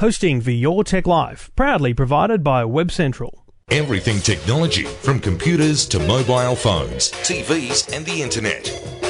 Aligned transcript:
Hosting 0.00 0.42
for 0.42 0.50
Your 0.50 0.84
Tech 0.84 1.06
Life, 1.06 1.50
proudly 1.56 1.94
provided 1.94 2.44
by 2.44 2.66
Web 2.66 2.92
Central. 2.92 3.46
Everything 3.70 4.18
technology, 4.18 4.84
from 4.84 5.18
computers 5.18 5.86
to 5.86 5.98
mobile 5.98 6.54
phones, 6.54 7.10
TVs, 7.12 7.96
and 7.96 8.04
the 8.04 8.20
internet. 8.20 8.68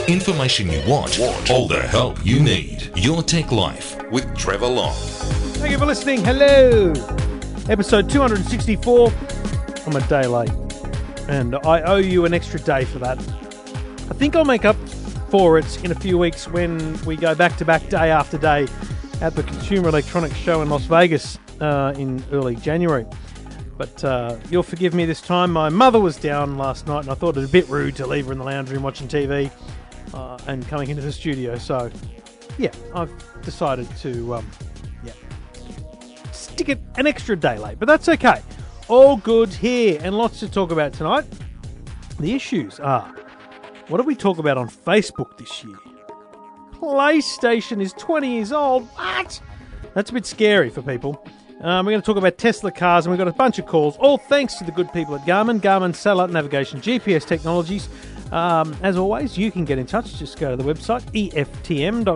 Information 0.09 0.71
you 0.71 0.81
want, 0.87 1.19
all 1.19 1.67
the 1.67 1.83
help 1.83 2.25
you 2.25 2.39
need. 2.39 2.89
Your 2.95 3.25
Tech 3.25 3.51
Life 3.51 4.01
with 4.13 4.33
Trevor 4.37 4.69
Long. 4.69 4.95
Thank 4.95 5.73
you 5.73 5.79
for 5.79 5.87
listening. 5.87 6.25
Hello. 6.25 6.93
Episode 7.69 8.09
264. 8.09 9.13
I'm 9.87 9.97
a 9.97 10.07
day 10.07 10.29
late. 10.29 10.53
And 11.27 11.57
I 11.57 11.81
owe 11.83 11.97
you 11.97 12.27
an 12.27 12.33
extra 12.33 12.61
day 12.61 12.85
for 12.85 13.01
that. 13.01 13.19
I 13.19 14.15
think 14.15 14.37
I'll 14.37 14.45
make 14.45 14.65
up 14.65 14.77
for 15.31 15.59
it 15.59 15.85
in 15.85 15.91
a 15.91 15.97
few 15.97 16.17
weeks 16.17 16.47
when 16.47 16.97
we 17.03 17.17
go 17.17 17.35
back 17.35 17.57
to 17.57 17.65
back 17.65 17.89
day 17.89 18.13
after 18.13 18.39
day 18.39 18.69
at 19.21 19.35
the 19.35 19.43
Consumer 19.43 19.89
Electronics 19.89 20.37
Show 20.37 20.63
in 20.63 20.69
Las 20.69 20.85
Vegas 20.85 21.39
uh, 21.61 21.95
in 21.97 22.23
early 22.33 22.57
January. 22.57 23.07
But 23.79 24.05
uh, 24.05 24.37
you'll 24.51 24.63
forgive 24.63 24.95
me 24.95 25.05
this 25.05 25.21
time. 25.21 25.53
My 25.53 25.69
mother 25.69 26.01
was 26.01 26.17
down 26.17 26.57
last 26.57 26.87
night, 26.87 27.01
and 27.01 27.11
I 27.11 27.15
thought 27.15 27.37
it 27.37 27.45
a 27.45 27.49
bit 27.49 27.69
rude 27.69 27.97
to 27.97 28.07
leave 28.07 28.27
her 28.27 28.33
in 28.33 28.39
the 28.39 28.45
lounge 28.45 28.71
room 28.71 28.83
watching 28.83 29.09
TV 29.09 29.51
uh, 30.15 30.39
and 30.47 30.67
coming 30.69 30.91
into 30.91 31.03
the 31.03 31.13
studio. 31.13 31.57
So, 31.59 31.91
yeah, 32.59 32.73
I've 32.95 33.13
decided 33.43 33.89
to, 33.99 34.37
um, 34.37 34.51
yeah, 35.05 35.13
stick 36.33 36.69
it 36.69 36.81
an 36.97 37.07
extra 37.07 37.37
day 37.37 37.59
late. 37.59 37.79
But 37.79 37.87
that's 37.87 38.09
okay. 38.09 38.41
All 38.89 39.17
good 39.17 39.53
here, 39.53 40.01
and 40.03 40.17
lots 40.17 40.41
to 40.41 40.49
talk 40.49 40.71
about 40.71 40.93
tonight. 40.93 41.25
The 42.19 42.33
issues 42.33 42.81
are 42.81 43.15
what 43.89 43.99
did 43.99 44.07
we 44.07 44.17
talk 44.17 44.39
about 44.39 44.59
on 44.59 44.69
Facebook 44.69 45.39
this 45.39 45.63
year? 45.63 45.77
PlayStation 46.81 47.81
is 47.81 47.93
20 47.95 48.35
years 48.35 48.53
old. 48.53 48.87
What? 48.89 49.41
That's 49.95 50.11
a 50.11 50.13
bit 50.13 50.27
scary 50.27 50.69
for 50.69 50.83
people. 50.83 51.27
Um, 51.63 51.87
we're 51.87 51.93
going 51.93 52.03
to 52.03 52.07
talk 52.07 52.19
about 52.19 52.37
Tesla 52.37 52.71
cars, 52.71 53.07
and 53.07 53.11
we've 53.11 53.19
got 53.19 53.29
a 53.29 53.33
bunch 53.33 53.59
of 53.59 53.65
calls, 53.65 53.97
all 53.97 54.19
thanks 54.19 54.57
to 54.57 54.65
the 54.65 54.73
good 54.73 54.93
people 54.93 55.15
at 55.15 55.23
Garmin, 55.23 55.59
Garmin 55.59 55.95
Satellite 55.95 56.29
Navigation, 56.29 56.83
GPS 56.83 57.27
Technologies. 57.27 57.89
Um, 58.31 58.77
as 58.83 58.99
always, 58.99 59.39
you 59.39 59.51
can 59.51 59.65
get 59.65 59.79
in 59.79 59.87
touch. 59.87 60.19
Just 60.19 60.39
go 60.39 60.55
to 60.55 60.63
the 60.63 60.71
website, 60.71 61.01
eftm.com.au, 61.33 62.07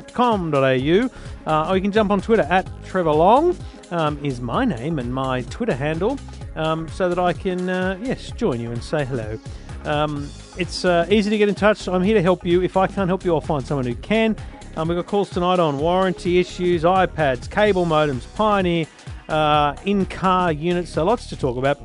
uh, 1.51 1.71
or 1.71 1.77
you 1.77 1.83
can 1.83 1.93
jump 1.93 2.11
on 2.11 2.21
Twitter 2.21 2.43
at 2.43 2.69
Trevor 2.85 3.13
Long, 3.13 3.57
um, 3.91 4.23
is 4.23 4.43
my 4.43 4.67
name 4.67 4.99
and 4.99 5.15
my 5.15 5.41
Twitter 5.43 5.75
handle, 5.75 6.19
um, 6.57 6.87
so 6.89 7.09
that 7.09 7.19
I 7.19 7.33
can, 7.33 7.71
uh, 7.71 7.99
yes, 8.03 8.31
join 8.33 8.61
you 8.61 8.73
and 8.73 8.85
say 8.85 9.07
hello. 9.07 9.39
Um, 9.85 10.29
it's 10.57 10.85
uh, 10.85 11.07
easy 11.11 11.31
to 11.31 11.39
get 11.39 11.49
in 11.49 11.55
touch. 11.55 11.89
I'm 11.89 12.03
here 12.03 12.15
to 12.15 12.23
help 12.23 12.45
you. 12.45 12.63
If 12.63 12.77
I 12.77 12.87
can't 12.87 13.09
help 13.09 13.25
you, 13.25 13.35
I'll 13.35 13.41
find 13.41 13.65
someone 13.65 13.87
who 13.87 13.95
can. 13.95 14.37
Um, 14.77 14.89
we've 14.89 14.97
got 14.97 15.07
calls 15.07 15.31
tonight 15.31 15.59
on 15.59 15.79
warranty 15.79 16.39
issues, 16.39 16.85
iPads, 16.85 17.51
cable 17.51 17.85
modems, 17.85 18.33
Pioneer, 18.35 18.87
uh, 19.29 19.75
in 19.85 20.07
car 20.07 20.53
units. 20.53 20.91
So 20.91 21.05
lots 21.05 21.27
to 21.29 21.37
talk 21.37 21.57
about, 21.57 21.79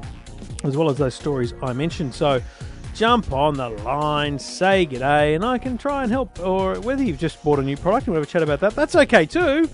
as 0.64 0.78
well 0.78 0.90
as 0.90 0.98
those 0.98 1.16
stories 1.16 1.54
I 1.62 1.74
mentioned. 1.74 2.14
So 2.14 2.42
jump 2.94 3.32
on 3.32 3.56
the 3.56 3.70
line, 3.70 4.40
say 4.40 4.86
g'day, 4.86 5.36
and 5.36 5.44
I 5.44 5.58
can 5.58 5.78
try 5.78 6.04
and 6.04 6.12
help. 6.12 6.40
Or 6.40 6.80
whether 6.82 7.04
you've 7.04 7.20
just 7.20 7.44
bought 7.44 7.60
a 7.60 7.64
new 7.64 7.78
product 7.78 8.08
and 8.08 8.14
we'll 8.14 8.22
have 8.22 8.30
a 8.30 8.32
chat 8.32 8.44
about 8.44 8.60
that, 8.62 8.76
that's 8.76 8.96
okay 8.96 9.26
too. 9.26 9.70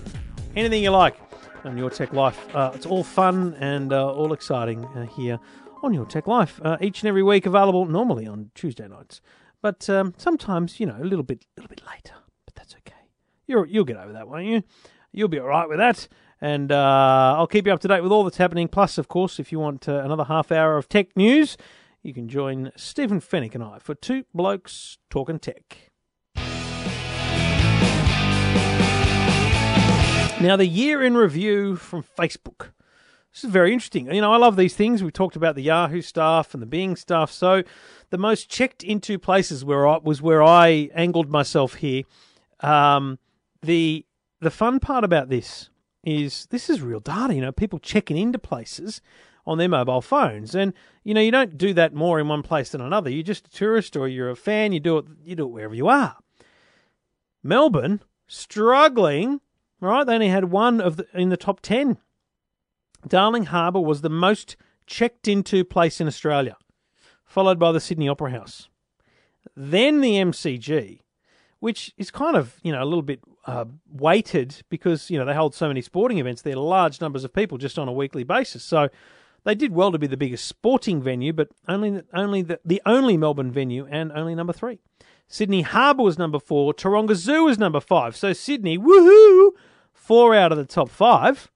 Anything 0.56 0.82
you 0.82 0.90
like 0.90 1.16
on 1.64 1.78
Your 1.78 1.90
Tech 1.90 2.12
Life. 2.12 2.54
Uh, 2.54 2.72
it's 2.74 2.86
all 2.86 3.04
fun 3.04 3.54
and 3.60 3.92
uh, 3.92 4.12
all 4.12 4.32
exciting 4.32 4.84
uh, 4.84 5.06
here 5.06 5.38
on 5.82 5.92
Your 5.94 6.06
Tech 6.06 6.26
Life. 6.26 6.60
Uh, 6.64 6.76
each 6.80 7.02
and 7.02 7.08
every 7.08 7.22
week, 7.22 7.46
available 7.46 7.86
normally 7.86 8.26
on 8.26 8.50
Tuesday 8.54 8.86
nights, 8.88 9.20
but 9.60 9.88
um, 9.90 10.14
sometimes 10.16 10.80
you 10.80 10.86
know 10.86 10.96
a 11.00 11.04
little 11.04 11.22
bit, 11.22 11.44
a 11.56 11.60
little 11.60 11.68
bit 11.68 11.82
later. 11.86 12.14
But 12.46 12.54
that's 12.54 12.74
okay. 12.74 13.00
You're, 13.46 13.66
you'll 13.66 13.84
get 13.84 13.96
over 13.96 14.12
that, 14.12 14.28
won't 14.28 14.46
you? 14.46 14.62
You'll 15.12 15.28
be 15.28 15.38
all 15.38 15.48
right 15.48 15.68
with 15.68 15.78
that. 15.78 16.08
And 16.40 16.72
uh, 16.72 17.34
I'll 17.36 17.46
keep 17.46 17.66
you 17.66 17.72
up 17.72 17.80
to 17.80 17.88
date 17.88 18.02
with 18.02 18.10
all 18.10 18.24
that's 18.24 18.38
happening. 18.38 18.66
Plus, 18.66 18.98
of 18.98 19.08
course, 19.08 19.38
if 19.38 19.52
you 19.52 19.60
want 19.60 19.88
uh, 19.88 20.02
another 20.04 20.24
half 20.24 20.50
hour 20.50 20.76
of 20.76 20.88
tech 20.88 21.16
news, 21.16 21.56
you 22.02 22.12
can 22.12 22.28
join 22.28 22.72
Stephen 22.76 23.20
Fenech 23.20 23.54
and 23.54 23.62
I 23.62 23.78
for 23.78 23.94
Two 23.94 24.24
Blokes 24.34 24.98
Talking 25.08 25.38
Tech. 25.38 25.90
Now, 30.40 30.56
the 30.56 30.66
year 30.66 31.00
in 31.00 31.16
review 31.16 31.76
from 31.76 32.02
Facebook. 32.02 32.72
This 33.32 33.44
is 33.44 33.50
very 33.50 33.72
interesting. 33.72 34.12
You 34.12 34.20
know, 34.20 34.32
I 34.32 34.36
love 34.36 34.56
these 34.56 34.74
things. 34.74 35.02
We 35.02 35.10
talked 35.10 35.36
about 35.36 35.54
the 35.54 35.62
Yahoo 35.62 36.02
stuff 36.02 36.52
and 36.52 36.62
the 36.62 36.66
Bing 36.66 36.96
stuff. 36.96 37.32
So, 37.32 37.62
the 38.10 38.18
most 38.18 38.50
checked 38.50 38.82
into 38.82 39.18
places 39.18 39.64
where 39.64 39.88
I 39.88 39.98
was 40.02 40.20
where 40.20 40.42
I 40.42 40.90
angled 40.94 41.30
myself 41.30 41.74
here. 41.74 42.02
Um, 42.60 43.18
the 43.62 44.04
the 44.40 44.50
fun 44.50 44.80
part 44.80 45.02
about 45.02 45.30
this 45.30 45.70
is 46.04 46.46
this 46.50 46.68
is 46.68 46.82
real 46.82 47.00
data. 47.00 47.34
You 47.34 47.40
know, 47.40 47.52
people 47.52 47.78
checking 47.78 48.18
into 48.18 48.38
places 48.38 49.00
on 49.46 49.56
their 49.56 49.68
mobile 49.68 50.02
phones, 50.02 50.54
and 50.54 50.74
you 51.02 51.14
know, 51.14 51.22
you 51.22 51.30
don't 51.30 51.56
do 51.56 51.72
that 51.72 51.94
more 51.94 52.20
in 52.20 52.28
one 52.28 52.42
place 52.42 52.70
than 52.70 52.82
another. 52.82 53.08
You're 53.08 53.22
just 53.22 53.46
a 53.46 53.50
tourist 53.50 53.96
or 53.96 54.08
you're 54.08 54.30
a 54.30 54.36
fan. 54.36 54.72
You 54.72 54.80
do 54.80 54.98
it. 54.98 55.06
You 55.24 55.36
do 55.36 55.44
it 55.44 55.52
wherever 55.52 55.74
you 55.74 55.88
are. 55.88 56.16
Melbourne 57.42 58.02
struggling. 58.26 59.40
Right, 59.80 60.06
they 60.06 60.14
only 60.14 60.28
had 60.28 60.44
one 60.44 60.80
of 60.80 60.96
the, 60.96 61.06
in 61.12 61.30
the 61.30 61.36
top 61.36 61.60
ten. 61.60 61.96
Darling 63.06 63.46
Harbour 63.46 63.80
was 63.80 64.00
the 64.00 64.10
most 64.10 64.56
checked 64.86 65.28
into 65.28 65.64
place 65.64 66.00
in 66.00 66.06
Australia, 66.06 66.56
followed 67.24 67.58
by 67.58 67.72
the 67.72 67.80
Sydney 67.80 68.08
Opera 68.08 68.30
House. 68.30 68.68
Then 69.56 70.00
the 70.00 70.14
MCG, 70.14 71.00
which 71.60 71.92
is 71.96 72.10
kind 72.10 72.36
of 72.36 72.56
you 72.62 72.72
know 72.72 72.82
a 72.82 72.86
little 72.86 73.02
bit 73.02 73.20
uh, 73.46 73.64
weighted 73.90 74.62
because 74.68 75.10
you 75.10 75.18
know 75.18 75.24
they 75.24 75.34
hold 75.34 75.54
so 75.54 75.68
many 75.68 75.82
sporting 75.82 76.18
events. 76.18 76.42
There 76.42 76.54
are 76.54 76.60
large 76.60 77.00
numbers 77.00 77.24
of 77.24 77.32
people 77.32 77.58
just 77.58 77.78
on 77.78 77.88
a 77.88 77.92
weekly 77.92 78.24
basis. 78.24 78.62
So 78.62 78.88
they 79.44 79.54
did 79.54 79.72
well 79.72 79.92
to 79.92 79.98
be 79.98 80.06
the 80.06 80.16
biggest 80.16 80.46
sporting 80.46 81.02
venue, 81.02 81.32
but 81.32 81.48
only 81.68 82.02
only 82.14 82.42
the, 82.42 82.60
the 82.64 82.80
only 82.86 83.16
Melbourne 83.16 83.50
venue 83.50 83.86
and 83.90 84.12
only 84.12 84.34
number 84.34 84.52
three. 84.52 84.78
Sydney 85.28 85.62
Harbour 85.62 86.02
was 86.02 86.18
number 86.18 86.38
four. 86.38 86.74
Taronga 86.74 87.14
Zoo 87.14 87.44
was 87.44 87.58
number 87.58 87.80
five. 87.80 88.14
So 88.14 88.32
Sydney, 88.32 88.78
woohoo, 88.78 89.52
four 89.92 90.34
out 90.34 90.52
of 90.52 90.58
the 90.58 90.64
top 90.64 90.90
five. 90.90 91.50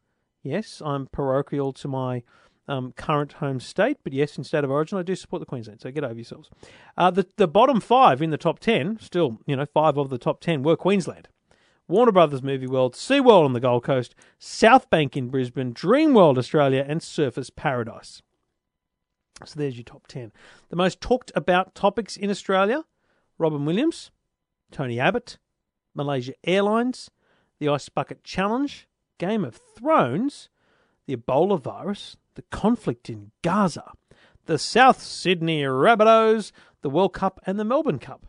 Yes, 0.46 0.80
I'm 0.84 1.08
parochial 1.08 1.72
to 1.72 1.88
my 1.88 2.22
um, 2.68 2.92
current 2.92 3.34
home 3.34 3.58
state, 3.58 3.98
but 4.04 4.12
yes, 4.12 4.38
in 4.38 4.44
state 4.44 4.62
of 4.62 4.70
origin, 4.70 4.96
I 4.96 5.02
do 5.02 5.16
support 5.16 5.40
the 5.40 5.46
Queensland. 5.46 5.80
So 5.80 5.90
get 5.90 6.04
over 6.04 6.14
yourselves. 6.14 6.50
Uh, 6.96 7.10
the 7.10 7.26
the 7.36 7.48
bottom 7.48 7.80
five 7.80 8.22
in 8.22 8.30
the 8.30 8.38
top 8.38 8.60
ten, 8.60 8.98
still 9.00 9.40
you 9.46 9.56
know 9.56 9.66
five 9.66 9.96
of 9.96 10.08
the 10.08 10.18
top 10.18 10.40
ten 10.40 10.62
were 10.62 10.76
Queensland. 10.76 11.28
Warner 11.88 12.12
Brothers 12.12 12.42
Movie 12.42 12.66
World, 12.66 12.94
SeaWorld 12.94 13.44
on 13.44 13.52
the 13.52 13.60
Gold 13.60 13.84
Coast, 13.84 14.14
South 14.38 14.90
Bank 14.90 15.16
in 15.16 15.28
Brisbane, 15.28 15.72
Dreamworld 15.72 16.36
Australia, 16.36 16.84
and 16.86 17.00
Surfers 17.00 17.54
Paradise. 17.54 18.22
So 19.44 19.58
there's 19.58 19.76
your 19.76 19.84
top 19.84 20.08
10. 20.08 20.32
The 20.68 20.76
most 20.76 21.00
talked 21.00 21.30
about 21.36 21.76
topics 21.76 22.16
in 22.16 22.30
Australia 22.30 22.84
Robin 23.38 23.64
Williams, 23.64 24.10
Tony 24.72 24.98
Abbott, 24.98 25.38
Malaysia 25.94 26.32
Airlines, 26.42 27.10
the 27.60 27.68
Ice 27.68 27.88
Bucket 27.88 28.24
Challenge, 28.24 28.88
Game 29.18 29.44
of 29.44 29.56
Thrones, 29.76 30.48
the 31.06 31.16
Ebola 31.16 31.60
virus, 31.60 32.16
the 32.34 32.42
conflict 32.50 33.08
in 33.08 33.32
Gaza, 33.42 33.92
the 34.46 34.58
South 34.58 35.02
Sydney 35.02 35.62
Rabbitohs, 35.62 36.52
the 36.82 36.90
World 36.90 37.12
Cup, 37.12 37.40
and 37.46 37.58
the 37.58 37.64
Melbourne 37.64 37.98
Cup. 37.98 38.26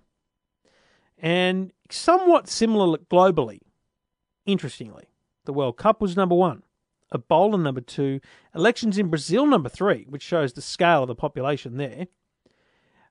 And 1.17 1.71
somewhat 1.89 2.47
similar 2.47 2.97
globally, 2.97 3.59
interestingly, 4.45 5.05
the 5.45 5.53
World 5.53 5.77
Cup 5.77 6.01
was 6.01 6.15
number 6.15 6.35
one, 6.35 6.63
Ebola 7.13 7.61
number 7.61 7.81
two, 7.81 8.19
elections 8.53 8.97
in 8.97 9.09
Brazil 9.09 9.45
number 9.45 9.69
three, 9.69 10.05
which 10.09 10.23
shows 10.23 10.53
the 10.53 10.61
scale 10.61 11.03
of 11.03 11.07
the 11.07 11.15
population 11.15 11.77
there. 11.77 12.07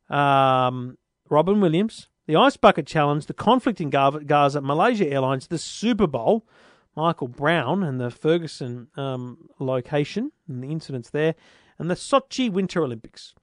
Um, 0.08 0.98
Robin 1.28 1.60
Williams, 1.60 2.08
the 2.26 2.36
Ice 2.36 2.56
Bucket 2.56 2.86
Challenge, 2.86 3.26
the 3.26 3.34
conflict 3.34 3.80
in 3.80 3.90
Gaza, 3.90 4.60
Malaysia 4.60 5.08
Airlines, 5.08 5.48
the 5.48 5.58
Super 5.58 6.06
Bowl, 6.06 6.46
Michael 6.96 7.28
Brown 7.28 7.82
and 7.82 8.00
the 8.00 8.10
Ferguson 8.10 8.88
um, 8.96 9.48
location 9.58 10.32
and 10.48 10.62
the 10.62 10.68
incidents 10.68 11.10
there, 11.10 11.34
and 11.78 11.90
the 11.90 11.94
Sochi 11.94 12.50
Winter 12.50 12.82
Olympics. 12.82 13.34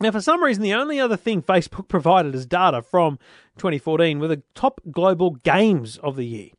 Now, 0.00 0.10
for 0.10 0.20
some 0.20 0.42
reason, 0.42 0.62
the 0.62 0.74
only 0.74 0.98
other 0.98 1.16
thing 1.16 1.42
Facebook 1.42 1.88
provided 1.88 2.34
as 2.34 2.46
data 2.46 2.82
from 2.82 3.18
2014 3.58 4.18
were 4.18 4.28
the 4.28 4.42
top 4.54 4.80
global 4.90 5.32
games 5.32 5.98
of 5.98 6.16
the 6.16 6.26
year. 6.26 6.50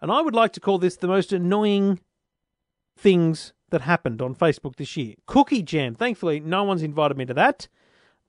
And 0.00 0.10
I 0.10 0.20
would 0.20 0.34
like 0.34 0.52
to 0.52 0.60
call 0.60 0.78
this 0.78 0.96
the 0.96 1.08
most 1.08 1.32
annoying 1.32 2.00
things 2.96 3.52
that 3.70 3.82
happened 3.82 4.22
on 4.22 4.34
Facebook 4.34 4.76
this 4.76 4.96
year. 4.96 5.14
Cookie 5.26 5.62
Jam. 5.62 5.94
Thankfully, 5.94 6.40
no 6.40 6.62
one's 6.64 6.82
invited 6.82 7.16
me 7.16 7.24
to 7.26 7.34
that. 7.34 7.68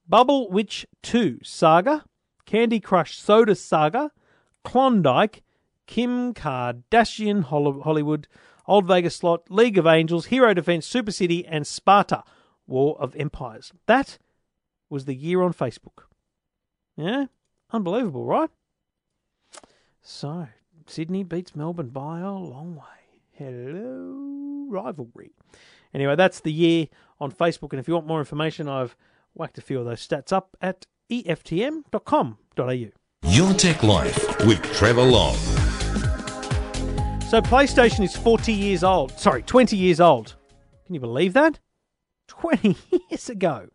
Bubble 0.08 0.50
Witch 0.50 0.86
2 1.04 1.40
Saga. 1.44 2.06
Candy 2.46 2.80
Crush 2.80 3.18
Soda 3.18 3.56
Saga. 3.56 4.12
Klondike. 4.64 5.44
Kim 5.88 6.34
Kardashian 6.34 7.44
Hollywood. 7.44 8.28
Old 8.68 8.86
Vegas 8.88 9.16
Slot. 9.16 9.50
League 9.50 9.78
of 9.78 9.86
Angels. 9.86 10.28
Hero 10.28 10.54
Defense. 10.54 10.86
Super 10.86 11.12
City. 11.12 11.46
And 11.46 11.66
Sparta. 11.68 12.24
War 12.68 12.98
of 13.00 13.16
Empires. 13.16 13.72
That 13.86 14.18
was 14.90 15.06
the 15.06 15.16
year 15.16 15.42
on 15.42 15.54
Facebook. 15.54 16.06
Yeah? 16.98 17.26
Unbelievable, 17.72 18.26
right? 18.26 18.50
So, 20.02 20.48
Sydney 20.88 21.24
beats 21.24 21.56
Melbourne 21.56 21.90
by 21.90 22.20
a 22.20 22.32
long 22.32 22.76
way. 22.76 22.84
Hello, 23.32 24.68
rivalry. 24.70 25.32
Anyway, 25.94 26.16
that's 26.16 26.40
the 26.40 26.52
year 26.52 26.88
on 27.20 27.32
Facebook. 27.32 27.72
And 27.72 27.80
if 27.80 27.88
you 27.88 27.96
want 27.96 28.08
more 28.08 28.20
information, 28.20 28.70
I've 28.70 28.96
whacked 29.34 29.58
a 29.58 29.62
few 29.62 29.80
of 29.80 29.86
those 29.86 30.06
stats 30.06 30.32
up 30.32 30.56
at 30.62 30.86
EFTM.com.au. 31.10 32.92
Your 33.28 33.54
Tech 33.54 33.84
Life 33.84 34.46
with 34.46 34.62
Trevor 34.74 35.04
Long. 35.04 35.36
So 37.28 37.42
PlayStation 37.42 38.04
is 38.04 38.16
40 38.16 38.54
years 38.54 38.84
old. 38.84 39.20
Sorry, 39.20 39.42
20 39.42 39.76
years 39.76 40.00
old. 40.00 40.36
Can 40.86 40.94
you 40.94 41.02
believe 41.02 41.34
that? 41.34 41.60
20 42.28 42.78
years 43.10 43.30
ago. 43.30 43.68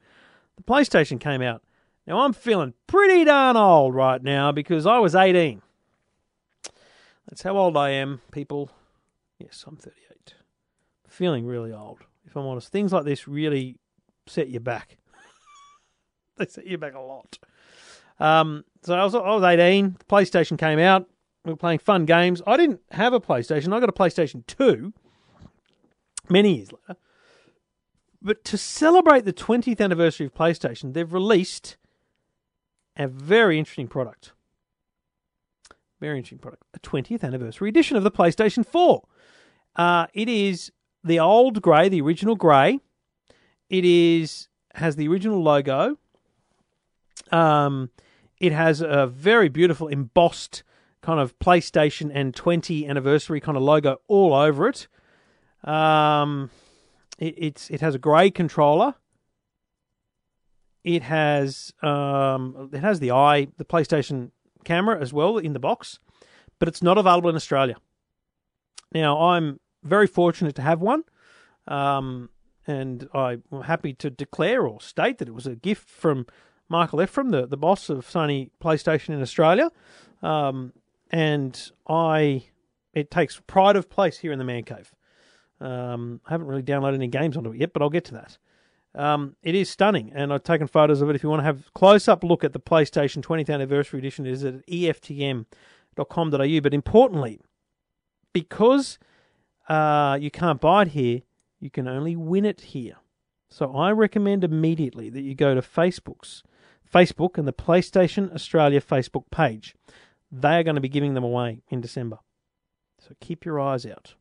The 0.56 0.62
PlayStation 0.62 1.18
came 1.20 1.42
out. 1.42 1.60
Now 2.06 2.20
I'm 2.20 2.32
feeling 2.32 2.74
pretty 2.86 3.24
darn 3.24 3.56
old 3.56 3.94
right 3.94 4.22
now 4.22 4.52
because 4.52 4.86
I 4.86 4.98
was 4.98 5.16
18. 5.16 5.60
That's 7.28 7.42
how 7.42 7.56
old 7.56 7.76
I 7.76 7.90
am, 7.90 8.22
people. 8.30 8.70
Yes, 9.38 9.64
I'm 9.66 9.76
38. 9.76 10.34
Feeling 11.08 11.44
really 11.44 11.72
old, 11.72 11.98
if 12.24 12.36
I'm 12.36 12.46
honest. 12.46 12.70
Things 12.70 12.92
like 12.92 13.04
this 13.04 13.26
really 13.26 13.76
set 14.26 14.48
you 14.48 14.60
back. 14.60 14.96
they 16.36 16.46
set 16.46 16.66
you 16.66 16.78
back 16.78 16.94
a 16.94 17.00
lot. 17.00 17.38
Um, 18.20 18.64
so 18.82 18.94
I 18.94 19.02
was, 19.02 19.14
I 19.14 19.18
was 19.18 19.42
18. 19.42 19.96
The 19.98 20.04
PlayStation 20.04 20.56
came 20.56 20.78
out. 20.78 21.08
We 21.50 21.54
were 21.54 21.56
playing 21.56 21.80
fun 21.80 22.04
games. 22.04 22.40
I 22.46 22.56
didn't 22.56 22.80
have 22.92 23.12
a 23.12 23.18
PlayStation. 23.18 23.74
I 23.74 23.80
got 23.80 23.88
a 23.88 23.92
PlayStation 23.92 24.46
2 24.46 24.92
many 26.28 26.54
years 26.54 26.70
later. 26.70 27.00
But 28.22 28.44
to 28.44 28.56
celebrate 28.56 29.24
the 29.24 29.32
20th 29.32 29.80
anniversary 29.80 30.26
of 30.26 30.32
PlayStation, 30.32 30.94
they've 30.94 31.12
released 31.12 31.76
a 32.96 33.08
very 33.08 33.58
interesting 33.58 33.88
product. 33.88 34.32
Very 35.98 36.18
interesting 36.18 36.38
product. 36.38 36.62
A 36.72 36.78
20th 36.78 37.24
anniversary 37.24 37.68
edition 37.68 37.96
of 37.96 38.04
the 38.04 38.12
PlayStation 38.12 38.64
4. 38.64 39.02
Uh, 39.74 40.06
it 40.14 40.28
is 40.28 40.70
the 41.02 41.18
old 41.18 41.60
grey, 41.60 41.88
the 41.88 42.00
original 42.00 42.36
grey. 42.36 42.78
It 43.68 43.84
is 43.84 44.48
has 44.74 44.94
the 44.94 45.08
original 45.08 45.42
logo. 45.42 45.98
Um, 47.32 47.90
it 48.38 48.52
has 48.52 48.80
a 48.80 49.08
very 49.08 49.48
beautiful 49.48 49.88
embossed 49.88 50.62
kind 51.02 51.20
of 51.20 51.38
PlayStation 51.38 52.10
and 52.14 52.34
20 52.34 52.86
anniversary 52.86 53.40
kind 53.40 53.56
of 53.56 53.62
logo 53.62 54.00
all 54.06 54.34
over 54.34 54.68
it. 54.68 54.86
Um, 55.64 56.50
it, 57.18 57.34
it's 57.36 57.70
it 57.70 57.80
has 57.80 57.94
a 57.94 57.98
grey 57.98 58.30
controller. 58.30 58.94
It 60.82 61.02
has 61.02 61.72
um, 61.82 62.70
it 62.72 62.80
has 62.80 63.00
the 63.00 63.10
eye, 63.10 63.48
the 63.56 63.64
PlayStation 63.64 64.30
camera 64.64 65.00
as 65.00 65.12
well 65.12 65.38
in 65.38 65.52
the 65.52 65.58
box, 65.58 65.98
but 66.58 66.68
it's 66.68 66.82
not 66.82 66.98
available 66.98 67.30
in 67.30 67.36
Australia. 67.36 67.76
Now 68.92 69.20
I'm 69.20 69.60
very 69.82 70.06
fortunate 70.06 70.54
to 70.56 70.62
have 70.62 70.80
one, 70.80 71.04
um, 71.68 72.30
and 72.66 73.08
I'm 73.14 73.42
happy 73.64 73.92
to 73.94 74.10
declare 74.10 74.66
or 74.66 74.80
state 74.80 75.18
that 75.18 75.28
it 75.28 75.34
was 75.34 75.46
a 75.46 75.54
gift 75.54 75.88
from 75.88 76.26
Michael 76.68 77.02
Ephraim, 77.02 77.30
the, 77.30 77.46
the 77.46 77.56
boss 77.56 77.90
of 77.90 78.06
Sony 78.06 78.50
PlayStation 78.62 79.10
in 79.10 79.20
Australia, 79.20 79.70
um, 80.22 80.72
and 81.10 81.70
I 81.88 82.44
it 82.92 83.10
takes 83.10 83.40
pride 83.46 83.76
of 83.76 83.88
place 83.88 84.18
here 84.18 84.32
in 84.32 84.38
the 84.38 84.44
man 84.44 84.64
cave. 84.64 84.94
Um, 85.60 86.20
I 86.26 86.32
haven't 86.32 86.46
really 86.46 86.62
downloaded 86.62 86.94
any 86.94 87.08
games 87.08 87.36
onto 87.36 87.52
it 87.52 87.58
yet, 87.58 87.72
but 87.72 87.82
I'll 87.82 87.90
get 87.90 88.04
to 88.06 88.14
that. 88.14 88.38
Um, 88.94 89.36
it 89.42 89.54
is 89.54 89.70
stunning, 89.70 90.10
and 90.14 90.32
I've 90.32 90.42
taken 90.42 90.66
photos 90.66 91.00
of 91.00 91.08
it. 91.10 91.16
If 91.16 91.22
you 91.22 91.28
want 91.28 91.40
to 91.40 91.44
have 91.44 91.60
a 91.68 91.78
close 91.78 92.08
up 92.08 92.24
look 92.24 92.42
at 92.42 92.52
the 92.52 92.60
PlayStation 92.60 93.22
20th 93.22 93.52
anniversary 93.52 94.00
edition, 94.00 94.26
it 94.26 94.32
is 94.32 94.44
at 94.44 94.66
EFTM.com.au. 94.66 96.60
But 96.60 96.74
importantly, 96.74 97.40
because 98.32 98.98
uh, 99.68 100.18
you 100.20 100.30
can't 100.30 100.60
buy 100.60 100.82
it 100.82 100.88
here, 100.88 101.22
you 101.60 101.70
can 101.70 101.86
only 101.86 102.16
win 102.16 102.44
it 102.44 102.60
here. 102.62 102.96
So 103.48 103.72
I 103.76 103.92
recommend 103.92 104.42
immediately 104.42 105.10
that 105.10 105.22
you 105.22 105.34
go 105.34 105.54
to 105.54 105.60
Facebook's 105.60 106.42
Facebook 106.92 107.38
and 107.38 107.46
the 107.46 107.52
PlayStation 107.52 108.34
Australia 108.34 108.80
Facebook 108.80 109.30
page. 109.30 109.74
They 110.32 110.58
are 110.58 110.62
going 110.62 110.76
to 110.76 110.80
be 110.80 110.88
giving 110.88 111.14
them 111.14 111.24
away 111.24 111.62
in 111.68 111.80
December. 111.80 112.18
So 112.98 113.14
keep 113.20 113.44
your 113.44 113.58
eyes 113.58 113.84
out. 113.84 114.14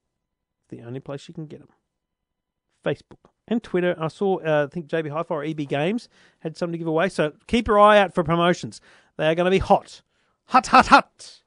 The 0.69 0.81
only 0.81 0.99
place 0.99 1.27
you 1.27 1.33
can 1.33 1.45
get 1.45 1.59
them. 1.59 1.69
Facebook 2.83 3.29
and 3.47 3.61
Twitter. 3.61 3.95
I 3.99 4.07
saw, 4.07 4.37
uh, 4.37 4.67
I 4.69 4.73
think 4.73 4.87
JB 4.87 5.09
Hi-Fi 5.11 5.35
or 5.35 5.43
EB 5.43 5.67
Games 5.67 6.09
had 6.39 6.57
something 6.57 6.73
to 6.73 6.77
give 6.77 6.87
away. 6.87 7.09
So 7.09 7.33
keep 7.47 7.67
your 7.67 7.79
eye 7.79 7.99
out 7.99 8.13
for 8.13 8.23
promotions. 8.23 8.79
They 9.17 9.27
are 9.27 9.35
going 9.35 9.45
to 9.45 9.51
be 9.51 9.59
hot. 9.59 10.01
Hot, 10.45 10.67
hot, 10.67 10.87
hot. 10.87 11.41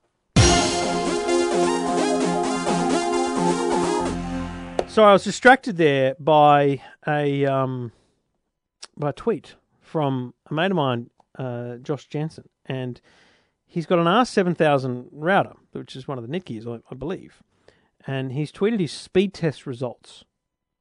So 4.88 5.04
I 5.04 5.14
was 5.14 5.24
distracted 5.24 5.78
there 5.78 6.14
by 6.20 6.82
a 7.08 7.46
um, 7.46 7.92
by 8.94 9.08
a 9.08 9.12
tweet 9.14 9.54
from 9.80 10.34
a 10.50 10.54
mate 10.54 10.70
of 10.70 10.76
mine, 10.76 11.08
uh, 11.38 11.76
Josh 11.76 12.08
Jansen, 12.08 12.48
and 12.66 13.00
he's 13.72 13.86
got 13.86 13.98
an 13.98 14.04
R7000 14.04 15.06
router, 15.10 15.54
which 15.72 15.96
is 15.96 16.06
one 16.06 16.18
of 16.18 16.28
the 16.28 16.40
Netgears, 16.40 16.68
I, 16.68 16.82
I 16.90 16.94
believe, 16.94 17.42
and 18.06 18.32
he's 18.32 18.52
tweeted 18.52 18.80
his 18.80 18.92
speed 18.92 19.32
test 19.32 19.66
results 19.66 20.24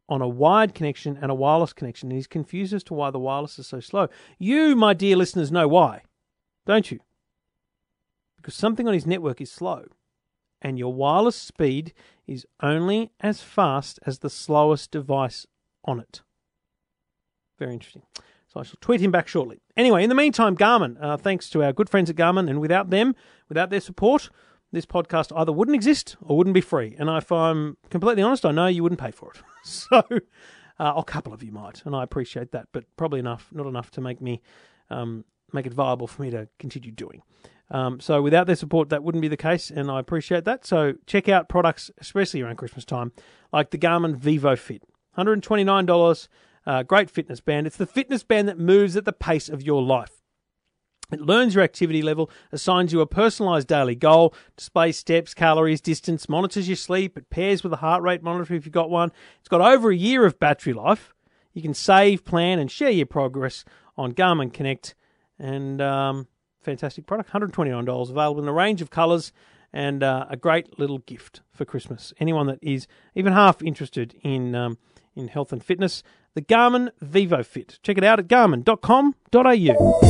on 0.10 0.22
a 0.22 0.28
wired 0.28 0.76
connection 0.76 1.18
and 1.22 1.32
a 1.32 1.36
wireless 1.36 1.72
connection, 1.72 2.10
and 2.10 2.18
he's 2.18 2.28
confused 2.28 2.74
as 2.74 2.84
to 2.84 2.94
why 2.94 3.10
the 3.10 3.18
wireless 3.18 3.58
is 3.58 3.68
so 3.68 3.80
slow. 3.80 4.10
You, 4.38 4.76
my 4.76 4.94
dear 4.94 5.16
listeners, 5.16 5.54
know 5.54 5.70
why, 5.70 6.02
don't 6.66 6.92
you? 6.92 7.00
Because 8.36 8.56
something 8.56 8.90
on 8.90 8.94
his 8.94 9.06
network 9.06 9.40
is 9.40 9.50
slow, 9.50 9.86
and 10.62 10.78
your 10.78 10.94
wireless 10.94 11.38
speed 11.38 11.94
is 12.28 12.46
only 12.62 13.12
as 13.22 13.42
fast 13.42 14.00
as 14.06 14.20
the 14.20 14.30
slowest 14.30 14.92
device 14.92 15.48
on 15.86 16.02
it. 16.02 16.24
Very 17.58 17.72
interesting. 17.72 18.04
So 18.52 18.60
I 18.60 18.64
shall 18.64 18.78
tweet 18.82 19.00
him 19.00 19.12
back 19.12 19.30
shortly. 19.30 19.62
Anyway, 19.78 20.04
in 20.04 20.10
the 20.10 20.16
meantime, 20.16 20.58
Garmin, 20.58 21.02
uh, 21.02 21.16
thanks 21.16 21.50
to 21.52 21.64
our 21.64 21.72
good 21.72 21.90
friends 21.90 22.10
at 22.10 22.18
Garmin, 22.18 22.50
and 22.50 22.60
without 22.60 22.90
them, 22.90 23.16
without 23.48 23.70
their 23.70 23.80
support, 23.80 24.30
this 24.74 24.86
podcast 24.86 25.32
either 25.38 25.54
wouldn't 25.54 25.76
exist 25.76 26.18
or 26.22 26.36
wouldn't 26.36 26.54
be 26.54 26.62
free. 26.62 26.94
And 27.00 27.10
if 27.10 27.32
I'm 27.32 27.78
completely 27.90 28.24
honest, 28.24 28.46
I 28.46 28.52
know 28.52 28.68
you 28.68 28.84
wouldn't 28.84 29.00
pay 29.00 29.12
for 29.12 29.32
it. 29.32 29.42
so 29.64 30.04
uh, 30.80 30.94
a 30.98 31.04
couple 31.06 31.32
of 31.32 31.42
you 31.42 31.54
might, 31.54 31.82
and 31.86 31.96
I 31.96 32.04
appreciate 32.04 32.52
that, 32.52 32.68
but 32.74 32.84
probably 32.98 33.20
enough, 33.20 33.48
not 33.54 33.68
enough 33.68 33.90
to 33.92 34.02
make 34.02 34.20
me 34.20 34.42
um, 34.90 35.24
make 35.54 35.66
it 35.66 35.74
viable 35.74 36.08
for 36.08 36.22
me 36.22 36.30
to 36.32 36.50
continue 36.60 36.92
doing. 36.92 37.22
Um, 37.70 38.02
so 38.02 38.22
without 38.22 38.48
their 38.48 38.58
support, 38.58 38.90
that 38.90 39.02
wouldn't 39.02 39.22
be 39.22 39.30
the 39.30 39.38
case, 39.38 39.72
and 39.72 39.90
I 39.90 40.02
appreciate 40.02 40.44
that. 40.44 40.66
So 40.66 40.96
check 41.08 41.30
out 41.30 41.48
products, 41.48 41.90
especially 42.00 42.42
around 42.42 42.58
Christmas 42.58 42.84
time, 42.84 43.14
like 43.54 43.72
the 43.72 43.78
Garmin 43.78 44.18
Vivofit, 44.18 44.82
hundred 45.14 45.42
twenty 45.42 45.64
nine 45.64 45.86
dollars. 45.86 46.28
Uh, 46.66 46.84
great 46.84 47.10
fitness 47.10 47.40
band. 47.40 47.68
It's 47.68 47.78
the 47.78 47.86
fitness 47.86 48.24
band 48.24 48.48
that 48.48 48.60
moves 48.60 48.96
at 48.96 49.06
the 49.06 49.14
pace 49.14 49.50
of 49.50 49.64
your 49.64 49.82
life. 49.82 50.22
It 51.12 51.20
learns 51.20 51.56
your 51.56 51.64
activity 51.64 52.02
level, 52.02 52.30
assigns 52.52 52.94
you 52.94 53.02
a 53.02 53.06
personalized 53.06 53.68
daily 53.68 53.96
goal, 53.96 54.34
displays 54.56 54.98
steps, 54.98 55.34
calories, 55.34 55.82
distance, 55.82 56.30
monitors 56.30 56.70
your 56.70 56.78
sleep. 56.78 57.18
It 57.18 57.30
pairs 57.30 57.64
with 57.64 57.74
a 57.74 57.78
heart 57.78 58.02
rate 58.02 58.24
monitor 58.24 58.54
if 58.54 58.66
you've 58.66 58.74
got 58.74 58.90
one. 58.90 59.12
It's 59.40 59.50
got 59.50 59.62
over 59.62 59.90
a 59.90 59.96
year 59.96 60.26
of 60.26 60.40
battery 60.40 60.74
life. 60.74 61.14
You 61.54 61.62
can 61.62 61.74
save, 61.74 62.24
plan, 62.24 62.60
and 62.60 62.72
share 62.72 62.92
your 62.92 63.06
progress 63.08 63.66
on 63.98 64.14
Garmin 64.14 64.54
Connect. 64.54 64.96
And 65.38 65.82
um, 65.82 66.28
fantastic 66.62 67.08
product, 67.08 67.32
$129, 67.32 68.10
available 68.10 68.42
in 68.42 68.48
a 68.48 68.54
range 68.54 68.82
of 68.82 68.90
colours 68.90 69.34
and 69.74 70.04
uh, 70.04 70.28
a 70.30 70.38
great 70.38 70.80
little 70.80 71.00
gift 71.00 71.42
for 71.52 71.66
Christmas. 71.66 72.14
Anyone 72.20 72.48
that 72.48 72.60
is 72.62 72.88
even 73.16 73.34
half 73.34 73.62
interested 73.62 74.16
in 74.22 74.56
um, 74.56 74.78
in 75.14 75.28
health 75.28 75.52
and 75.52 75.64
fitness, 75.64 76.04
the 76.34 76.42
Garmin 76.42 76.90
Vivofit. 77.04 77.80
Check 77.84 77.98
it 77.98 78.04
out 78.04 78.20
at 78.20 78.28
garmin.com.au. 78.28 80.02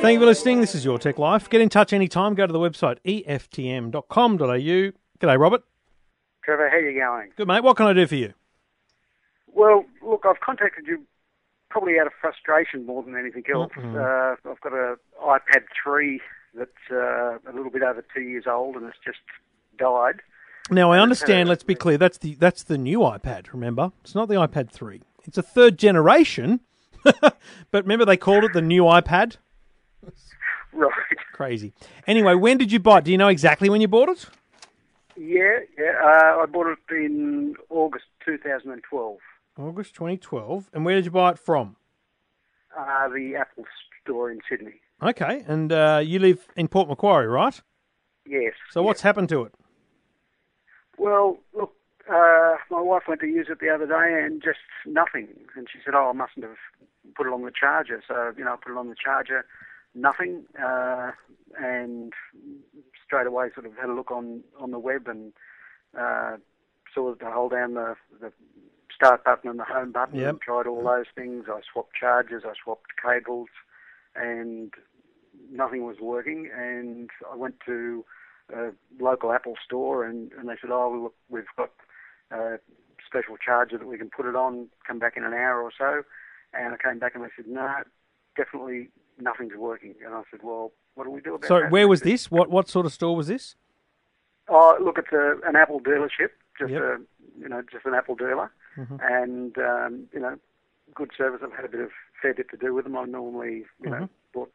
Thank 0.00 0.14
you 0.14 0.20
for 0.20 0.26
listening. 0.26 0.62
This 0.62 0.74
is 0.74 0.82
Your 0.82 0.98
Tech 0.98 1.18
Life. 1.18 1.50
Get 1.50 1.60
in 1.60 1.68
touch 1.68 1.92
anytime. 1.92 2.34
Go 2.34 2.46
to 2.46 2.52
the 2.52 2.58
website 2.58 2.96
eftm.com.au. 3.04 4.38
G'day, 4.38 5.38
Robert. 5.38 5.62
Trevor, 6.42 6.70
how 6.70 6.76
are 6.76 6.80
you 6.90 6.98
going? 6.98 7.32
Good, 7.36 7.46
mate. 7.46 7.62
What 7.62 7.76
can 7.76 7.86
I 7.86 7.92
do 7.92 8.06
for 8.06 8.14
you? 8.14 8.32
Well, 9.48 9.84
look, 10.02 10.24
I've 10.26 10.40
contacted 10.40 10.86
you 10.86 11.02
probably 11.68 11.98
out 12.00 12.06
of 12.06 12.14
frustration 12.18 12.86
more 12.86 13.02
than 13.02 13.14
anything 13.14 13.44
else. 13.52 13.70
Mhm. 13.76 13.94
Uh, 13.94 14.36
I've 14.50 14.60
got 14.62 14.72
an 14.72 14.96
iPad 15.22 15.64
3 15.84 16.20
that's 16.54 16.70
uh, 16.90 17.38
a 17.38 17.52
little 17.54 17.70
bit 17.70 17.82
over 17.82 18.04
two 18.14 18.22
years 18.22 18.44
old 18.46 18.76
and 18.76 18.86
it's 18.86 18.98
just 19.04 19.18
died. 19.78 20.20
Now 20.70 20.92
I 20.92 21.00
understand. 21.00 21.48
Let's 21.48 21.64
be 21.64 21.74
clear. 21.74 21.98
That's 21.98 22.18
the 22.18 22.34
that's 22.34 22.62
the 22.62 22.78
new 22.78 23.00
iPad. 23.00 23.52
Remember, 23.52 23.92
it's 24.02 24.14
not 24.14 24.28
the 24.28 24.36
iPad 24.36 24.70
three. 24.70 25.02
It's 25.24 25.38
a 25.38 25.42
third 25.42 25.78
generation. 25.78 26.60
but 27.02 27.36
remember, 27.72 28.04
they 28.04 28.16
called 28.16 28.44
it 28.44 28.52
the 28.52 28.62
new 28.62 28.84
iPad. 28.84 29.36
Right. 30.72 30.92
Crazy. 31.32 31.72
Anyway, 32.06 32.34
when 32.34 32.56
did 32.56 32.70
you 32.70 32.78
buy 32.78 32.98
it? 32.98 33.04
Do 33.04 33.10
you 33.10 33.18
know 33.18 33.26
exactly 33.26 33.68
when 33.68 33.80
you 33.80 33.88
bought 33.88 34.08
it? 34.08 34.26
Yeah, 35.16 35.58
yeah. 35.76 35.94
Uh, 36.00 36.42
I 36.42 36.46
bought 36.46 36.68
it 36.68 36.78
in 36.94 37.56
August 37.70 38.04
2012. 38.24 39.18
August 39.58 39.94
2012. 39.94 40.70
And 40.72 40.84
where 40.84 40.94
did 40.94 41.04
you 41.04 41.10
buy 41.10 41.30
it 41.30 41.40
from? 41.40 41.74
Uh, 42.78 43.08
the 43.08 43.34
Apple 43.36 43.64
store 44.02 44.30
in 44.30 44.38
Sydney. 44.48 44.80
Okay, 45.02 45.44
and 45.46 45.72
uh, 45.72 46.00
you 46.04 46.18
live 46.18 46.46
in 46.56 46.68
Port 46.68 46.88
Macquarie, 46.88 47.26
right? 47.26 47.60
Yes. 48.26 48.52
So 48.70 48.82
what's 48.82 49.00
happened 49.00 49.28
to 49.30 49.44
it? 49.44 49.54
Well, 50.98 51.38
look, 51.54 51.72
uh, 52.08 52.56
my 52.70 52.80
wife 52.80 53.04
went 53.08 53.20
to 53.22 53.26
use 53.26 53.46
it 53.50 53.60
the 53.60 53.70
other 53.70 53.86
day 53.86 54.24
and 54.24 54.42
just 54.42 54.58
nothing. 54.86 55.28
And 55.56 55.66
she 55.72 55.78
said, 55.84 55.94
"Oh, 55.94 56.10
I 56.10 56.12
mustn't 56.12 56.44
have 56.44 56.58
put 57.14 57.26
it 57.26 57.32
on 57.32 57.42
the 57.44 57.50
charger." 57.50 58.02
So 58.06 58.32
you 58.36 58.44
know, 58.44 58.52
I 58.52 58.56
put 58.56 58.72
it 58.72 58.78
on 58.78 58.88
the 58.88 58.94
charger, 59.02 59.46
nothing, 59.94 60.44
uh, 60.62 61.12
and 61.58 62.12
straight 63.04 63.26
away 63.26 63.48
sort 63.54 63.66
of 63.66 63.76
had 63.76 63.88
a 63.88 63.94
look 63.94 64.10
on 64.10 64.42
on 64.58 64.70
the 64.70 64.78
web 64.78 65.08
and 65.08 65.32
uh, 65.98 66.36
saw 66.94 67.14
to 67.14 67.30
hold 67.30 67.52
down 67.52 67.74
the, 67.74 67.96
the 68.20 68.32
start 68.94 69.24
button 69.24 69.48
and 69.48 69.58
the 69.58 69.64
home 69.64 69.92
button. 69.92 70.18
Yep. 70.18 70.28
And 70.28 70.40
tried 70.40 70.66
all 70.66 70.84
those 70.84 71.06
things. 71.14 71.46
I 71.48 71.60
swapped 71.72 71.94
chargers, 71.98 72.42
I 72.44 72.52
swapped 72.62 72.92
cables, 73.02 73.48
and 74.14 74.72
nothing 75.50 75.84
was 75.84 75.96
working. 76.00 76.50
And 76.56 77.10
I 77.30 77.36
went 77.36 77.56
to 77.66 78.04
a 78.54 78.70
local 79.00 79.32
Apple 79.32 79.54
store, 79.64 80.04
and, 80.04 80.32
and 80.38 80.48
they 80.48 80.54
said, 80.60 80.70
"Oh, 80.70 80.90
look, 81.02 81.14
we've 81.28 81.44
got 81.56 81.70
a 82.30 82.58
special 83.06 83.36
charger 83.36 83.78
that 83.78 83.86
we 83.86 83.98
can 83.98 84.10
put 84.10 84.26
it 84.26 84.36
on. 84.36 84.68
Come 84.86 84.98
back 84.98 85.16
in 85.16 85.24
an 85.24 85.32
hour 85.32 85.62
or 85.62 85.70
so." 85.76 86.02
And 86.52 86.74
I 86.74 86.76
came 86.76 86.98
back 86.98 87.14
and 87.14 87.24
they 87.24 87.28
said, 87.36 87.46
"No, 87.46 87.68
definitely 88.36 88.88
nothing's 89.20 89.56
working." 89.56 89.94
And 90.04 90.14
I 90.14 90.22
said, 90.30 90.40
"Well, 90.42 90.72
what 90.94 91.04
do 91.04 91.10
we 91.10 91.20
do 91.20 91.34
about 91.34 91.46
Sorry, 91.48 91.62
that?" 91.64 91.72
where 91.72 91.88
was 91.88 92.00
this? 92.02 92.30
What 92.30 92.50
what 92.50 92.68
sort 92.68 92.86
of 92.86 92.92
store 92.92 93.14
was 93.16 93.28
this? 93.28 93.54
Oh, 94.48 94.76
look, 94.82 94.98
it's 94.98 95.12
a, 95.12 95.36
an 95.48 95.54
Apple 95.54 95.80
dealership, 95.80 96.30
just 96.58 96.72
Yep. 96.72 96.82
a 96.82 96.98
you 97.38 97.48
know, 97.48 97.62
just 97.70 97.86
an 97.86 97.94
Apple 97.94 98.16
dealer, 98.16 98.50
Mm-hmm. 98.76 98.96
and 99.00 99.58
um, 99.58 100.08
you 100.12 100.20
know, 100.20 100.36
good 100.94 101.10
service. 101.16 101.40
I've 101.44 101.52
had 101.52 101.64
a 101.64 101.68
bit 101.68 101.80
of 101.80 101.90
fair 102.20 102.34
bit 102.34 102.50
to 102.50 102.56
do 102.56 102.74
with 102.74 102.84
them. 102.84 102.96
I 102.96 103.04
normally, 103.04 103.64
you 103.82 103.90
know, 103.90 103.96
Mm-hmm. 103.96 104.04
bought. 104.34 104.52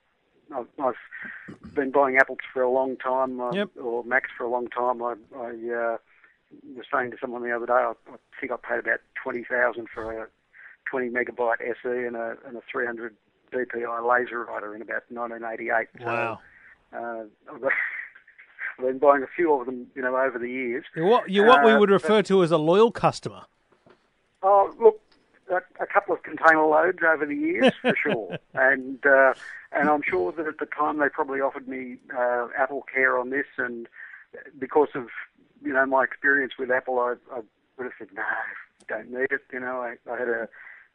I've, 0.53 0.67
I've 0.83 1.73
been 1.73 1.91
buying 1.91 2.17
apples 2.17 2.39
for 2.53 2.61
a 2.61 2.69
long 2.69 2.97
time, 2.97 3.39
uh, 3.41 3.51
Yep. 3.51 3.69
or 3.81 4.03
Macs 4.03 4.29
for 4.37 4.43
a 4.43 4.49
long 4.49 4.67
time. 4.67 5.01
I, 5.01 5.15
I 5.35 5.47
uh, 5.49 5.97
was 6.75 6.85
saying 6.93 7.11
to 7.11 7.17
someone 7.19 7.43
the 7.43 7.55
other 7.55 7.65
day, 7.65 7.73
I, 7.73 7.93
I 8.11 8.15
think 8.39 8.51
I 8.51 8.57
paid 8.57 8.79
about 8.79 8.99
twenty 9.21 9.43
thousand 9.43 9.87
for 9.93 10.11
a 10.23 10.27
twenty 10.89 11.09
megabyte 11.09 11.61
SE 11.61 12.05
and 12.05 12.15
a 12.15 12.37
and 12.47 12.57
a 12.57 12.61
three 12.71 12.85
hundred 12.85 13.15
DPI 13.53 13.85
LaserWriter 13.85 14.75
in 14.75 14.81
about 14.81 15.03
1988. 15.09 15.87
So, 15.99 16.05
Wow. 16.05 16.39
uh, 16.93 17.23
I've 17.53 17.61
got- 17.61 17.71
I've 18.77 18.85
been 18.85 18.97
buying 18.99 19.23
a 19.23 19.27
few 19.33 19.53
of 19.53 19.65
them, 19.65 19.87
you 19.95 20.01
know, 20.01 20.17
over 20.17 20.37
the 20.37 20.49
years. 20.49 20.83
You're 20.95 21.05
what 21.05 21.29
you're 21.29 21.45
what 21.45 21.63
we 21.63 21.71
Uh, 21.71 21.79
would 21.79 21.89
refer 21.89 22.21
to 22.23 22.43
as 22.43 22.51
a 22.51 22.57
loyal 22.57 22.91
customer. 22.91 23.43
Oh, 24.43 24.73
look, 24.79 24.99
a, 25.51 25.57
a 25.81 25.85
couple 25.85 26.13
of 26.15 26.23
container 26.23 26.65
loads 26.65 26.99
over 27.05 27.25
the 27.25 27.35
years 27.35 27.73
for 27.81 27.93
sure, 28.03 28.37
and 28.53 29.05
uh, 29.05 29.33
and 29.71 29.89
I'm 29.89 30.01
sure 30.03 30.31
that 30.31 30.47
at 30.47 30.57
the 30.59 30.65
time 30.65 30.99
they 30.99 31.09
probably 31.09 31.39
offered 31.41 31.67
me 31.67 31.97
uh, 32.17 32.47
Apple 32.57 32.83
Care 32.93 33.17
on 33.17 33.29
this, 33.29 33.45
and 33.57 33.87
because 34.57 34.89
of 34.95 35.07
you 35.63 35.73
know 35.73 35.85
my 35.85 36.03
experience 36.03 36.53
with 36.57 36.71
Apple, 36.71 36.99
I, 36.99 37.15
I 37.33 37.41
would 37.77 37.83
have 37.83 37.93
said 37.97 38.09
no, 38.13 38.23
don't 38.87 39.11
need 39.11 39.31
it. 39.31 39.41
You 39.51 39.59
know, 39.59 39.81
I, 39.81 39.95
I 40.11 40.17
had 40.17 40.29
a 40.29 40.47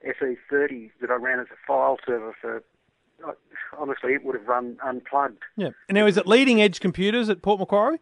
SE30 0.06 0.90
that 1.00 1.10
I 1.10 1.14
ran 1.14 1.40
as 1.40 1.46
a 1.52 1.56
file 1.66 1.98
server 2.06 2.34
for. 2.40 2.56
uh, 3.26 3.32
Honestly, 3.78 4.14
it 4.14 4.24
would 4.24 4.34
have 4.34 4.48
run 4.48 4.78
unplugged. 4.82 5.42
Yeah. 5.56 5.70
And 5.88 5.94
now 5.96 6.06
is 6.06 6.16
it 6.16 6.26
leading 6.26 6.60
edge 6.60 6.80
computers 6.80 7.28
at 7.28 7.40
Port 7.42 7.60
Macquarie? 7.60 8.00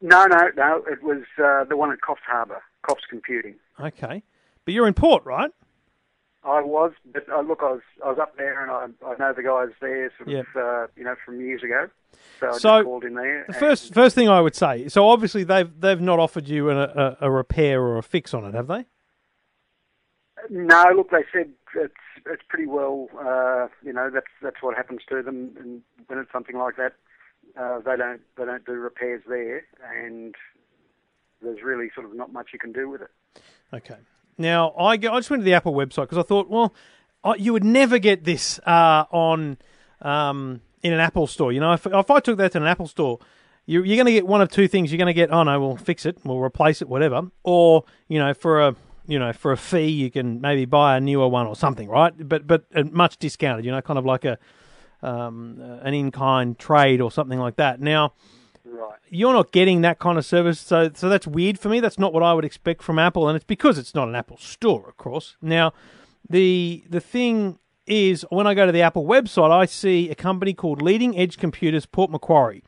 No, 0.00 0.26
no, 0.26 0.50
no. 0.56 0.82
It 0.88 1.02
was 1.02 1.22
uh, 1.42 1.64
the 1.64 1.76
one 1.76 1.90
at 1.90 2.00
Coffs 2.00 2.22
Harbour, 2.26 2.62
Coffs 2.88 3.06
Computing. 3.08 3.54
Okay. 3.80 4.22
But 4.68 4.74
you're 4.74 4.86
in 4.86 4.92
Port, 4.92 5.24
right? 5.24 5.50
I 6.44 6.60
was, 6.60 6.92
but 7.10 7.26
uh, 7.26 7.40
look, 7.40 7.60
I 7.62 7.70
was 7.72 7.80
I 8.04 8.10
was 8.10 8.18
up 8.18 8.36
there, 8.36 8.60
and 8.62 8.70
I, 8.70 9.06
I 9.06 9.16
know 9.18 9.32
the 9.32 9.42
guys 9.42 9.68
there, 9.80 10.12
sort 10.18 10.28
Yep. 10.28 10.44
of, 10.54 10.62
uh, 10.62 10.86
you 10.94 11.04
know, 11.04 11.14
from 11.24 11.40
years 11.40 11.62
ago. 11.62 11.88
So 12.38 12.48
I 12.48 12.52
So, 12.52 12.58
just 12.58 12.84
called 12.84 13.04
in 13.04 13.14
there. 13.14 13.46
The 13.48 13.54
first 13.54 13.94
first 13.94 14.14
thing 14.14 14.28
I 14.28 14.42
would 14.42 14.54
say. 14.54 14.88
So 14.88 15.08
obviously 15.08 15.42
they've 15.42 15.70
they've 15.80 16.02
not 16.02 16.18
offered 16.18 16.48
you 16.48 16.68
a, 16.68 16.82
a, 16.82 17.16
a 17.22 17.30
repair 17.30 17.80
or 17.80 17.96
a 17.96 18.02
fix 18.02 18.34
on 18.34 18.44
it, 18.44 18.52
have 18.52 18.66
they? 18.66 18.84
no, 20.50 20.84
look, 20.94 21.10
they 21.12 21.24
said 21.32 21.50
it's 21.74 21.94
it's 22.26 22.42
pretty 22.50 22.66
well, 22.66 23.08
uh, 23.18 23.68
you 23.82 23.94
know, 23.94 24.10
that's 24.12 24.26
that's 24.42 24.60
what 24.60 24.76
happens 24.76 25.00
to 25.08 25.22
them, 25.22 25.56
and 25.58 25.80
when 26.08 26.18
it's 26.18 26.30
something 26.30 26.58
like 26.58 26.76
that, 26.76 26.92
uh, 27.58 27.78
they 27.78 27.96
don't 27.96 28.20
they 28.36 28.44
don't 28.44 28.66
do 28.66 28.72
repairs 28.72 29.22
there, 29.26 29.64
and 29.96 30.34
there's 31.40 31.62
really 31.62 31.88
sort 31.94 32.04
of 32.04 32.14
not 32.14 32.34
much 32.34 32.48
you 32.52 32.58
can 32.58 32.72
do 32.72 32.90
with 32.90 33.00
it. 33.00 33.10
Okay. 33.72 33.96
Now 34.38 34.72
I 34.78 34.96
go, 34.96 35.12
I 35.12 35.18
just 35.18 35.30
went 35.30 35.40
to 35.40 35.44
the 35.44 35.54
Apple 35.54 35.74
website 35.74 36.02
because 36.02 36.18
I 36.18 36.22
thought, 36.22 36.48
well, 36.48 36.74
I, 37.24 37.34
you 37.34 37.52
would 37.52 37.64
never 37.64 37.98
get 37.98 38.24
this 38.24 38.58
uh, 38.60 39.04
on 39.10 39.58
um, 40.00 40.60
in 40.82 40.92
an 40.92 41.00
Apple 41.00 41.26
store. 41.26 41.52
You 41.52 41.60
know, 41.60 41.72
if, 41.72 41.86
if 41.86 42.10
I 42.10 42.20
took 42.20 42.38
that 42.38 42.52
to 42.52 42.58
an 42.58 42.66
Apple 42.66 42.86
store, 42.86 43.18
you, 43.66 43.82
you're 43.82 43.96
going 43.96 44.06
to 44.06 44.12
get 44.12 44.26
one 44.26 44.40
of 44.40 44.48
two 44.50 44.68
things. 44.68 44.90
You're 44.90 44.98
going 44.98 45.06
to 45.08 45.14
get, 45.14 45.30
oh 45.30 45.42
no, 45.42 45.60
we'll 45.60 45.76
fix 45.76 46.06
it, 46.06 46.18
we'll 46.24 46.38
replace 46.38 46.80
it, 46.80 46.88
whatever, 46.88 47.22
or 47.42 47.84
you 48.08 48.18
know, 48.18 48.32
for 48.32 48.60
a 48.60 48.76
you 49.08 49.18
know, 49.18 49.32
for 49.32 49.52
a 49.52 49.56
fee, 49.56 49.88
you 49.88 50.10
can 50.10 50.40
maybe 50.42 50.66
buy 50.66 50.98
a 50.98 51.00
newer 51.00 51.26
one 51.26 51.46
or 51.46 51.56
something, 51.56 51.88
right? 51.88 52.12
But 52.16 52.46
but 52.46 52.66
uh, 52.74 52.84
much 52.84 53.16
discounted. 53.16 53.64
You 53.64 53.72
know, 53.72 53.80
kind 53.80 53.98
of 53.98 54.04
like 54.04 54.24
a 54.26 54.38
um, 55.02 55.58
an 55.82 55.94
in 55.94 56.10
kind 56.10 56.58
trade 56.58 57.00
or 57.00 57.10
something 57.10 57.38
like 57.38 57.56
that. 57.56 57.80
Now 57.80 58.12
Right. 58.64 58.98
you're 59.10 59.32
not 59.32 59.52
getting 59.52 59.80
that 59.82 59.98
kind 59.98 60.18
of 60.18 60.24
service, 60.26 60.58
so 60.60 60.90
so 60.94 61.08
that's 61.08 61.26
weird 61.26 61.58
for 61.58 61.68
me. 61.68 61.80
That's 61.80 61.98
not 61.98 62.12
what 62.12 62.22
I 62.22 62.32
would 62.34 62.44
expect 62.44 62.82
from 62.82 62.98
Apple, 62.98 63.28
and 63.28 63.36
it's 63.36 63.44
because 63.44 63.78
it's 63.78 63.94
not 63.94 64.08
an 64.08 64.14
Apple 64.14 64.38
store, 64.38 64.88
of 64.88 64.96
course. 64.96 65.36
Now, 65.42 65.72
the 66.28 66.84
the 66.88 67.00
thing 67.00 67.58
is, 67.86 68.24
when 68.30 68.46
I 68.46 68.54
go 68.54 68.66
to 68.66 68.72
the 68.72 68.82
Apple 68.82 69.04
website, 69.06 69.50
I 69.50 69.64
see 69.64 70.10
a 70.10 70.14
company 70.14 70.52
called 70.54 70.82
Leading 70.82 71.16
Edge 71.18 71.38
Computers, 71.38 71.86
Port 71.86 72.10
Macquarie, 72.10 72.62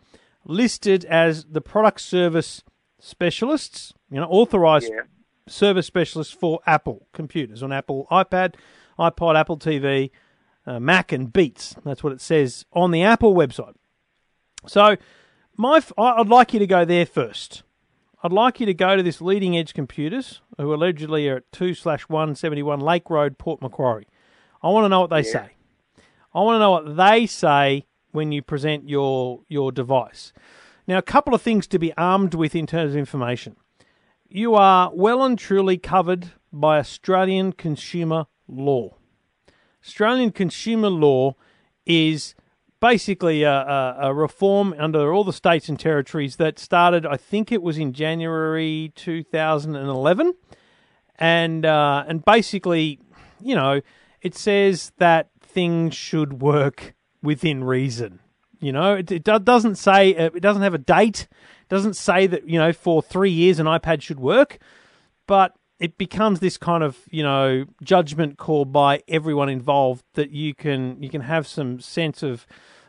listed 0.45 1.05
as 1.05 1.45
the 1.45 1.61
product 1.61 2.01
service 2.01 2.63
specialists, 2.99 3.93
you 4.11 4.19
know, 4.21 4.27
authorized 4.29 4.91
Yeah. 4.91 5.03
service 5.47 5.87
specialists 5.87 6.33
for 6.33 6.61
Apple 6.67 7.07
computers 7.13 7.63
on 7.63 7.73
Apple 7.73 8.07
iPad, 8.11 8.55
iPod, 8.99 9.37
Apple 9.39 9.59
TV, 9.59 10.11
uh, 10.67 10.79
Mac, 10.81 11.13
and 11.13 11.33
Beats. 11.33 11.75
That's 11.85 12.03
what 12.05 12.13
it 12.13 12.21
says 12.21 12.65
on 12.73 12.91
the 12.91 13.03
Apple 13.03 13.35
website. 13.35 13.75
So, 14.67 14.97
my 15.61 15.83
I'd 15.99 16.29
like 16.29 16.55
you 16.55 16.59
to 16.59 16.67
go 16.67 16.85
there 16.87 17.05
first. 17.05 17.63
I'd 18.23 18.33
like 18.33 18.61
you 18.61 18.67
to 18.67 18.75
go 18.75 18.97
to 18.97 19.03
this 19.03 19.21
leading 19.21 19.57
edge 19.57 19.75
computers, 19.75 20.41
who 20.59 20.73
allegedly 20.75 21.29
are 21.29 21.37
at 21.37 21.53
two 21.53 21.75
slash 21.75 22.03
one 22.03 22.35
seventy 22.35 22.63
one 22.63 22.81
Lake 22.81 23.11
Road, 23.11 23.37
Port 23.37 23.61
Macquarie. 23.61 24.09
I 24.63 24.69
want 24.69 24.85
to 24.87 24.89
know 24.89 25.01
what 25.01 25.11
they 25.11 25.23
say. 25.23 25.51
I 26.35 26.41
want 26.41 26.57
to 26.57 26.61
know 26.61 26.71
what 26.71 26.97
they 26.97 27.27
say 27.27 27.85
when 28.11 28.33
you 28.33 28.41
present 28.41 28.89
your 28.89 29.41
your 29.49 29.71
device. 29.71 30.33
Now, 30.87 30.97
a 30.97 31.03
couple 31.03 31.35
of 31.35 31.43
things 31.43 31.67
to 31.69 31.79
be 31.79 31.93
armed 31.97 32.35
with 32.35 32.55
in 32.55 32.67
terms 32.67 32.93
of 32.93 32.99
information. 32.99 33.57
You 34.29 34.55
are 34.55 34.91
well 34.95 35.23
and 35.23 35.39
truly 35.39 35.77
covered 35.77 36.33
by 36.53 36.79
Australian 36.79 37.53
consumer 37.53 38.27
law. 38.49 38.97
Australian 39.85 40.33
consumer 40.33 40.89
law 40.89 41.35
is 41.85 42.35
basically 42.81 43.43
a, 43.43 43.53
a, 43.53 43.97
a 44.03 44.15
reform 44.15 44.75
under 44.79 45.13
all 45.13 45.25
the 45.25 45.33
states 45.33 45.69
and 45.69 45.79
territories 45.79 46.37
that 46.37 46.59
started, 46.59 47.07
I 47.07 47.17
think 47.17 47.53
it 47.53 47.63
was 47.63 47.79
in 47.79 47.93
January 47.93 48.93
2011. 48.97 50.35
And, 51.19 51.67
uh, 51.67 52.05
and 52.09 52.25
basically, 52.25 52.99
you 53.41 53.55
know, 53.55 53.81
it 54.23 54.35
says 54.35 54.93
that 54.99 55.31
things 55.41 55.95
should 55.95 56.41
work 56.41 56.95
within 57.23 57.65
reason. 57.65 58.21
You 58.61 58.73
know, 58.73 58.95
it, 58.95 59.11
it 59.11 59.25
doesn't 59.25 59.77
say, 59.77 60.15
uh, 60.15 60.31
it 60.35 60.41
doesn't 60.41 60.63
have 60.63 60.75
a 60.75 60.79
date, 60.79 61.29
doesn't 61.69 61.95
say 61.95 62.27
that, 62.27 62.49
you 62.49 62.59
know, 62.59 62.73
for 62.73 63.03
three 63.03 63.31
years 63.31 63.59
an 63.59 63.67
iPad 63.67 64.03
should 64.03 64.21
work 64.21 64.59
but 65.31 65.55
it 65.81 65.97
becomes 65.99 66.39
this 66.39 66.57
kind 66.57 66.85
of 66.85 66.99
you 67.11 67.23
know 67.23 67.65
judgment 67.83 68.37
call 68.37 68.65
by 68.65 69.03
everyone 69.09 69.49
involved 69.49 70.05
that 70.15 70.31
you 70.31 70.55
can 70.55 71.03
you 71.03 71.09
can 71.09 71.23
have 71.23 71.47
some 71.47 71.81
sense 71.81 72.23
of 72.23 72.47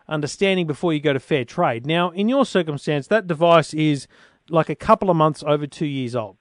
understanding 0.08 0.68
before 0.68 0.94
you 0.94 1.00
go 1.00 1.14
to 1.14 1.20
fair 1.20 1.46
trade. 1.46 1.88
Now, 1.88 2.10
in 2.12 2.28
your 2.28 2.46
circumstance, 2.46 3.08
that 3.08 3.28
device 3.28 3.74
is 3.74 4.08
like 4.50 4.70
a 4.70 4.76
couple 4.76 5.10
of 5.10 5.16
months 5.16 5.42
over 5.48 5.66
two 5.66 5.86
years 5.86 6.16
old. 6.16 6.36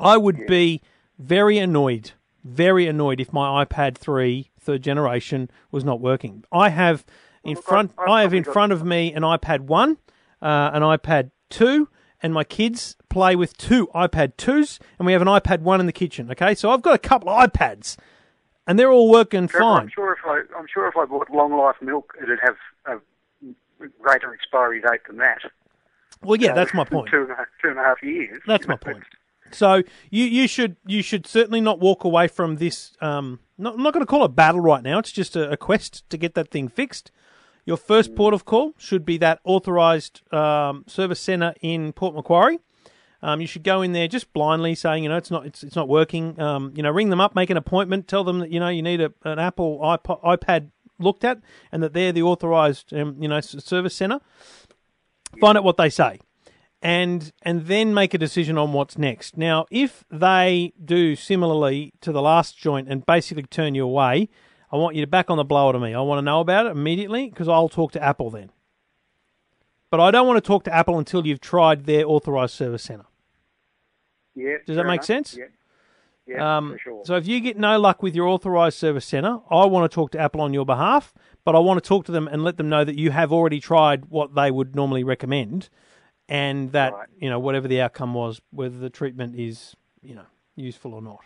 I 0.00 0.16
would 0.16 0.46
be 0.46 0.80
very 1.18 1.58
annoyed, 1.58 2.12
very 2.42 2.86
annoyed 2.86 3.20
if 3.20 3.32
my 3.32 3.64
iPad 3.64 3.98
3 3.98 4.50
third 4.58 4.82
generation 4.82 5.50
was 5.70 5.84
not 5.84 6.00
working. 6.00 6.44
I 6.50 6.70
have 6.70 7.04
in 7.44 7.54
look, 7.54 7.64
front 7.64 7.92
I 7.98 8.22
have 8.22 8.32
in 8.32 8.44
front 8.44 8.72
of 8.72 8.84
me 8.84 9.12
an 9.12 9.22
iPad 9.22 9.60
1, 9.60 9.98
uh, 10.40 10.70
an 10.72 10.82
iPad 10.82 11.30
2, 11.50 11.88
and 12.22 12.32
my 12.32 12.44
kids 12.44 12.96
play 13.08 13.36
with 13.36 13.56
two 13.56 13.88
iPad 13.88 14.34
2s, 14.36 14.78
and 14.98 15.06
we 15.06 15.12
have 15.12 15.22
an 15.22 15.28
iPad 15.28 15.60
1 15.60 15.80
in 15.80 15.86
the 15.86 15.92
kitchen, 15.92 16.30
okay? 16.30 16.54
So 16.54 16.70
I've 16.70 16.82
got 16.82 16.94
a 16.94 16.98
couple 16.98 17.28
of 17.28 17.50
iPads, 17.50 17.96
and 18.66 18.78
they're 18.78 18.90
all 18.90 19.10
working 19.10 19.48
Trevor, 19.48 19.64
fine. 19.64 19.82
I'm 19.82 19.90
sure 19.94 20.12
if 20.12 20.18
I 20.24 20.58
I'm 20.58 20.66
sure 20.72 20.88
if 20.88 20.96
I 20.96 21.04
bought 21.04 21.30
long 21.30 21.56
life 21.56 21.76
milk, 21.80 22.14
it'd 22.22 22.38
have 22.42 22.56
a 22.86 23.00
greater 24.00 24.32
expiry 24.34 24.80
date 24.80 25.00
than 25.06 25.18
that. 25.18 25.38
Well, 26.22 26.36
yeah, 26.36 26.52
that's 26.52 26.74
my 26.74 26.84
point. 26.84 27.08
Two 27.10 27.22
and 27.22 27.30
a 27.30 27.36
half, 27.36 27.46
two 27.62 27.68
and 27.68 27.78
a 27.78 27.82
half 27.82 28.02
years. 28.02 28.42
That's 28.46 28.68
my 28.68 28.76
point. 28.76 29.04
So 29.52 29.82
you, 30.10 30.24
you 30.24 30.46
should 30.46 30.76
you 30.86 31.02
should 31.02 31.26
certainly 31.26 31.60
not 31.60 31.80
walk 31.80 32.04
away 32.04 32.28
from 32.28 32.56
this. 32.56 32.92
Um, 33.00 33.40
not, 33.58 33.74
I'm 33.74 33.82
not 33.82 33.92
going 33.92 34.04
to 34.04 34.10
call 34.10 34.24
it 34.24 34.36
battle 34.36 34.60
right 34.60 34.82
now. 34.82 34.98
It's 34.98 35.12
just 35.12 35.34
a, 35.34 35.50
a 35.50 35.56
quest 35.56 36.08
to 36.10 36.16
get 36.16 36.34
that 36.34 36.50
thing 36.50 36.68
fixed. 36.68 37.10
Your 37.70 37.76
first 37.76 38.16
port 38.16 38.34
of 38.34 38.44
call 38.44 38.74
should 38.78 39.04
be 39.04 39.16
that 39.18 39.38
authorised 39.44 40.22
um, 40.34 40.82
service 40.88 41.20
centre 41.20 41.54
in 41.60 41.92
Port 41.92 42.16
Macquarie. 42.16 42.58
Um, 43.22 43.40
you 43.40 43.46
should 43.46 43.62
go 43.62 43.80
in 43.80 43.92
there 43.92 44.08
just 44.08 44.32
blindly, 44.32 44.74
saying, 44.74 45.04
you 45.04 45.08
know, 45.08 45.16
it's 45.16 45.30
not 45.30 45.46
it's, 45.46 45.62
it's 45.62 45.76
not 45.76 45.86
working. 45.86 46.40
Um, 46.40 46.72
you 46.74 46.82
know, 46.82 46.90
ring 46.90 47.10
them 47.10 47.20
up, 47.20 47.36
make 47.36 47.48
an 47.48 47.56
appointment, 47.56 48.08
tell 48.08 48.24
them 48.24 48.40
that 48.40 48.50
you 48.50 48.58
know 48.58 48.66
you 48.66 48.82
need 48.82 49.00
a, 49.00 49.12
an 49.22 49.38
Apple 49.38 49.78
iPod, 49.78 50.20
iPad 50.24 50.70
looked 50.98 51.22
at, 51.22 51.42
and 51.70 51.80
that 51.80 51.92
they're 51.92 52.10
the 52.10 52.24
authorised 52.24 52.92
um, 52.92 53.14
you 53.22 53.28
know 53.28 53.40
service 53.40 53.94
centre. 53.94 54.18
Find 55.40 55.56
out 55.56 55.62
what 55.62 55.76
they 55.76 55.90
say, 55.90 56.18
and 56.82 57.32
and 57.42 57.66
then 57.66 57.94
make 57.94 58.14
a 58.14 58.18
decision 58.18 58.58
on 58.58 58.72
what's 58.72 58.98
next. 58.98 59.36
Now, 59.36 59.66
if 59.70 60.02
they 60.10 60.72
do 60.84 61.14
similarly 61.14 61.92
to 62.00 62.10
the 62.10 62.20
last 62.20 62.58
joint 62.58 62.88
and 62.88 63.06
basically 63.06 63.44
turn 63.44 63.76
you 63.76 63.84
away, 63.84 64.28
I 64.72 64.76
want 64.76 64.94
you 64.96 65.02
to 65.02 65.06
back 65.06 65.30
on 65.30 65.36
the 65.36 65.44
blower 65.44 65.72
to 65.72 65.80
me. 65.80 65.94
I 65.94 66.00
want 66.00 66.18
to 66.18 66.22
know 66.22 66.40
about 66.40 66.66
it 66.66 66.70
immediately 66.70 67.28
because 67.28 67.48
I'll 67.48 67.68
talk 67.68 67.92
to 67.92 68.02
Apple 68.02 68.30
then. 68.30 68.50
But 69.90 69.98
I 70.00 70.10
don't 70.12 70.26
want 70.26 70.36
to 70.36 70.46
talk 70.46 70.64
to 70.64 70.74
Apple 70.74 70.98
until 70.98 71.26
you've 71.26 71.40
tried 71.40 71.84
their 71.86 72.06
authorised 72.06 72.54
service 72.54 72.84
centre. 72.84 73.06
Yeah. 74.36 74.58
Does 74.64 74.76
that 74.76 74.84
make 74.86 74.98
enough. 74.98 75.04
sense? 75.04 75.36
Yeah. 75.36 75.46
Yeah, 76.26 76.58
Um, 76.58 76.72
for 76.74 76.78
sure. 76.78 77.02
So 77.04 77.16
if 77.16 77.26
you 77.26 77.40
get 77.40 77.58
no 77.58 77.76
luck 77.80 78.04
with 78.04 78.14
your 78.14 78.28
authorised 78.28 78.78
service 78.78 79.04
centre, 79.04 79.40
I 79.50 79.64
want 79.66 79.90
to 79.90 79.92
talk 79.92 80.12
to 80.12 80.18
Apple 80.20 80.40
on 80.42 80.54
your 80.54 80.64
behalf, 80.64 81.12
but 81.44 81.56
I 81.56 81.58
want 81.58 81.82
to 81.82 81.88
talk 81.88 82.04
to 82.04 82.12
them 82.12 82.28
and 82.28 82.44
let 82.44 82.56
them 82.56 82.68
know 82.68 82.84
that 82.84 82.94
you 82.96 83.10
have 83.10 83.32
already 83.32 83.58
tried 83.58 84.04
what 84.06 84.36
they 84.36 84.52
would 84.52 84.76
normally 84.76 85.02
recommend, 85.02 85.68
and 86.28 86.70
that 86.70 86.92
Right. 86.92 87.08
you 87.18 87.28
know 87.28 87.40
whatever 87.40 87.66
the 87.66 87.80
outcome 87.80 88.14
was, 88.14 88.40
whether 88.52 88.78
the 88.78 88.90
treatment 88.90 89.34
is 89.34 89.74
you 90.02 90.14
know 90.14 90.26
useful 90.54 90.94
or 90.94 91.02
not. 91.02 91.18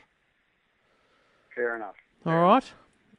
Fair 1.54 1.76
enough. 1.76 1.96
All 2.24 2.40
right. 2.40 2.72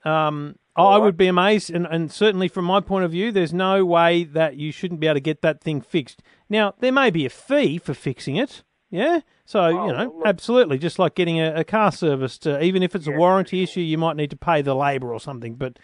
Um, 0.05 0.55
I 0.77 0.97
would 0.97 1.15
be 1.17 1.27
amazed, 1.27 1.69
and, 1.69 1.87
and 1.89 2.11
certainly 2.11 2.47
from 2.49 2.65
my 2.65 2.81
point 2.81 3.05
of 3.05 3.11
view, 3.11 3.31
there's 3.31 3.53
no 3.53 3.85
way 3.85 4.25
that 4.25 4.57
you 4.57 4.71
shouldn't 4.73 4.99
be 4.99 5.07
able 5.07 5.15
to 5.15 5.19
get 5.21 5.41
that 5.41 5.61
thing 5.61 5.79
fixed. 5.81 6.21
Now, 6.49 6.73
there 6.79 6.91
may 6.91 7.09
be 7.09 7.25
a 7.25 7.29
fee 7.29 7.77
for 7.77 7.93
fixing 7.93 8.35
it, 8.35 8.61
yeah? 8.89 9.21
So, 9.45 9.69
you 9.69 9.77
Oh, 9.77 9.87
know, 9.91 10.03
look- 10.17 10.27
absolutely, 10.27 10.77
just 10.77 10.99
like 10.99 11.15
getting 11.15 11.39
a, 11.39 11.53
a 11.55 11.63
car 11.63 11.91
serviced, 11.93 12.45
uh, 12.45 12.59
even 12.61 12.83
if 12.83 12.93
it's 12.93 13.07
a 13.07 13.11
Yeah, 13.11 13.17
warranty 13.17 13.63
issue, 13.63 13.79
you 13.79 13.97
might 13.97 14.17
need 14.17 14.29
to 14.31 14.35
pay 14.35 14.61
the 14.61 14.75
labour 14.75 15.13
or 15.13 15.19
something. 15.21 15.55
But 15.55 15.79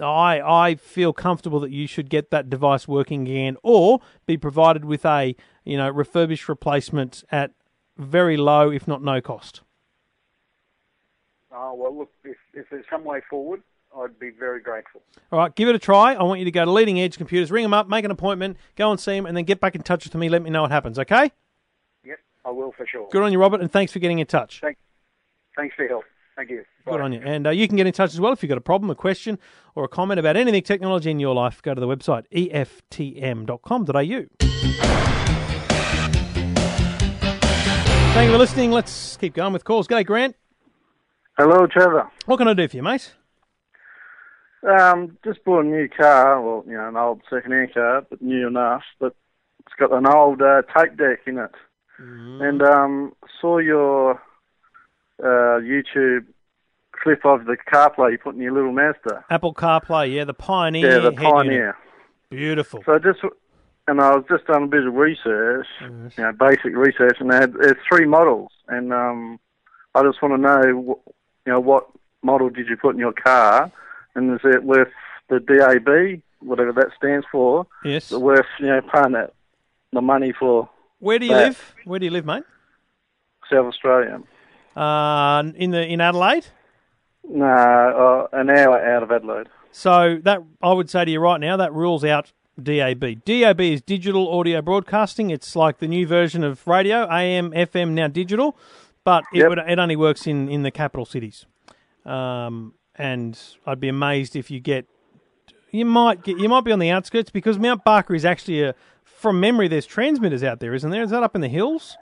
I, 0.00 0.40
I 0.40 0.74
feel 0.74 1.12
comfortable 1.12 1.60
that 1.60 1.70
you 1.70 1.86
should 1.86 2.10
get 2.10 2.30
that 2.32 2.50
device 2.50 2.88
working 2.88 3.22
again 3.22 3.56
or 3.62 4.00
be 4.26 4.36
provided 4.36 4.84
with 4.84 5.06
a, 5.06 5.36
you 5.64 5.76
know, 5.76 5.88
refurbished 5.88 6.48
replacement 6.48 7.22
at 7.30 7.52
very 7.96 8.36
low, 8.36 8.70
if 8.72 8.88
not 8.88 9.02
no 9.04 9.20
cost. 9.20 9.62
Oh, 11.52 11.74
well, 11.74 11.96
look, 11.96 12.10
if, 12.24 12.36
if 12.56 12.66
there's 12.70 12.84
some 12.90 13.04
way 13.04 13.20
forward, 13.28 13.62
I'd 13.96 14.18
be 14.18 14.30
very 14.30 14.60
grateful. 14.60 15.02
All 15.30 15.38
right, 15.38 15.54
give 15.54 15.68
it 15.68 15.74
a 15.74 15.78
try. 15.78 16.14
I 16.14 16.22
want 16.22 16.38
you 16.40 16.44
to 16.44 16.50
go 16.50 16.64
to 16.64 16.70
Leading 16.70 17.00
Edge 17.00 17.16
Computers, 17.16 17.50
ring 17.50 17.62
them 17.62 17.74
up, 17.74 17.88
make 17.88 18.04
an 18.04 18.10
appointment, 18.10 18.56
go 18.74 18.90
and 18.90 18.98
see 18.98 19.12
them, 19.12 19.26
and 19.26 19.36
then 19.36 19.44
get 19.44 19.60
back 19.60 19.74
in 19.74 19.82
touch 19.82 20.04
with 20.04 20.14
me. 20.14 20.28
Let 20.28 20.42
me 20.42 20.50
know 20.50 20.62
what 20.62 20.70
happens, 20.70 20.98
okay? 20.98 21.30
Yep, 22.04 22.18
I 22.44 22.50
will 22.50 22.72
for 22.72 22.86
sure. 22.86 23.08
Good 23.10 23.22
on 23.22 23.32
you, 23.32 23.38
Robert, 23.38 23.60
and 23.60 23.70
thanks 23.70 23.92
for 23.92 23.98
getting 23.98 24.18
in 24.18 24.26
touch. 24.26 24.60
Thank, 24.60 24.76
Thanks 25.56 25.74
for 25.74 25.82
your 25.82 25.90
help. 25.90 26.04
Thank 26.36 26.50
you. 26.50 26.64
Good 26.84 27.00
on 27.00 27.12
you. 27.12 27.22
And 27.24 27.46
uh, 27.46 27.50
you 27.50 27.66
can 27.66 27.78
get 27.78 27.86
in 27.86 27.94
touch 27.94 28.12
as 28.12 28.20
well 28.20 28.32
if 28.32 28.42
you've 28.42 28.48
got 28.48 28.58
a 28.58 28.60
problem, 28.60 28.90
a 28.90 28.94
question, 28.94 29.38
or 29.74 29.84
a 29.84 29.88
comment 29.88 30.20
about 30.20 30.36
anything 30.36 30.62
technology 30.62 31.10
in 31.10 31.18
your 31.18 31.34
life. 31.34 31.62
Go 31.62 31.72
to 31.74 31.80
the 31.80 31.86
website 31.86 32.24
eftm.com.au. 32.30 33.86
Thank 38.12 38.28
you 38.28 38.32
for 38.32 38.38
listening. 38.38 38.70
Let's 38.70 39.16
keep 39.16 39.34
going 39.34 39.52
with 39.52 39.64
calls. 39.64 39.88
G'day, 39.88 40.04
Grant. 40.04 40.36
Hello, 41.38 41.66
Trevor. 41.66 42.10
What 42.24 42.38
can 42.38 42.48
I 42.48 42.54
do 42.54 42.66
for 42.66 42.76
you, 42.76 42.82
mate? 42.82 43.14
Um, 44.66 45.18
just 45.22 45.44
bought 45.44 45.66
a 45.66 45.68
new 45.68 45.86
car, 45.88 46.40
well, 46.40 46.64
you 46.66 46.72
know, 46.72 46.88
an 46.88 46.96
old 46.96 47.20
second-hand 47.28 47.74
car, 47.74 48.06
but 48.08 48.22
new 48.22 48.46
enough. 48.48 48.82
But 48.98 49.14
it's 49.60 49.74
got 49.78 49.92
an 49.92 50.06
old 50.06 50.40
uh, 50.40 50.62
tape 50.74 50.96
deck 50.96 51.20
in 51.26 51.38
it, 51.38 51.50
and 51.98 52.62
um, 52.62 53.12
saw 53.40 53.58
your 53.58 54.12
uh, 55.22 55.60
YouTube 55.60 56.24
clip 56.92 57.24
of 57.26 57.44
the 57.44 57.58
CarPlay 57.70 58.12
you 58.12 58.18
put 58.18 58.34
in 58.34 58.40
your 58.40 58.52
little 58.52 58.72
Mazda. 58.72 59.24
Apple 59.28 59.52
CarPlay, 59.52 60.14
yeah, 60.14 60.24
the 60.24 60.34
Pioneer. 60.34 60.90
Yeah, 60.90 60.98
the. 61.00 61.12
Pioneer. 61.12 61.76
Beautiful. 62.30 62.82
So 62.86 62.94
I 62.94 62.98
just, 62.98 63.20
and 63.86 64.00
I 64.00 64.16
was 64.16 64.24
just 64.28 64.46
doing 64.46 64.64
a 64.64 64.66
bit 64.68 64.86
of 64.86 64.94
research, 64.94 65.66
you 65.80 66.10
know, 66.18 66.32
basic 66.32 66.74
research, 66.74 67.18
and 67.20 67.30
they 67.30 67.36
had 67.36 67.52
there's 67.52 67.76
three 67.88 68.06
models, 68.06 68.50
and 68.68 68.92
um, 68.92 69.38
I 69.94 70.02
just 70.02 70.20
want 70.22 70.34
to 70.34 70.38
know, 70.38 70.98
you 71.46 71.52
know, 71.52 71.60
what 71.60 71.88
model 72.22 72.50
did 72.50 72.68
you 72.68 72.76
put 72.76 72.94
in 72.94 72.98
your 72.98 73.12
car, 73.12 73.70
and 74.14 74.34
is 74.34 74.40
it 74.44 74.64
worth 74.64 74.92
the 75.28 75.40
DAB, 75.40 76.22
whatever 76.40 76.72
that 76.72 76.88
stands 76.96 77.26
for, 77.30 77.66
yes. 77.84 78.06
is 78.06 78.12
it 78.12 78.20
worth 78.20 78.46
you 78.58 78.66
know 78.66 78.80
paying 78.92 79.12
that 79.12 79.32
the 79.92 80.00
money 80.00 80.32
for 80.38 80.68
Where 80.98 81.18
do 81.18 81.26
you 81.26 81.32
that. 81.32 81.46
live? 81.46 81.74
Where 81.84 81.98
do 81.98 82.04
you 82.04 82.10
live, 82.10 82.26
mate? 82.26 82.44
South 83.50 83.66
Australia? 83.66 84.20
Uh, 84.74 85.44
in 85.54 85.70
the 85.70 85.86
in 85.86 86.00
Adelaide. 86.00 86.46
No, 87.28 88.28
uh, 88.32 88.38
an 88.38 88.50
hour 88.50 88.78
out 88.78 89.02
of 89.02 89.10
Adelaide. 89.10 89.48
So 89.72 90.18
that 90.22 90.42
I 90.62 90.72
would 90.72 90.90
say 90.90 91.04
to 91.04 91.10
you 91.10 91.20
right 91.20 91.40
now 91.40 91.56
that 91.56 91.72
rules 91.72 92.04
out 92.04 92.32
DAB. 92.62 93.24
DAB 93.24 93.60
is 93.60 93.82
digital 93.82 94.32
audio 94.38 94.62
broadcasting. 94.62 95.30
It's 95.30 95.54
like 95.54 95.78
the 95.78 95.88
new 95.88 96.06
version 96.06 96.42
of 96.42 96.66
radio, 96.66 97.06
AM, 97.10 97.50
FM, 97.50 97.90
now 97.90 98.08
digital, 98.08 98.56
but 99.06 99.24
it 99.32 99.38
Yep. 99.38 99.48
would 99.48 99.58
it 99.58 99.78
only 99.78 99.96
works 99.96 100.26
in 100.26 100.50
in 100.50 100.62
the 100.64 100.70
capital 100.70 101.06
cities. 101.06 101.46
Um, 102.04 102.74
and 102.96 103.38
I'd 103.66 103.80
be 103.80 103.88
amazed 103.88 104.36
if 104.36 104.50
you 104.50 104.60
get 104.60 104.86
you 105.70 105.84
might 105.86 106.22
get 106.24 106.38
you 106.38 106.48
might 106.48 106.64
be 106.64 106.72
on 106.72 106.78
the 106.78 106.90
outskirts 106.90 107.30
because 107.30 107.58
Mount 107.58 107.84
Barker 107.84 108.14
is 108.14 108.24
actually 108.24 108.62
a 108.62 108.74
from 109.04 109.40
memory. 109.40 109.68
There's 109.68 109.86
transmitters 109.86 110.42
out 110.42 110.60
there, 110.60 110.74
isn't 110.74 110.90
there? 110.90 111.02
Is 111.02 111.10
that 111.10 111.22
up 111.22 111.34
in 111.34 111.40
the 111.40 111.48
hills? 111.48 111.96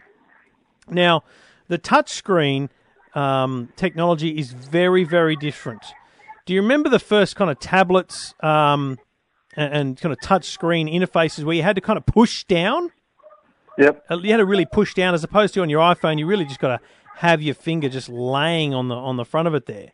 Now, 0.89 1.23
the 1.69 1.77
touch 1.77 2.09
screen 2.09 2.69
um, 3.13 3.69
technology 3.77 4.37
is 4.37 4.51
very, 4.51 5.05
very 5.05 5.37
different. 5.37 5.81
Do 6.49 6.55
you 6.55 6.63
remember 6.63 6.89
the 6.89 6.97
first 6.97 7.35
kind 7.35 7.51
of 7.51 7.59
tablets 7.59 8.33
um, 8.39 8.97
and, 9.55 9.71
and 9.71 10.01
kind 10.01 10.11
of 10.11 10.19
touch 10.19 10.45
screen 10.45 10.87
interfaces 10.87 11.43
where 11.43 11.55
you 11.55 11.61
had 11.61 11.75
to 11.75 11.81
kind 11.81 11.95
of 11.95 12.07
push 12.07 12.43
down? 12.45 12.91
Yep. 13.77 14.03
Uh, 14.09 14.17
you 14.17 14.31
had 14.31 14.37
to 14.37 14.45
really 14.45 14.65
push 14.65 14.95
down 14.95 15.13
as 15.13 15.23
opposed 15.23 15.53
to 15.53 15.61
on 15.61 15.69
your 15.69 15.81
iPhone. 15.81 16.17
You 16.17 16.25
really 16.25 16.45
just 16.45 16.59
got 16.59 16.69
to 16.69 16.79
have 17.17 17.43
your 17.43 17.53
finger 17.53 17.87
just 17.87 18.09
laying 18.09 18.73
on 18.73 18.87
the 18.87 18.95
on 18.95 19.15
the 19.15 19.25
front 19.25 19.47
of 19.47 19.53
it 19.53 19.67
there. 19.67 19.91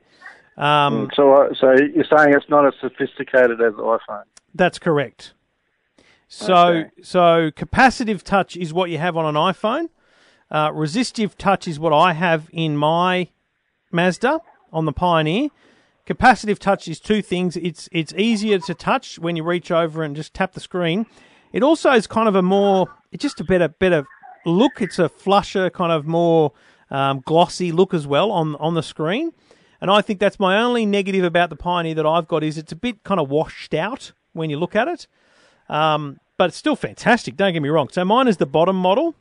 Um, 0.55 1.09
So, 1.13 1.33
uh, 1.33 1.53
so 1.59 1.71
you're 1.73 2.05
saying 2.05 2.33
it's 2.33 2.47
not 2.47 2.65
as 2.65 2.73
sophisticated 2.79 3.59
as 3.59 3.73
the 3.75 3.83
iPhone? 3.83 4.23
That's 4.53 4.79
correct. 4.79 5.33
So 6.29 6.55
Okay. 6.55 6.89
so 7.03 7.51
capacitive 7.51 8.23
touch 8.23 8.55
is 8.55 8.73
what 8.73 8.89
you 8.89 8.97
have 8.97 9.17
on 9.17 9.25
an 9.25 9.35
iPhone. 9.35 9.89
Uh, 10.49 10.71
resistive 10.73 11.37
touch 11.37 11.67
is 11.67 11.81
what 11.81 11.91
I 11.91 12.13
have 12.13 12.47
in 12.53 12.77
my 12.77 13.27
Mazda 13.91 14.39
on 14.71 14.85
the 14.85 14.93
Pioneer. 14.93 15.49
Capacitive 16.05 16.59
touch 16.59 16.87
is 16.87 16.99
two 16.99 17.21
things. 17.21 17.57
It's 17.57 17.89
it's 17.91 18.13
easier 18.13 18.59
to 18.59 18.73
touch 18.73 19.17
when 19.17 19.35
you 19.35 19.43
reach 19.43 19.71
over 19.71 20.03
and 20.03 20.15
just 20.15 20.33
tap 20.33 20.53
the 20.53 20.59
screen. 20.59 21.07
It 21.51 21.63
also 21.63 21.91
is 21.91 22.05
kind 22.05 22.27
of 22.27 22.35
a 22.35 22.41
more 22.41 22.87
it's 23.11 23.23
just 23.23 23.39
a 23.39 23.43
better 23.43 23.67
better 23.67 24.05
look. 24.45 24.81
It's 24.81 24.99
a 24.99 25.09
flusher, 25.09 25.69
kind 25.69 25.91
of 25.91 26.05
more 26.05 26.51
um, 26.91 27.23
glossy 27.25 27.71
look 27.71 27.93
as 27.93 28.05
well 28.05 28.31
on 28.31 28.55
on 28.57 28.75
the 28.75 28.83
screen. 28.83 29.31
And 29.81 29.91
I 29.91 30.01
think 30.01 30.19
that's 30.19 30.39
my 30.39 30.61
only 30.61 30.85
negative 30.85 31.23
about 31.23 31.49
the 31.49 31.55
Pioneer 31.55 31.95
that 31.95 32.05
I've 32.05 32.27
got 32.27 32.43
is 32.43 32.57
it's 32.57 32.71
a 32.71 32.75
bit 32.75 33.03
kind 33.03 33.19
of 33.19 33.29
washed 33.29 33.73
out 33.73 34.13
when 34.33 34.49
you 34.49 34.57
look 34.57 34.75
at 34.75 34.87
it. 34.87 35.07
Um, 35.69 36.19
but 36.37 36.49
it's 36.49 36.57
still 36.57 36.75
fantastic. 36.75 37.35
Don't 37.35 37.53
get 37.53 37.61
me 37.61 37.69
wrong. 37.69 37.89
So 37.89 38.05
mine 38.05 38.27
is 38.27 38.37
the 38.37 38.45
bottom 38.45 38.75
model. 38.75 39.15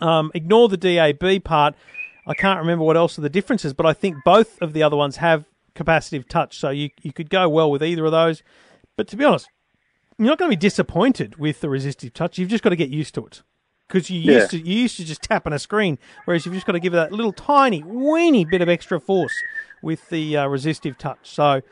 Um, 0.00 0.30
ignore 0.34 0.68
the 0.68 0.76
DAB 0.76 1.42
part. 1.44 1.74
I 2.26 2.34
can't 2.34 2.58
remember 2.58 2.84
what 2.84 2.96
else 2.96 3.18
are 3.18 3.22
the 3.22 3.30
differences, 3.30 3.72
but 3.72 3.86
I 3.86 3.92
think 3.92 4.16
both 4.24 4.60
of 4.60 4.72
the 4.72 4.82
other 4.82 4.96
ones 4.96 5.16
have 5.16 5.46
capacitive 5.76 6.26
touch, 6.28 6.58
so 6.58 6.70
you 6.70 6.90
you 7.02 7.12
could 7.12 7.30
go 7.30 7.48
well 7.48 7.70
with 7.70 7.82
either 7.82 8.04
of 8.04 8.12
those. 8.12 8.42
But 8.96 9.06
to 9.08 9.16
be 9.16 9.24
honest, 9.24 9.48
you're 10.18 10.28
not 10.28 10.38
going 10.38 10.50
to 10.50 10.56
be 10.56 10.60
disappointed 10.60 11.36
with 11.36 11.60
the 11.60 11.68
resistive 11.68 12.12
touch. 12.14 12.38
You've 12.38 12.48
just 12.48 12.64
got 12.64 12.70
to 12.70 12.76
get 12.76 12.88
used 12.88 13.14
to 13.14 13.26
it 13.26 13.42
because 13.86 14.08
you 14.10 14.20
Yeah. 14.20 14.38
used 14.38 14.50
to 14.52 14.58
you 14.58 14.74
used 14.80 14.96
to 14.96 15.04
just 15.04 15.22
tapping 15.22 15.52
a 15.52 15.58
screen, 15.58 15.98
whereas 16.24 16.44
you've 16.46 16.54
just 16.54 16.66
got 16.66 16.72
to 16.72 16.80
give 16.80 16.94
it 16.94 16.96
that 16.96 17.12
little 17.12 17.32
tiny 17.32 17.82
weeny 17.82 18.44
bit 18.44 18.62
of 18.62 18.68
extra 18.68 18.98
force 18.98 19.42
with 19.82 20.08
the 20.08 20.36
uh, 20.36 20.46
resistive 20.46 20.96
touch. 20.98 21.30
So 21.30 21.62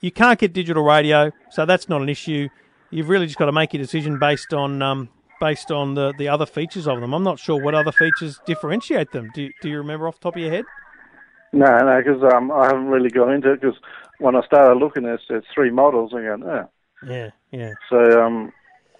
you 0.00 0.10
can't 0.10 0.38
get 0.38 0.52
digital 0.52 0.82
radio, 0.82 1.30
so 1.50 1.64
that's 1.66 1.88
not 1.88 2.02
an 2.02 2.08
issue. 2.08 2.48
You've 2.90 3.08
really 3.08 3.26
just 3.26 3.38
got 3.38 3.46
to 3.46 3.52
make 3.52 3.72
your 3.72 3.82
decision 3.82 4.18
based 4.18 4.52
on 4.52 4.82
um, 4.82 5.08
based 5.40 5.70
on 5.70 5.94
the, 5.94 6.12
the 6.16 6.28
other 6.28 6.46
features 6.46 6.86
of 6.86 7.00
them. 7.00 7.12
I'm 7.12 7.24
not 7.24 7.38
sure 7.38 7.60
what 7.60 7.74
other 7.74 7.92
features 7.92 8.40
differentiate 8.46 9.12
them. 9.12 9.30
Do, 9.34 9.50
do 9.60 9.68
you 9.68 9.78
remember 9.78 10.06
off 10.08 10.16
the 10.16 10.22
top 10.22 10.36
of 10.36 10.42
your 10.42 10.50
head? 10.50 10.64
No, 11.52 11.66
no, 11.78 12.02
because 12.02 12.22
um, 12.32 12.50
I 12.50 12.66
haven't 12.66 12.86
really 12.86 13.10
got 13.10 13.30
into 13.30 13.52
it. 13.52 13.60
Because 13.60 13.76
when 14.18 14.36
I 14.36 14.42
started 14.42 14.78
looking, 14.78 15.02
there's, 15.04 15.20
there's 15.28 15.44
three 15.54 15.70
models. 15.70 16.12
going, 16.12 16.42
oh. 16.44 16.68
Yeah, 17.06 17.30
yeah. 17.50 17.72
So, 17.90 18.22
um, 18.22 18.52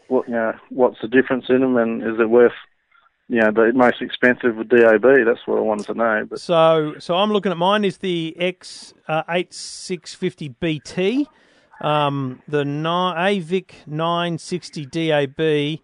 what, 0.08 0.28
you 0.28 0.34
know, 0.34 0.52
what's 0.70 1.00
the 1.00 1.08
difference 1.08 1.46
in 1.48 1.60
them, 1.60 1.76
and 1.76 2.02
is 2.02 2.20
it 2.20 2.28
worth, 2.28 2.52
you 3.28 3.40
know, 3.40 3.50
the 3.52 3.72
most 3.72 4.02
expensive 4.02 4.56
with 4.56 4.68
DAB? 4.68 5.02
That's 5.24 5.46
what 5.46 5.58
I 5.58 5.62
wanted 5.62 5.86
to 5.86 5.94
know. 5.94 6.26
But 6.28 6.40
So, 6.40 6.94
so 6.98 7.16
I'm 7.16 7.32
looking 7.32 7.52
at 7.52 7.58
mine 7.58 7.84
is 7.84 7.98
the 7.98 8.36
X 8.38 8.92
uh, 9.08 9.22
8650 9.28 10.48
BT, 10.48 11.28
um, 11.80 12.42
the 12.46 12.64
ni- 12.64 12.82
AVIC 12.84 13.86
960 13.86 14.86
DAB 14.86 15.80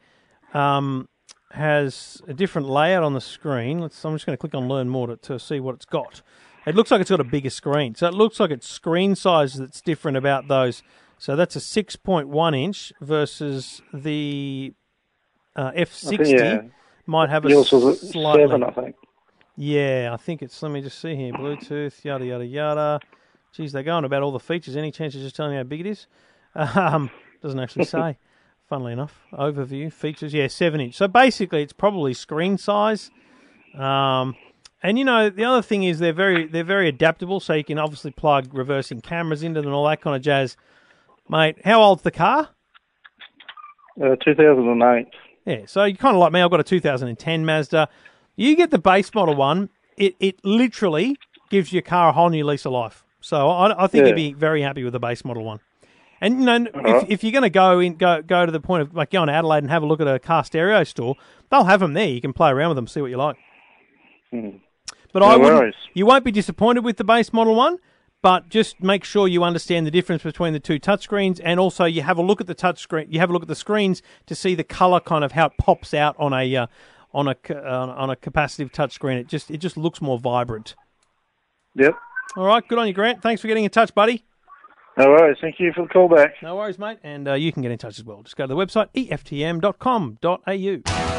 um, 0.54 1.08
has 1.52 2.22
a 2.28 2.34
different 2.34 2.68
layout 2.68 3.02
on 3.02 3.14
the 3.14 3.20
screen. 3.20 3.80
Let's, 3.80 4.04
I'm 4.04 4.14
just 4.14 4.26
going 4.26 4.36
to 4.36 4.40
click 4.40 4.54
on 4.54 4.68
Learn 4.68 4.88
More 4.88 5.08
to, 5.08 5.16
to 5.16 5.38
see 5.38 5.60
what 5.60 5.74
it's 5.74 5.86
got. 5.86 6.22
It 6.68 6.74
looks 6.74 6.90
like 6.90 7.00
it's 7.00 7.10
got 7.10 7.20
a 7.20 7.24
bigger 7.24 7.50
screen, 7.50 7.94
so 7.94 8.06
it 8.06 8.14
looks 8.14 8.38
like 8.38 8.50
it's 8.50 8.68
screen 8.68 9.14
size 9.14 9.54
that's 9.54 9.80
different 9.80 10.16
about 10.18 10.48
those. 10.48 10.82
So 11.16 11.34
that's 11.34 11.56
a 11.56 11.60
6.1 11.60 12.56
inch 12.56 12.92
versus 13.00 13.80
the 13.92 14.74
uh, 15.56 15.72
F60 15.72 16.38
yeah. 16.38 16.60
might 17.06 17.30
have 17.30 17.44
a 17.44 17.48
yours 17.48 17.72
was 17.72 18.10
slightly 18.10 18.44
seven, 18.44 18.62
I 18.62 18.70
think. 18.70 18.96
yeah, 19.56 20.10
I 20.12 20.16
think 20.16 20.42
it's. 20.42 20.62
Let 20.62 20.70
me 20.70 20.80
just 20.80 21.00
see 21.00 21.16
here. 21.16 21.32
Bluetooth, 21.32 22.04
yada 22.04 22.24
yada 22.24 22.46
yada. 22.46 23.00
Geez, 23.52 23.72
they're 23.72 23.82
going 23.82 24.04
about 24.04 24.22
all 24.22 24.30
the 24.30 24.38
features. 24.38 24.76
Any 24.76 24.92
chance 24.92 25.14
of 25.14 25.22
just 25.22 25.34
telling 25.34 25.52
me 25.52 25.56
how 25.56 25.64
big 25.64 25.80
it 25.80 25.86
is? 25.86 26.06
Um, 26.54 27.10
doesn't 27.42 27.58
actually 27.58 27.84
say. 27.86 28.18
Funnily 28.68 28.92
enough, 28.92 29.22
overview 29.32 29.90
features. 29.90 30.34
Yeah, 30.34 30.46
seven 30.48 30.80
inch. 30.80 30.94
So 30.94 31.08
basically, 31.08 31.62
it's 31.62 31.72
probably 31.72 32.12
screen 32.12 32.58
size. 32.58 33.10
Um, 33.74 34.36
and 34.82 34.98
you 34.98 35.04
know, 35.04 35.30
the 35.30 35.44
other 35.44 35.62
thing 35.62 35.84
is 35.84 35.98
they're 35.98 36.12
very 36.12 36.46
they're 36.46 36.64
very 36.64 36.88
adaptable. 36.88 37.40
So 37.40 37.54
you 37.54 37.64
can 37.64 37.78
obviously 37.78 38.10
plug 38.10 38.52
reversing 38.54 39.00
cameras 39.00 39.42
into 39.42 39.60
them 39.60 39.68
and 39.68 39.74
all 39.74 39.86
that 39.88 40.00
kind 40.00 40.14
of 40.16 40.22
jazz. 40.22 40.56
Mate, 41.28 41.56
how 41.64 41.80
old's 41.82 42.02
the 42.02 42.10
car? 42.10 42.50
Uh, 44.02 44.16
2008. 44.16 45.06
Yeah, 45.44 45.62
so 45.66 45.84
you 45.84 45.96
kind 45.96 46.14
of 46.14 46.20
like 46.20 46.32
me. 46.32 46.40
I've 46.40 46.50
got 46.50 46.60
a 46.60 46.64
2010 46.64 47.44
Mazda. 47.46 47.88
You 48.36 48.54
get 48.54 48.70
the 48.70 48.78
base 48.78 49.12
model 49.14 49.34
one. 49.34 49.70
It 49.96 50.14
it 50.20 50.44
literally 50.44 51.16
gives 51.50 51.72
your 51.72 51.82
car 51.82 52.10
a 52.10 52.12
whole 52.12 52.28
new 52.28 52.44
lease 52.44 52.64
of 52.66 52.72
life. 52.72 53.04
So 53.20 53.48
I, 53.48 53.84
I 53.84 53.86
think 53.88 54.02
Yeah. 54.02 54.08
you'd 54.10 54.16
be 54.16 54.32
very 54.32 54.62
happy 54.62 54.84
with 54.84 54.92
the 54.92 55.00
base 55.00 55.24
model 55.24 55.44
one. 55.44 55.60
And 56.20 56.40
you 56.40 56.46
know, 56.46 56.56
if, 56.66 56.74
Alright. 56.74 57.06
if 57.10 57.22
you're 57.24 57.32
going 57.32 57.42
to 57.42 57.50
go 57.50 57.80
in, 57.80 57.94
go 57.96 58.22
go 58.22 58.44
to 58.46 58.52
the 58.52 58.60
point 58.60 58.82
of 58.82 58.94
like 58.94 59.10
go 59.10 59.24
to 59.24 59.32
Adelaide 59.32 59.58
and 59.64 59.70
have 59.70 59.82
a 59.82 59.86
look 59.86 60.00
at 60.00 60.06
a 60.06 60.18
car 60.18 60.44
stereo 60.44 60.84
store, 60.84 61.16
they'll 61.50 61.64
have 61.64 61.80
them 61.80 61.94
there. 61.94 62.06
You 62.08 62.20
can 62.20 62.32
play 62.32 62.50
around 62.50 62.70
with 62.70 62.76
them, 62.76 62.86
see 62.86 63.00
what 63.00 63.10
you 63.10 63.16
like. 63.16 63.36
Mhm. 64.32 64.60
But 65.12 65.20
No 65.20 65.26
I 65.26 65.36
worries. 65.36 65.74
you 65.94 66.06
won't 66.06 66.24
be 66.24 66.32
disappointed 66.32 66.84
with 66.84 66.96
the 66.96 67.04
base 67.04 67.32
model 67.32 67.54
one. 67.54 67.78
But 68.20 68.48
just 68.48 68.82
make 68.82 69.04
sure 69.04 69.28
you 69.28 69.44
understand 69.44 69.86
the 69.86 69.92
difference 69.92 70.24
between 70.24 70.52
the 70.52 70.58
two 70.58 70.80
touchscreens, 70.80 71.40
and 71.44 71.60
also 71.60 71.84
you 71.84 72.02
have 72.02 72.18
a 72.18 72.22
look 72.22 72.40
at 72.40 72.48
the 72.48 72.54
touchscreen. 72.54 73.06
You 73.08 73.20
have 73.20 73.30
a 73.30 73.32
look 73.32 73.42
at 73.42 73.48
the 73.48 73.54
screens 73.54 74.02
to 74.26 74.34
see 74.34 74.56
the 74.56 74.64
color, 74.64 74.98
kind 74.98 75.22
of 75.22 75.30
how 75.32 75.46
it 75.46 75.52
pops 75.56 75.94
out 75.94 76.16
on 76.18 76.32
a 76.32 76.56
uh, 76.56 76.66
on 77.14 77.28
a 77.28 77.36
ca- 77.36 77.54
on 77.62 78.10
a 78.10 78.16
capacitive 78.16 78.72
touchscreen. 78.72 79.18
It 79.20 79.28
just 79.28 79.52
it 79.52 79.58
just 79.58 79.76
looks 79.76 80.02
more 80.02 80.18
vibrant. 80.18 80.74
Yep. 81.76 81.94
All 82.36 82.46
right, 82.46 82.66
good 82.66 82.80
on 82.80 82.88
you, 82.88 82.92
Grant. 82.92 83.22
Thanks 83.22 83.40
for 83.40 83.46
getting 83.46 83.62
in 83.62 83.70
touch, 83.70 83.94
buddy. 83.94 84.24
No 84.96 85.10
worries. 85.10 85.38
Thank 85.40 85.60
you 85.60 85.72
for 85.72 85.82
the 85.82 85.88
call 85.88 86.08
back. 86.08 86.34
No 86.42 86.56
worries, 86.56 86.76
mate. 86.76 86.98
And 87.04 87.28
uh, 87.28 87.34
you 87.34 87.52
can 87.52 87.62
get 87.62 87.70
in 87.70 87.78
touch 87.78 88.00
as 88.00 88.04
well. 88.04 88.24
Just 88.24 88.36
go 88.36 88.48
to 88.48 88.52
the 88.52 88.56
website 88.56 88.88
eftm.com.au. 88.94 91.17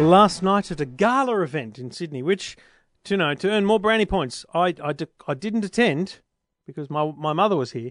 Last 0.00 0.42
night 0.42 0.70
at 0.70 0.80
a 0.80 0.86
gala 0.86 1.42
event 1.42 1.78
in 1.78 1.90
Sydney, 1.90 2.22
which, 2.22 2.56
to 3.04 3.18
know, 3.18 3.34
to 3.34 3.50
earn 3.50 3.66
more 3.66 3.78
brownie 3.78 4.06
points, 4.06 4.46
I, 4.54 4.74
I, 4.82 4.94
I 5.28 5.34
didn't 5.34 5.64
attend 5.64 6.20
because 6.66 6.88
my, 6.88 7.12
my 7.16 7.34
mother 7.34 7.54
was 7.54 7.72
here. 7.72 7.90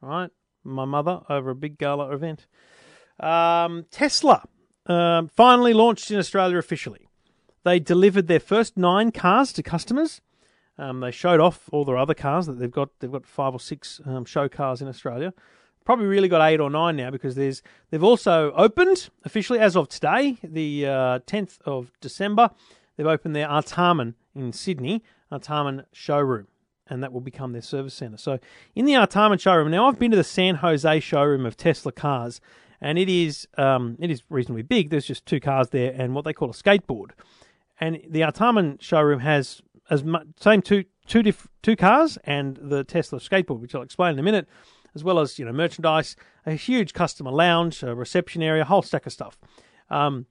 Right, 0.00 0.30
my 0.62 0.84
mother 0.84 1.22
over 1.28 1.50
a 1.50 1.56
big 1.56 1.76
gala 1.76 2.14
event. 2.14 2.46
Um, 3.18 3.86
Tesla 3.90 4.44
um, 4.86 5.26
finally 5.26 5.74
launched 5.74 6.12
in 6.12 6.18
Australia 6.18 6.58
officially. 6.58 7.08
They 7.64 7.80
delivered 7.80 8.28
their 8.28 8.40
first 8.40 8.76
nine 8.76 9.10
cars 9.10 9.52
to 9.54 9.62
customers. 9.62 10.20
Um, 10.78 11.00
they 11.00 11.10
showed 11.10 11.40
off 11.40 11.68
all 11.72 11.84
their 11.84 11.98
other 11.98 12.14
cars 12.14 12.46
that 12.46 12.60
they've 12.60 12.70
got. 12.70 12.90
They've 13.00 13.10
got 13.10 13.26
five 13.26 13.52
or 13.52 13.60
six 13.60 14.00
um, 14.06 14.24
show 14.24 14.48
cars 14.48 14.80
in 14.80 14.86
Australia. 14.86 15.34
Probably 15.88 16.04
really 16.04 16.28
got 16.28 16.46
eight 16.46 16.60
or 16.60 16.68
nine 16.68 16.96
now 16.96 17.10
because 17.10 17.34
there's. 17.34 17.62
They've 17.88 18.04
also 18.04 18.52
opened 18.52 19.08
officially 19.24 19.58
as 19.58 19.74
of 19.74 19.88
today, 19.88 20.36
the 20.44 20.84
uh, 20.84 21.18
tenth 21.24 21.62
of 21.64 21.90
December. 22.02 22.50
They've 22.98 23.06
opened 23.06 23.34
their 23.34 23.48
Artarmon 23.48 24.12
in 24.34 24.52
Sydney, 24.52 25.02
Artarmon 25.32 25.86
showroom, 25.94 26.48
and 26.88 27.02
that 27.02 27.10
will 27.10 27.22
become 27.22 27.52
their 27.52 27.62
service 27.62 27.94
centre. 27.94 28.18
So 28.18 28.38
in 28.74 28.84
the 28.84 28.92
Artarmon 28.92 29.40
showroom 29.40 29.70
now, 29.70 29.88
I've 29.88 29.98
been 29.98 30.10
to 30.10 30.16
the 30.18 30.24
San 30.24 30.56
Jose 30.56 31.00
showroom 31.00 31.46
of 31.46 31.56
Tesla 31.56 31.90
cars, 31.90 32.42
and 32.82 32.98
it 32.98 33.08
is 33.08 33.48
um, 33.56 33.96
it 33.98 34.10
is 34.10 34.22
reasonably 34.28 34.64
big. 34.64 34.90
There's 34.90 35.06
just 35.06 35.24
two 35.24 35.40
cars 35.40 35.70
there 35.70 35.94
and 35.96 36.14
what 36.14 36.26
they 36.26 36.34
call 36.34 36.50
a 36.50 36.52
skateboard 36.52 37.12
and 37.80 38.00
the 38.06 38.20
Artarmon 38.20 38.78
showroom 38.82 39.20
has 39.20 39.62
as 39.90 40.04
much 40.04 40.26
same 40.38 40.60
two 40.60 40.84
two 41.06 41.22
diff, 41.22 41.48
two 41.62 41.76
cars 41.76 42.18
and 42.24 42.58
the 42.60 42.84
Tesla 42.84 43.18
skateboard, 43.18 43.60
which 43.60 43.74
I'll 43.74 43.82
explain 43.82 44.12
in 44.12 44.18
a 44.18 44.22
minute, 44.22 44.46
as 44.94 45.04
well 45.04 45.18
as 45.18 45.38
you 45.38 45.44
know 45.44 45.52
merchandise, 45.52 46.16
a 46.46 46.52
huge 46.52 46.92
customer 46.92 47.30
lounge, 47.30 47.82
a 47.82 47.94
reception 47.94 48.42
area, 48.42 48.62
a 48.62 48.66
whole 48.66 48.82
stack 48.82 49.06
of 49.06 49.12
stuff. 49.12 49.38
Um, 49.90 50.26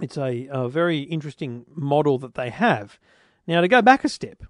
it's 0.00 0.16
a, 0.16 0.48
a 0.50 0.68
very 0.68 1.00
interesting 1.00 1.64
model 1.74 2.18
that 2.18 2.34
they 2.34 2.50
have. 2.50 2.98
Now 3.46 3.60
to 3.60 3.68
go 3.68 3.82
back 3.82 4.04
a 4.04 4.08
step, 4.08 4.44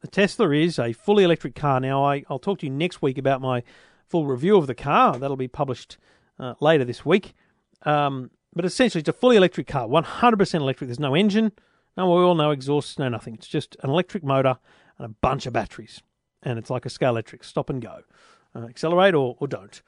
the 0.00 0.08
Tesla 0.08 0.50
is 0.50 0.78
a 0.78 0.92
fully 0.92 1.24
electric 1.24 1.54
car. 1.54 1.80
Now 1.80 2.04
I, 2.04 2.24
I'll 2.28 2.38
talk 2.38 2.58
to 2.60 2.66
you 2.66 2.72
next 2.72 3.02
week 3.02 3.18
about 3.18 3.40
my 3.40 3.62
full 4.08 4.26
review 4.26 4.56
of 4.56 4.66
the 4.66 4.74
car. 4.74 5.18
That'll 5.18 5.36
be 5.36 5.48
published 5.48 5.96
uh, 6.38 6.54
later 6.60 6.84
this 6.84 7.06
week. 7.06 7.34
Um, 7.82 8.30
but 8.54 8.64
essentially, 8.64 9.00
it's 9.00 9.08
a 9.08 9.14
fully 9.14 9.36
electric 9.36 9.66
car, 9.66 9.88
100% 9.88 10.54
electric. 10.54 10.88
There's 10.88 11.00
no 11.00 11.14
engine, 11.14 11.52
no 11.96 12.12
oil, 12.12 12.34
no 12.34 12.50
exhaust, 12.50 12.98
no 12.98 13.08
nothing. 13.08 13.34
It's 13.34 13.46
just 13.46 13.76
an 13.82 13.90
electric 13.90 14.24
motor 14.24 14.58
and 14.98 15.06
a 15.06 15.08
bunch 15.08 15.46
of 15.46 15.52
batteries. 15.52 16.02
And 16.42 16.58
it's 16.58 16.70
like 16.70 16.84
a 16.84 16.90
Scalextric, 16.90 17.44
stop 17.44 17.70
and 17.70 17.80
go. 17.80 18.02
Uh, 18.54 18.66
accelerate 18.66 19.14
or, 19.14 19.36
or 19.38 19.48
don't. 19.48 19.82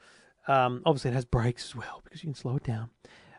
Um, 0.47 0.81
obviously, 0.85 1.11
it 1.11 1.13
has 1.13 1.25
brakes 1.25 1.65
as 1.65 1.75
well 1.75 2.01
because 2.03 2.23
you 2.23 2.27
can 2.27 2.35
slow 2.35 2.55
it 2.55 2.63
down. 2.63 2.89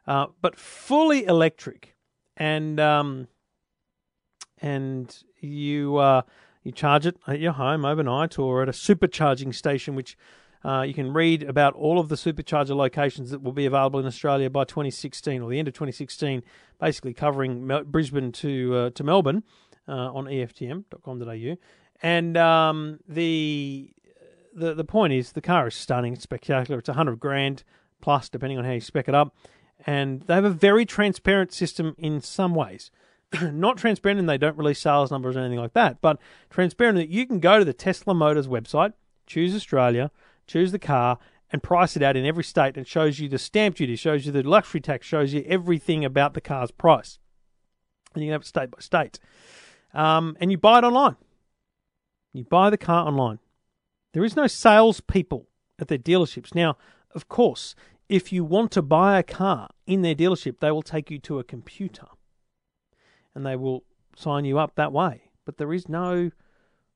Uh, 0.07 0.27
but 0.41 0.57
fully 0.57 1.25
electric. 1.25 1.97
And 2.37 2.79
um, 2.79 3.29
and 4.61 5.17
you 5.41 5.97
uh, 5.97 6.23
you 6.63 6.73
charge 6.73 7.07
it 7.07 7.17
at 7.27 7.41
your 7.41 7.53
home 7.53 7.85
overnight 7.85 8.39
or 8.39 8.63
at 8.63 8.69
a 8.69 8.73
supercharging 8.73 9.55
station, 9.55 9.95
which 9.95 10.17
uh, 10.65 10.83
you 10.83 10.95
can 10.95 11.13
read 11.13 11.43
about 11.43 11.75
all 11.75 11.99
of 11.99 12.09
the 12.09 12.17
supercharger 12.17 12.75
locations 12.75 13.31
that 13.31 13.43
will 13.43 13.53
be 13.53 13.67
available 13.67 14.01
in 14.01 14.07
Australia 14.07 14.51
by 14.51 14.65
2016 14.65 15.41
or 15.41 15.49
the 15.51 15.59
end 15.59 15.69
of 15.69 15.75
2016, 15.75 16.43
basically 16.81 17.15
covering 17.15 17.67
Mel- 17.67 17.85
Brisbane 17.85 18.33
to 18.33 18.75
uh, 18.75 18.91
to 18.91 19.05
Melbourne 19.05 19.45
uh, 19.89 20.13
on 20.13 20.25
EFTM.com.au. 20.25 21.57
And 22.03 22.37
um, 22.37 22.99
the 23.09 23.91
the 24.57 24.75
the 24.75 24.85
point 24.85 25.13
is, 25.13 25.33
the 25.33 25.41
car 25.41 25.69
is 25.69 25.75
stunning, 25.75 26.15
it's 26.15 26.23
spectacular. 26.23 26.79
It's 26.79 26.89
100 26.89 27.21
grand 27.21 27.63
plus, 28.01 28.29
depending 28.29 28.59
on 28.59 28.65
how 28.65 28.73
you 28.73 28.81
spec 28.81 29.09
it 29.09 29.15
up. 29.15 29.37
And 29.87 30.23
they 30.23 30.35
have 30.35 30.45
a 30.45 30.51
very 30.51 30.87
transparent 30.87 31.53
system 31.53 31.95
in 31.99 32.21
some 32.21 32.55
ways. 32.55 32.91
Not 33.43 33.77
transparent 33.77 34.19
and 34.19 34.29
they 34.29 34.39
don't 34.39 34.57
release 34.57 34.81
sales 34.81 35.11
numbers 35.11 35.37
or 35.37 35.41
anything 35.41 35.59
like 35.59 35.75
that, 35.75 36.01
but 36.01 36.19
transparent 36.49 36.97
that 36.97 37.09
you 37.09 37.27
can 37.27 37.41
go 37.41 37.59
to 37.59 37.65
the 37.65 37.73
Tesla 37.73 38.15
Motors 38.15 38.49
website, 38.49 38.95
choose 39.27 39.55
Australia, 39.55 40.11
choose 40.47 40.73
the 40.73 40.79
car, 40.79 41.19
and 41.53 41.63
price 41.63 41.97
it 41.97 42.03
out 42.03 42.17
in 42.17 42.25
every 42.25 42.45
state 42.45 42.77
and 42.77 42.87
shows 42.87 43.19
you 43.19 43.29
the 43.29 43.39
stamp 43.39 43.77
duty, 43.77 43.97
shows 43.97 44.27
you 44.27 44.33
the 44.33 44.43
luxury 44.43 44.81
tax, 44.81 45.07
shows 45.07 45.33
you 45.33 45.45
everything 45.47 46.05
about 46.05 46.35
the 46.35 46.41
car's 46.41 46.71
price. 46.71 47.19
And 48.15 48.23
you 48.23 48.29
can 48.29 48.33
have 48.33 48.43
it 48.43 48.47
state 48.47 48.71
by 48.71 48.79
state. 48.81 49.19
Um, 49.93 50.37
and 50.41 50.51
you 50.51 50.59
buy 50.59 50.79
it 50.79 50.85
online. 50.85 51.17
You 52.33 52.45
buy 52.45 52.71
the 52.71 52.79
car 52.79 53.07
online. 53.07 53.39
There 54.17 54.25
is 54.25 54.35
no 54.35 54.47
salespeople 54.47 55.47
at 55.79 55.89
their 55.89 55.99
dealerships. 55.99 56.55
Now, 56.55 56.79
of 57.15 57.29
course, 57.29 57.75
if 58.09 58.33
you 58.33 58.47
want 58.47 58.71
to 58.71 58.81
buy 58.81 59.19
a 59.19 59.23
car 59.23 59.69
in 59.87 60.01
their 60.01 60.15
dealership, 60.15 60.59
they 60.59 60.71
will 60.71 60.81
take 60.81 61.11
you 61.11 61.19
to 61.19 61.39
a 61.39 61.45
computer 61.45 62.07
and 63.35 63.45
they 63.45 63.57
will 63.57 63.85
sign 64.17 64.47
you 64.47 64.59
up 64.59 64.75
that 64.77 64.91
way. 64.91 65.25
But 65.45 65.59
there 65.59 65.71
is 65.71 65.87
no 65.87 66.31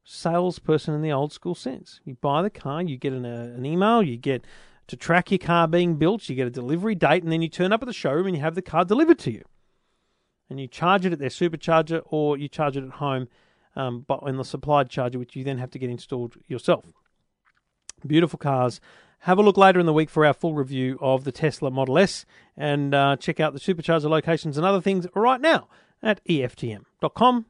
salesperson 0.02 0.94
in 0.94 1.02
the 1.02 1.12
old 1.12 1.34
school 1.34 1.54
sense. 1.54 2.00
You 2.06 2.14
buy 2.14 2.40
the 2.40 2.48
car, 2.48 2.80
you 2.80 2.96
get 2.96 3.12
an, 3.12 3.26
uh, 3.26 3.52
an 3.54 3.66
email, 3.66 4.02
you 4.02 4.16
get 4.16 4.46
to 4.86 4.96
track 4.96 5.30
your 5.30 5.36
car 5.36 5.68
being 5.68 5.96
built, 5.96 6.26
you 6.30 6.34
get 6.34 6.46
a 6.46 6.50
delivery 6.50 6.94
date, 6.94 7.22
and 7.22 7.30
then 7.30 7.42
you 7.42 7.50
turn 7.50 7.70
up 7.70 7.82
at 7.82 7.86
the 7.86 7.92
showroom 7.92 8.28
and 8.28 8.36
you 8.36 8.40
have 8.40 8.54
the 8.54 8.62
car 8.62 8.86
delivered 8.86 9.18
to 9.18 9.30
you. 9.30 9.44
And 10.48 10.58
you 10.58 10.66
charge 10.66 11.04
it 11.04 11.12
at 11.12 11.18
their 11.18 11.28
supercharger 11.28 12.00
or 12.06 12.38
you 12.38 12.48
charge 12.48 12.78
it 12.78 12.84
at 12.84 12.92
home 12.92 13.28
um, 13.76 14.06
but 14.08 14.20
in 14.26 14.38
the 14.38 14.44
supplied 14.44 14.88
charger, 14.88 15.18
which 15.18 15.36
you 15.36 15.44
then 15.44 15.58
have 15.58 15.70
to 15.72 15.78
get 15.78 15.90
installed 15.90 16.36
yourself. 16.48 16.86
Beautiful 18.06 18.38
cars. 18.38 18.80
Have 19.24 19.38
a 19.38 19.42
look 19.42 19.56
later 19.56 19.78
in 19.78 19.86
the 19.86 19.92
week 19.92 20.08
for 20.08 20.24
our 20.24 20.32
full 20.32 20.54
review 20.54 20.98
of 21.00 21.24
the 21.24 21.32
Tesla 21.32 21.70
Model 21.70 21.98
S 21.98 22.24
and 22.56 22.94
uh, 22.94 23.16
check 23.16 23.38
out 23.38 23.52
the 23.52 23.60
supercharger 23.60 24.08
locations 24.08 24.56
and 24.56 24.66
other 24.66 24.80
things 24.80 25.06
right 25.14 25.40
now 25.40 25.68
at 26.02 26.24
eftm.com.au. 26.24 27.44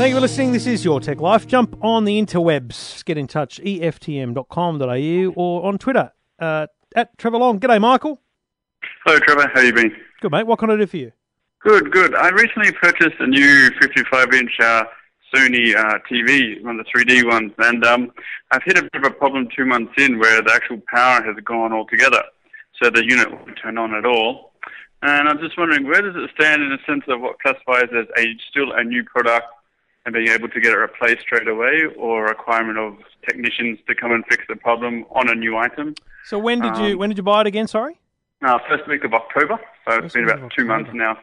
Thank 0.00 0.08
you 0.08 0.16
for 0.16 0.20
listening. 0.22 0.52
This 0.52 0.66
is 0.66 0.84
Your 0.84 0.98
Tech 0.98 1.20
Life. 1.20 1.46
Jump 1.46 1.76
on 1.84 2.06
the 2.06 2.20
interwebs. 2.20 3.04
Get 3.04 3.18
in 3.18 3.26
touch, 3.26 3.60
eftm.com.au 3.60 5.32
or 5.36 5.66
on 5.66 5.78
Twitter 5.78 6.12
uh, 6.38 6.66
at 6.96 7.18
Trevor 7.18 7.36
Long. 7.36 7.60
G'day, 7.60 7.80
Michael. 7.80 8.20
Hello, 9.04 9.18
Trevor. 9.18 9.50
How 9.52 9.60
you 9.60 9.74
been? 9.74 9.94
Good, 10.22 10.32
mate. 10.32 10.46
What 10.46 10.58
can 10.58 10.70
I 10.70 10.76
do 10.76 10.86
for 10.86 10.96
you? 10.96 11.12
Good, 11.62 11.92
good. 11.92 12.14
I 12.14 12.30
recently 12.30 12.72
purchased 12.72 13.16
a 13.20 13.26
new 13.26 13.70
55-inch 13.82 14.52
uh, 14.60 14.84
Sony 15.34 15.74
uh, 15.76 15.98
TV, 16.10 16.62
one 16.64 16.78
of 16.78 16.86
the 16.86 16.90
3D 17.04 17.28
ones, 17.28 17.52
and 17.58 17.84
um, 17.84 18.12
I've 18.50 18.62
hit 18.64 18.78
a 18.78 18.82
bit 18.82 18.94
of 18.96 19.04
a 19.04 19.10
problem 19.10 19.48
two 19.54 19.64
months 19.64 19.92
in 19.98 20.18
where 20.18 20.42
the 20.42 20.52
actual 20.52 20.80
power 20.92 21.22
has 21.22 21.36
gone 21.44 21.72
altogether, 21.72 22.22
so 22.82 22.90
the 22.90 23.04
unit 23.04 23.30
won't 23.30 23.58
turn 23.62 23.78
on 23.78 23.94
at 23.94 24.04
all. 24.04 24.52
And 25.02 25.28
I'm 25.28 25.38
just 25.38 25.56
wondering, 25.56 25.86
where 25.86 26.02
does 26.02 26.14
it 26.16 26.30
stand 26.38 26.62
in 26.62 26.70
the 26.70 26.78
sense 26.86 27.04
of 27.08 27.20
what 27.20 27.38
classifies 27.40 27.88
as 27.96 28.06
a 28.18 28.36
still 28.50 28.72
a 28.72 28.84
new 28.84 29.02
product 29.04 29.46
and 30.04 30.12
being 30.14 30.28
able 30.28 30.48
to 30.48 30.60
get 30.60 30.72
it 30.72 30.76
replaced 30.76 31.20
straight 31.22 31.48
away, 31.48 31.84
or 31.96 32.26
a 32.26 32.28
requirement 32.30 32.78
of 32.78 32.96
technicians 33.26 33.78
to 33.86 33.94
come 33.94 34.12
and 34.12 34.24
fix 34.28 34.44
the 34.48 34.56
problem 34.56 35.04
on 35.10 35.28
a 35.30 35.34
new 35.34 35.56
item? 35.56 35.94
So 36.24 36.38
when 36.38 36.60
did 36.60 36.76
you 36.76 36.92
Um, 36.92 36.98
when 36.98 37.08
did 37.10 37.18
you 37.18 37.24
buy 37.24 37.42
it 37.42 37.46
again? 37.46 37.66
Sorry. 37.66 37.98
Uh, 38.42 38.58
first 38.68 38.88
week 38.88 39.04
of 39.04 39.12
October, 39.12 39.60
so 39.86 39.94
it's 39.94 40.02
First 40.02 40.14
been 40.14 40.24
about 40.24 40.50
two 40.52 40.64
months 40.64 40.90
now. 40.94 41.18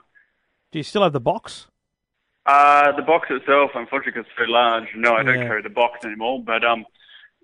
Do 0.72 0.80
you 0.80 0.84
still 0.84 1.02
have 1.04 1.14
the 1.14 1.20
box? 1.20 1.68
Uh, 2.48 2.94
the 2.96 3.02
box 3.02 3.28
itself, 3.30 3.72
unfortunately, 3.76 4.22
it's 4.22 4.30
so 4.38 4.46
large, 4.50 4.88
no, 4.96 5.14
I 5.16 5.24
don't 5.24 5.40
Yeah. 5.40 5.48
carry 5.48 5.62
the 5.62 5.70
box 5.70 6.06
anymore. 6.06 6.42
But 6.42 6.64
um, 6.64 6.86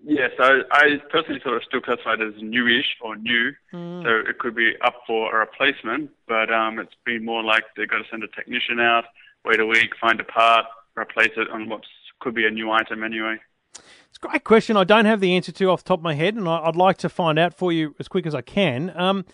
yeah, 0.04 0.30
so 0.38 0.62
I 0.72 1.02
personally 1.10 1.42
sort 1.44 1.58
of 1.58 1.64
still 1.64 1.82
classify 1.82 2.14
it 2.14 2.22
as 2.22 2.42
newish 2.42 2.96
or 3.02 3.16
new. 3.18 3.52
Hmm. 3.72 4.04
So 4.04 4.10
it 4.30 4.40
could 4.40 4.56
be 4.56 4.74
up 4.82 4.96
for 5.06 5.36
a 5.36 5.40
replacement, 5.40 6.10
but 6.28 6.52
um, 6.54 6.80
it's 6.80 6.96
been 7.06 7.26
more 7.26 7.44
like 7.44 7.64
they've 7.76 7.88
got 7.88 7.98
to 7.98 8.06
send 8.10 8.24
a 8.24 8.28
technician 8.30 8.80
out, 8.80 9.04
wait 9.46 9.60
a 9.60 9.66
week, 9.66 9.90
find 10.00 10.20
a 10.22 10.24
part, 10.24 10.66
replace 10.98 11.32
it 11.36 11.50
on 11.50 11.68
what 11.68 11.82
could 12.20 12.34
be 12.34 12.46
a 12.46 12.50
new 12.52 12.72
item 12.72 13.04
anyway. 13.04 13.38
It's 13.76 14.18
a 14.24 14.28
great 14.28 14.44
question. 14.46 14.78
I 14.78 14.86
don't 14.86 15.06
have 15.06 15.20
the 15.20 15.36
answer 15.36 15.52
to 15.52 15.66
off 15.70 15.84
the 15.84 15.90
top 15.90 16.00
of 16.00 16.04
my 16.04 16.14
head, 16.14 16.36
and 16.36 16.48
I, 16.48 16.60
I'd 16.60 16.76
like 16.78 16.98
to 17.00 17.10
find 17.10 17.38
out 17.38 17.54
for 17.54 17.74
you 17.74 17.94
as 18.00 18.08
quick 18.08 18.26
as 18.26 18.34
I 18.34 18.42
can. 18.42 18.94
Um, 18.96 19.26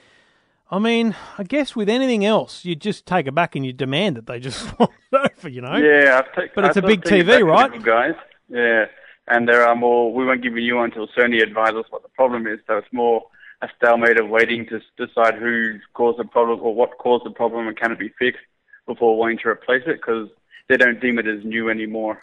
I 0.72 0.78
mean, 0.78 1.16
I 1.38 1.44
guess 1.44 1.76
with 1.76 1.90
anything 1.90 2.24
else, 2.24 2.64
you 2.64 2.76
just 2.76 3.06
take 3.06 3.26
it 3.26 3.34
back 3.34 3.56
and 3.56 3.66
you 3.66 3.74
demand 3.74 4.18
that 4.18 4.28
they 4.28 4.40
just 4.40 4.60
swap 4.70 4.92
it 5.12 5.32
over. 5.38 5.50
You 5.50 5.62
know. 5.62 5.76
Yeah, 5.76 6.20
I've 6.20 6.34
taken. 6.36 6.52
But 6.56 6.66
it's 6.66 6.78
a 6.78 6.82
big 6.82 7.02
TV, 7.02 7.44
right? 7.44 7.82
Guys, 7.84 8.16
yeah, 8.50 8.86
and 9.28 9.48
there 9.48 9.68
are 9.68 9.76
more. 9.76 10.14
We 10.14 10.26
won't 10.26 10.44
give 10.44 10.54
you 10.56 10.62
new 10.62 10.76
one 10.76 10.86
until 10.86 11.08
Sony 11.08 11.42
advises 11.42 11.86
what 11.90 12.04
the 12.04 12.10
problem 12.10 12.46
is. 12.48 12.60
So 12.68 12.78
it's 12.78 12.88
more 12.92 13.24
a 13.62 13.68
stalemate 13.78 14.20
of 14.20 14.30
waiting 14.30 14.66
to 14.68 14.80
decide 14.98 15.36
who 15.36 15.80
caused 15.94 16.20
the 16.20 16.24
problem 16.24 16.60
or 16.62 16.74
what 16.74 16.98
caused 16.98 17.26
the 17.26 17.32
problem 17.32 17.68
and 17.68 17.78
can 17.78 17.92
it 17.92 18.00
be 18.00 18.10
fixed 18.18 18.42
before 18.86 19.18
wanting 19.18 19.38
to 19.40 19.50
replace 19.50 19.84
it 19.86 20.00
because 20.00 20.30
they 20.70 20.78
don't 20.78 21.02
deem 21.02 21.20
it 21.20 21.28
as 21.28 21.44
new 21.44 21.70
anymore. 21.70 22.22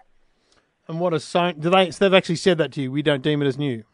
And 0.89 0.99
what 0.99 1.13
is 1.13 1.25
Sony? 1.25 1.61
Do 1.61 1.69
they? 1.69 1.91
So 1.91 2.05
they've 2.05 2.17
actually 2.17 2.37
said 2.37 2.59
that 2.59 2.73
to 2.73 2.83
you. 2.83 2.93
We 2.93 3.03
don't 3.03 3.23
deem 3.23 3.43
it 3.43 3.47
as 3.47 3.59
new. 3.59 3.85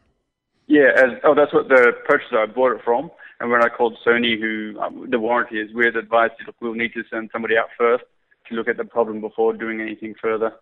Yeah, 0.67 0.91
as, 0.95 1.19
oh, 1.23 1.35
that's 1.35 1.53
what 1.53 1.67
the 1.67 1.91
purchaser 2.05 2.39
I 2.39 2.45
bought 2.45 2.71
it 2.73 2.81
from. 2.85 3.11
And 3.43 3.51
when 3.51 3.61
I 3.61 3.67
called 3.67 3.97
Sony, 4.07 4.39
who 4.39 4.79
um, 4.79 5.09
the 5.09 5.19
warranty 5.19 5.59
is 5.59 5.69
with, 5.73 5.97
advised, 5.97 6.31
look, 6.47 6.55
we'll 6.61 6.75
need 6.75 6.93
to 6.93 7.03
send 7.11 7.29
somebody 7.33 7.57
out 7.57 7.67
first 7.77 8.05
to 8.47 8.55
look 8.55 8.69
at 8.69 8.77
the 8.77 8.85
problem 8.85 9.19
before 9.19 9.51
doing 9.51 9.81
anything 9.81 10.15
further. 10.19 10.53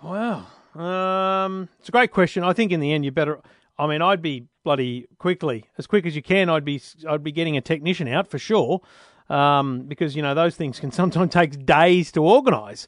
Wow. 0.00 0.46
Um, 0.76 1.68
it's 1.80 1.88
a 1.88 1.92
great 1.92 2.12
question. 2.12 2.44
I 2.44 2.52
think 2.52 2.70
in 2.70 2.78
the 2.78 2.92
end, 2.92 3.04
you 3.04 3.10
better. 3.10 3.40
I 3.76 3.88
mean, 3.88 4.02
I'd 4.02 4.22
be 4.22 4.46
bloody 4.62 5.08
quickly, 5.18 5.64
as 5.78 5.88
quick 5.88 6.06
as 6.06 6.14
you 6.14 6.22
can. 6.22 6.48
I'd 6.48 6.64
be, 6.64 6.80
I'd 7.08 7.24
be 7.24 7.32
getting 7.32 7.56
a 7.56 7.60
technician 7.60 8.06
out 8.06 8.28
for 8.28 8.38
sure, 8.38 8.80
um, 9.28 9.82
because 9.88 10.14
you 10.14 10.22
know 10.22 10.34
those 10.36 10.54
things 10.54 10.78
can 10.78 10.92
sometimes 11.00 11.32
take 11.32 11.66
days 11.66 12.12
to 12.12 12.22
organise. 12.22 12.86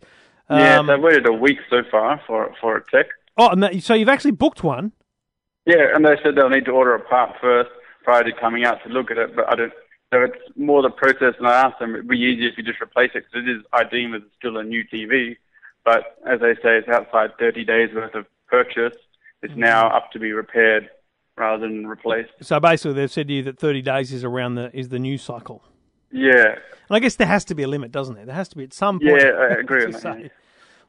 Yeah, 0.48 0.78
Um, 0.78 0.86
so 0.86 0.92
I've 0.92 1.00
waited 1.02 1.26
a 1.26 1.32
week 1.32 1.58
so 1.70 1.82
far 1.90 2.22
for 2.24 2.54
for 2.60 2.76
a 2.76 2.84
tech. 2.92 3.06
oh, 3.36 3.48
and 3.48 3.64
that, 3.64 3.82
so 3.82 3.94
you've 3.94 4.08
actually 4.08 4.30
booked 4.30 4.62
one. 4.62 4.92
Yeah, 5.66 5.88
and 5.92 6.04
they 6.04 6.14
said 6.22 6.36
they'll 6.36 6.48
need 6.48 6.66
to 6.66 6.70
order 6.70 6.94
a 6.94 7.00
part 7.00 7.34
first 7.40 7.70
prior 8.04 8.22
to 8.22 8.32
coming 8.32 8.64
out 8.64 8.78
to 8.84 8.88
look 8.90 9.10
at 9.10 9.18
it, 9.18 9.34
but 9.34 9.50
I 9.50 9.56
don't. 9.56 9.72
So 10.12 10.22
it's 10.22 10.36
more 10.56 10.82
the 10.82 10.90
process, 10.90 11.34
and 11.38 11.48
I 11.48 11.62
asked 11.62 11.80
them 11.80 11.94
it'd 11.94 12.06
be 12.06 12.18
easier 12.18 12.48
if 12.48 12.56
you 12.56 12.62
just 12.62 12.80
replace 12.80 13.10
it 13.14 13.24
because 13.30 13.48
it 13.48 13.50
is 13.50 13.62
I 13.72 13.82
deem 13.84 14.14
as 14.14 14.22
still 14.38 14.58
a 14.58 14.62
new 14.62 14.84
TV, 14.84 15.36
but 15.84 16.18
as 16.26 16.40
they 16.40 16.54
say, 16.56 16.76
it's 16.78 16.88
outside 16.88 17.30
30 17.38 17.64
days 17.64 17.90
worth 17.94 18.14
of 18.14 18.26
purchase. 18.46 18.96
It's 19.42 19.56
now 19.56 19.88
up 19.88 20.12
to 20.12 20.18
be 20.20 20.32
repaired 20.32 20.88
rather 21.36 21.66
than 21.66 21.86
replaced. 21.86 22.30
So 22.42 22.60
basically, 22.60 22.92
they've 22.94 23.10
said 23.10 23.26
to 23.28 23.34
you 23.34 23.42
that 23.44 23.58
30 23.58 23.82
days 23.82 24.12
is 24.12 24.22
around 24.22 24.54
the 24.54 24.70
is 24.76 24.90
the 24.90 24.98
new 25.00 25.18
cycle. 25.18 25.64
Yeah, 26.12 26.54
And 26.88 26.96
I 26.96 27.00
guess 27.00 27.16
there 27.16 27.26
has 27.26 27.44
to 27.46 27.56
be 27.56 27.64
a 27.64 27.68
limit, 27.68 27.90
doesn't 27.90 28.14
there? 28.14 28.24
There 28.24 28.36
has 28.36 28.48
to 28.50 28.56
be 28.56 28.62
at 28.62 28.72
some 28.72 29.00
point. 29.00 29.20
yeah, 29.20 29.30
I 29.30 29.54
agree 29.54 29.84
with 29.86 30.00
that. 30.02 30.20
yeah. 30.20 30.28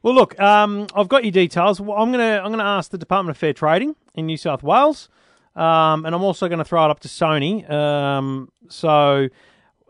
Well, 0.02 0.14
look, 0.14 0.38
um, 0.38 0.86
I've 0.94 1.08
got 1.08 1.24
your 1.24 1.32
details. 1.32 1.80
Well, 1.80 1.98
I'm 2.00 2.12
gonna 2.12 2.40
I'm 2.44 2.52
gonna 2.52 2.62
ask 2.62 2.92
the 2.92 2.98
Department 2.98 3.36
of 3.36 3.38
Fair 3.38 3.52
Trading 3.52 3.96
in 4.14 4.26
New 4.26 4.36
South 4.36 4.62
Wales, 4.62 5.08
um, 5.56 6.04
and 6.04 6.14
I'm 6.14 6.22
also 6.22 6.48
going 6.48 6.58
to 6.58 6.64
throw 6.64 6.84
it 6.84 6.90
up 6.90 7.00
to 7.00 7.08
Sony. 7.08 7.68
Um, 7.70 8.50
so 8.68 9.28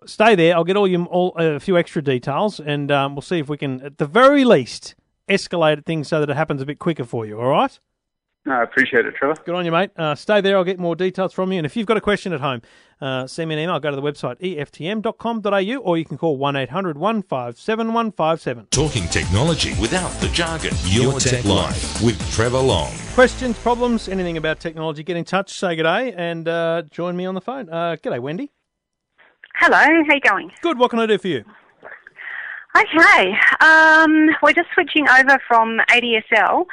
stay 0.06 0.34
there. 0.34 0.54
I'll 0.54 0.64
get 0.64 0.76
all 0.76 0.88
you 0.88 1.04
all 1.04 1.34
a 1.36 1.60
few 1.60 1.76
extra 1.76 2.02
details, 2.02 2.60
and 2.60 2.90
um, 2.90 3.14
we'll 3.14 3.22
see 3.22 3.38
if 3.38 3.48
we 3.48 3.58
can, 3.58 3.82
at 3.82 3.98
the 3.98 4.06
very 4.06 4.44
least, 4.44 4.94
escalate 5.28 5.84
things 5.84 6.08
so 6.08 6.20
that 6.20 6.30
it 6.30 6.36
happens 6.36 6.62
a 6.62 6.66
bit 6.66 6.78
quicker 6.78 7.04
for 7.04 7.26
you. 7.26 7.40
All 7.40 7.48
right. 7.48 7.78
No, 8.44 8.52
I 8.52 8.62
appreciate 8.62 9.04
it, 9.04 9.16
Trevor. 9.16 9.34
Good 9.44 9.56
on 9.56 9.64
you, 9.64 9.72
mate. 9.72 9.90
Uh, 9.96 10.14
stay 10.14 10.40
there. 10.40 10.56
I'll 10.56 10.62
get 10.62 10.78
more 10.78 10.94
details 10.94 11.32
from 11.32 11.50
you. 11.50 11.58
And 11.58 11.66
if 11.66 11.76
you've 11.76 11.86
got 11.86 11.96
a 11.96 12.00
question 12.00 12.32
at 12.32 12.40
home, 12.40 12.62
uh, 13.00 13.26
send 13.26 13.48
me 13.48 13.54
an 13.54 13.60
email. 13.60 13.78
Go 13.78 13.90
to 13.90 13.96
the 13.96 14.02
website 14.02 14.40
eftm.com.au 14.40 15.76
or 15.82 15.98
you 15.98 16.04
can 16.04 16.18
call 16.18 16.36
1 16.36 16.56
800 16.56 16.98
157 16.98 17.86
157. 17.88 18.66
Talking 18.70 19.08
technology 19.08 19.74
without 19.80 20.10
the 20.20 20.28
jargon. 20.28 20.72
Your, 20.84 21.18
Tech, 21.18 21.44
Life 21.44 22.02
with 22.02 22.18
Trevor 22.32 22.58
Long. 22.58 22.92
Questions, 23.14 23.58
problems, 23.58 24.08
anything 24.08 24.36
about 24.36 24.60
technology, 24.60 25.02
get 25.02 25.16
in 25.16 25.24
touch, 25.24 25.52
say 25.52 25.76
good 25.76 25.84
day, 25.84 26.12
and 26.12 26.48
uh, 26.48 26.82
join 26.90 27.16
me 27.16 27.26
on 27.26 27.34
the 27.34 27.40
phone. 27.40 27.68
Uh, 27.68 27.96
g'day, 28.02 28.20
Wendy. 28.20 28.50
Hello, 29.54 29.76
how 29.76 30.14
you 30.14 30.20
going? 30.20 30.50
Good. 30.60 30.78
What 30.78 30.90
can 30.90 30.98
I 30.98 31.06
do 31.06 31.16
for 31.16 31.28
you? 31.28 31.44
Okay, 32.76 33.32
um, 33.60 34.28
we're 34.42 34.52
just 34.52 34.68
switching 34.74 35.08
over 35.08 35.38
from 35.48 35.78
ADSL 35.88 36.66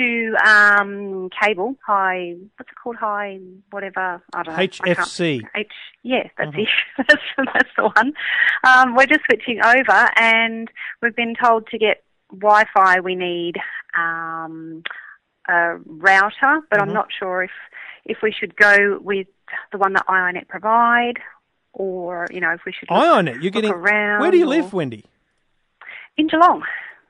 to 0.00 0.34
um, 0.48 1.28
cable, 1.40 1.76
high, 1.86 2.34
what's 2.56 2.70
it 2.70 2.74
called, 2.82 2.96
high, 2.96 3.38
whatever, 3.70 4.22
I 4.32 4.42
don't 4.42 4.56
know. 4.56 4.62
HFC. 4.62 5.42
H, 5.54 5.68
yeah, 6.02 6.28
that's 6.38 6.56
it. 6.56 6.68
that's, 7.08 7.22
that's 7.36 7.68
the 7.76 7.90
one. 7.94 8.12
Um, 8.64 8.94
we're 8.96 9.06
just 9.06 9.20
switching 9.26 9.60
over, 9.64 10.10
and 10.16 10.70
we've 11.02 11.14
been 11.14 11.34
told 11.42 11.66
to 11.68 11.78
get 11.78 12.02
Wi-Fi. 12.32 13.00
We 13.00 13.14
need 13.14 13.56
um, 13.96 14.82
a 15.48 15.76
router, 15.84 16.60
but 16.70 16.80
I'm 16.80 16.92
not 16.92 17.08
sure 17.16 17.42
if 17.42 17.50
if 18.04 18.18
we 18.22 18.32
should 18.32 18.56
go 18.56 18.98
with 19.02 19.26
the 19.72 19.78
one 19.78 19.92
that 19.92 20.06
iiNet 20.06 20.48
provide, 20.48 21.18
or 21.72 22.26
you 22.30 22.40
know, 22.40 22.52
if 22.52 22.60
we 22.64 22.72
should 22.72 22.90
look, 22.90 22.98
iiNet. 23.02 23.42
You're 23.42 23.50
getting. 23.50 23.70
around. 23.72 24.20
Where 24.20 24.30
do 24.30 24.38
you 24.38 24.46
or- 24.46 24.48
live, 24.48 24.72
Wendy? 24.72 25.04
in 26.16 26.28
Geelong, 26.28 26.62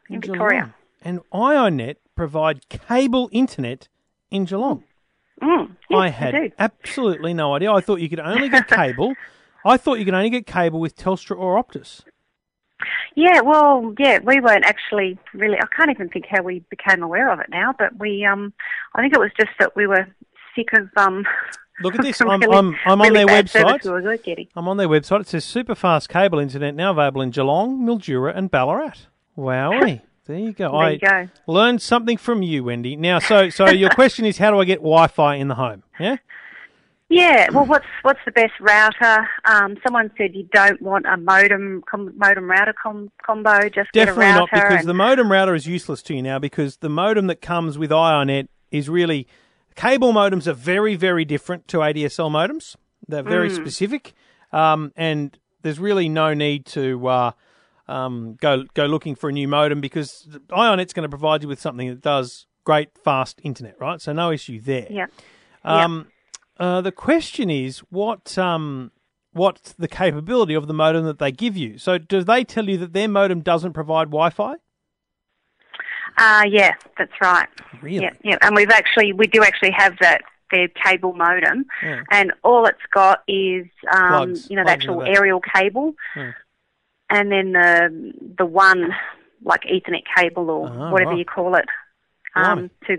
in, 0.09 0.21
Victoria. 0.21 0.61
Geelong. 0.61 0.75
And 1.03 1.21
iiNet 1.33 1.97
provide 2.15 2.69
cable 2.69 3.29
internet 3.33 3.89
in 4.31 4.45
Geelong. 4.45 4.85
Mm, 5.43 5.77
yes, 5.89 5.99
I 5.99 6.09
had 6.09 6.53
absolutely 6.59 7.33
no 7.33 7.55
idea. 7.55 7.73
I 7.73 7.81
thought 7.81 8.01
you 8.01 8.09
could 8.11 8.21
only 8.21 8.49
get 8.51 8.69
cable. 8.69 9.15
I 9.65 9.77
thought 9.77 9.99
you 9.99 10.05
could 10.05 10.15
only 10.15 10.31
get 10.31 10.47
cable 10.47 10.81
with 10.81 10.97
Telstra 10.97 11.37
or 11.39 11.63
Optus. 11.63 12.03
Yeah, 13.15 13.41
well, 13.41 13.95
yeah, 13.99 14.19
we 14.23 14.41
weren't 14.41 14.65
actually 14.65 15.19
really. 15.35 15.59
I 15.59 15.67
can't 15.75 15.91
even 15.91 16.09
think 16.09 16.27
how 16.29 16.43
we 16.43 16.61
became 16.71 17.03
aware 17.03 17.31
of 17.31 17.41
it 17.41 17.49
now, 17.51 17.75
but 17.79 17.99
we, 17.99 18.25
um, 18.25 18.53
I 18.95 19.03
think 19.03 19.15
it 19.15 19.21
was 19.21 19.31
just 19.39 19.51
that 19.59 19.75
we 19.77 19.87
were 19.87 20.07
sick 20.55 20.69
of. 20.75 20.89
Um, 20.97 21.27
Look 21.83 21.95
at 21.95 22.03
this. 22.03 22.21
I'm, 22.21 22.41
really- 22.41 22.57
I'm, 22.57 22.77
I'm 22.87 23.01
on 23.01 23.13
their 23.15 23.27
website. 23.27 24.27
we. 24.27 24.49
I'm 24.55 24.69
on 24.69 24.77
their 24.77 24.89
website. 24.89 25.21
It 25.23 25.29
says 25.29 25.45
super 25.45 25.75
fast 25.75 26.09
cable 26.09 26.39
internet 26.39 26.75
now 26.75 26.91
available 26.91 27.23
in 27.23 27.31
Geelong, 27.31 27.81
Mildura, 27.81 28.37
and 28.37 28.51
Ballarat. 28.51 29.07
Wowee. 29.37 30.03
There 30.31 30.39
you 30.39 30.53
go. 30.53 30.71
There 30.71 30.81
I 30.81 30.91
you 30.91 30.99
go. 31.01 31.29
learned 31.49 31.83
something 31.83 32.17
from 32.17 32.43
you, 32.43 32.63
Wendy. 32.65 32.95
Now, 32.95 33.19
so 33.19 33.49
so 33.51 33.69
your 33.69 33.91
question 34.01 34.25
is, 34.25 34.39
how 34.39 34.53
do 34.53 34.61
I 34.61 34.65
get 34.65 34.79
Wi-Fi 34.79 35.35
in 35.35 35.49
the 35.49 35.57
home? 35.57 35.83
Yeah. 35.99 36.17
Yeah, 37.09 37.49
well, 37.51 37.67
what's 37.67 37.87
what's 38.03 38.21
the 38.25 38.31
best 38.31 38.53
router? 38.61 39.29
Um, 39.45 39.77
someone 39.83 40.13
said 40.17 40.37
you 40.37 40.49
don't 40.53 40.81
want 40.81 41.07
a 41.07 41.17
modem 41.17 41.83
com- 41.91 42.17
modem 42.17 42.49
router 42.49 42.73
com- 42.81 43.11
combo. 43.27 43.69
Just 43.69 43.91
Definitely 43.93 44.27
get 44.27 44.37
a 44.37 44.39
not 44.39 44.49
because 44.53 44.81
and- 44.81 44.89
the 44.89 44.95
modem 44.95 45.33
router 45.33 45.57
is 45.57 45.67
useless 45.67 46.03
to 46.03 46.15
you 46.15 46.23
now 46.23 46.39
because 46.39 46.77
the 46.77 46.89
modem 46.89 47.27
that 47.27 47.41
comes 47.41 47.77
with 47.77 47.91
iiNet 47.91 48.47
is 48.71 48.89
really 48.89 49.27
cable 49.75 50.13
modems 50.13 50.47
are 50.47 50.53
very 50.53 50.95
very 50.95 51.25
different 51.25 51.67
to 51.69 51.79
ADSL 51.79 52.31
modems. 52.31 52.77
They're 53.09 53.25
very 53.25 53.51
Mm. 53.51 53.57
specific, 53.57 54.13
um, 54.53 54.93
and 54.95 55.37
there's 55.63 55.81
really 55.81 56.09
no 56.09 56.33
need 56.33 56.65
to 56.67 57.09
uh, 57.09 57.31
um, 57.91 58.37
go 58.41 58.65
go 58.75 58.87
looking 58.87 59.15
for 59.15 59.29
a 59.29 59.33
new 59.33 59.49
modem 59.49 59.81
because 59.81 60.27
iiNet's 60.49 60.93
going 60.93 61.03
to 61.05 61.09
provide 61.09 61.43
you 61.43 61.49
with 61.49 61.61
something 61.61 61.89
that 61.89 62.01
does 62.01 62.47
great 62.65 62.91
fast 63.05 63.41
internet, 63.43 63.75
right? 63.81 64.01
So 64.01 64.13
no 64.13 64.31
issue 64.31 64.61
there. 64.61 64.87
yeah, 64.91 65.07
Um, 65.65 66.07
uh, 66.59 66.81
the 66.83 66.93
question 66.93 67.51
is 67.51 67.79
what 67.91 68.37
um, 68.39 68.93
what's 69.33 69.73
the 69.73 69.89
capability 69.89 70.55
of 70.55 70.67
the 70.67 70.75
modem 70.75 71.05
that 71.07 71.19
they 71.19 71.33
give 71.33 71.57
you? 71.57 71.79
So 71.79 71.99
do 71.99 72.23
they 72.23 72.45
tell 72.45 72.69
you 72.69 72.77
that 72.79 72.93
their 72.93 73.09
modem 73.09 73.41
doesn't 73.41 73.73
provide 73.73 74.07
Wi-Fi? 74.09 74.55
uh, 76.19 76.45
yeah, 76.49 76.75
that's 76.99 77.13
right. 77.21 77.49
Really? 77.83 78.05
Yeah, 78.05 78.13
yeah, 78.23 78.37
and 78.43 78.55
we've 78.55 78.71
actually 78.71 79.13
we 79.13 79.27
do 79.27 79.43
actually 79.43 79.71
have 79.73 79.95
that 80.01 80.23
their 80.51 80.69
cable 80.69 81.13
modem, 81.15 81.65
Yeah. 81.83 82.03
and 82.11 82.33
all 82.43 82.67
it's 82.67 82.79
got 82.93 83.23
is 83.29 83.67
um, 83.95 84.09
Plugs, 84.09 84.51
you 84.51 84.57
know 84.57 84.65
the 84.65 84.71
actual 84.73 85.03
aerial 85.03 85.41
cable, 85.41 85.95
Hmm. 86.15 86.31
And 87.11 87.31
then 87.31 87.53
the 87.53 88.13
the 88.39 88.47
one 88.47 88.91
like 89.45 89.63
Ethernet 89.63 90.05
cable 90.17 90.51
or 90.51 90.69
Ah, 90.69 90.91
whatever 90.91 91.11
right. 91.13 91.19
you 91.19 91.25
call 91.25 91.55
it 91.55 91.65
um, 92.37 92.71
to 92.87 92.97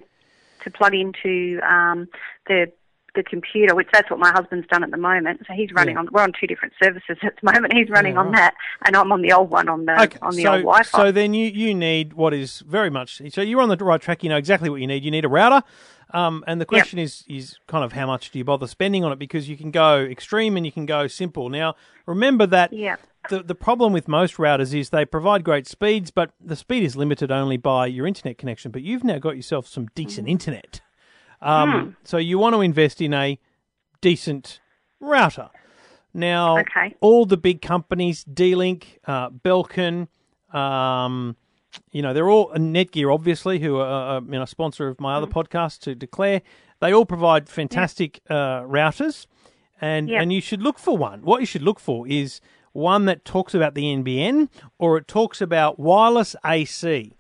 to 0.64 0.72
plug 0.72 0.94
into 0.94 1.60
um, 1.68 2.08
the 2.48 2.68
the 3.14 3.24
computer, 3.24 3.76
which 3.76 3.90
that's 3.92 4.10
what 4.10 4.20
my 4.22 4.32
husband's 4.32 4.66
done 4.68 4.84
at 4.86 4.92
the 4.92 4.98
moment. 4.98 5.42
So 5.46 5.54
he's 5.54 5.70
running 5.74 5.96
Yeah. 5.96 6.00
on. 6.00 6.08
We're 6.14 6.22
on 6.22 6.32
two 6.40 6.48
different 6.48 6.74
services 6.82 7.18
at 7.24 7.34
the 7.42 7.52
moment. 7.52 7.74
He's 7.74 7.90
running 7.90 8.14
Yeah, 8.14 8.22
on 8.22 8.32
that, 8.32 8.54
and 8.86 8.96
I'm 8.96 9.12
on 9.12 9.22
the 9.22 9.34
old 9.34 9.50
one 9.50 9.68
on 9.68 9.86
the 9.86 10.02
Okay, 10.04 10.18
on 10.22 10.36
the 10.36 10.44
so, 10.44 10.52
old 10.52 10.62
Wi-Fi. 10.62 10.98
so 10.98 11.12
then 11.12 11.34
you, 11.34 11.48
you 11.48 11.74
need 11.76 12.14
what 12.14 12.34
is 12.34 12.62
very 12.62 12.90
much 12.90 13.22
so 13.30 13.42
you're 13.42 13.62
on 13.62 13.70
the 13.70 13.78
right 13.78 14.00
track. 14.02 14.24
You 14.24 14.30
know 14.30 14.38
exactly 14.38 14.70
what 14.70 14.80
you 14.82 14.88
need. 14.88 15.04
You 15.04 15.12
need 15.12 15.26
a 15.26 15.30
router, 15.30 15.62
um, 16.14 16.44
and 16.48 16.60
the 16.60 16.66
question 16.66 17.00
is 17.00 17.24
is 17.28 17.58
kind 17.68 17.84
of 17.84 17.94
how 17.94 18.06
much 18.08 18.32
do 18.32 18.40
you 18.40 18.46
bother 18.46 18.68
spending 18.68 19.04
on 19.04 19.12
it 19.12 19.20
because 19.20 19.50
you 19.50 19.58
can 19.58 19.72
go 19.72 20.00
extreme 20.00 20.58
and 20.58 20.66
you 20.66 20.72
can 20.72 20.86
go 20.86 21.08
simple. 21.08 21.50
Now 21.50 21.76
remember 22.06 22.46
that 22.48 22.74
yeah. 22.74 22.98
the 23.30 23.44
the 23.44 23.56
problem 23.56 23.94
with 23.94 24.08
most 24.08 24.36
routers 24.36 24.74
is 24.74 24.90
they 24.90 25.06
provide 25.06 25.44
great 25.44 25.68
speeds, 25.68 26.12
but 26.12 26.32
the 26.40 26.56
speed 26.56 26.84
is 26.84 26.96
limited 26.96 27.32
only 27.32 27.58
by 27.58 27.88
your 27.88 28.06
internet 28.08 28.38
connection. 28.38 28.72
But 28.72 28.82
you've 28.82 29.04
now 29.04 29.20
got 29.20 29.36
yourself 29.36 29.68
some 29.68 29.88
decent 29.96 30.28
internet, 30.28 30.82
um, 31.42 31.96
so 32.04 32.18
you 32.18 32.38
want 32.40 32.56
to 32.56 32.62
invest 32.62 33.02
in 33.02 33.14
a 33.14 33.40
decent 34.02 34.60
router. 35.00 35.50
Now, 36.14 36.58
Okay. 36.60 36.96
all 37.00 37.26
the 37.26 37.38
big 37.38 37.62
companies, 37.62 38.26
D-Link, 38.26 39.00
uh, 39.08 39.30
Belkin, 39.30 40.10
um, 40.54 41.38
you 41.92 42.02
know, 42.02 42.14
they're 42.14 42.30
all 42.30 42.50
Netgear, 42.54 43.14
obviously, 43.14 43.60
who 43.60 43.78
are 43.78 44.18
uh, 44.18 44.22
you 44.22 44.32
know, 44.32 44.44
a 44.44 44.48
sponsor 44.48 44.88
of 44.88 45.00
my 45.00 45.16
other 45.16 45.28
podcast 45.28 45.80
to 45.82 45.96
declare. 45.96 46.42
They 46.80 46.94
all 46.94 47.06
provide 47.06 47.48
fantastic 47.50 48.22
uh, 48.30 48.62
routers, 48.62 49.28
and 49.80 50.10
Yeah. 50.10 50.22
and 50.22 50.32
you 50.34 50.42
should 50.42 50.62
look 50.62 50.80
for 50.80 50.98
one. 50.98 51.22
What 51.22 51.40
you 51.40 51.46
should 51.46 51.62
look 51.62 51.80
for 51.80 52.08
is 52.08 52.42
one 52.74 53.06
that 53.06 53.26
talks 53.26 53.54
about 53.54 53.76
the 53.76 53.84
NBN 53.84 54.48
or 54.80 54.98
it 54.98 55.08
talks 55.08 55.42
about 55.42 55.78
wireless 55.80 56.36
AC. 56.46 57.14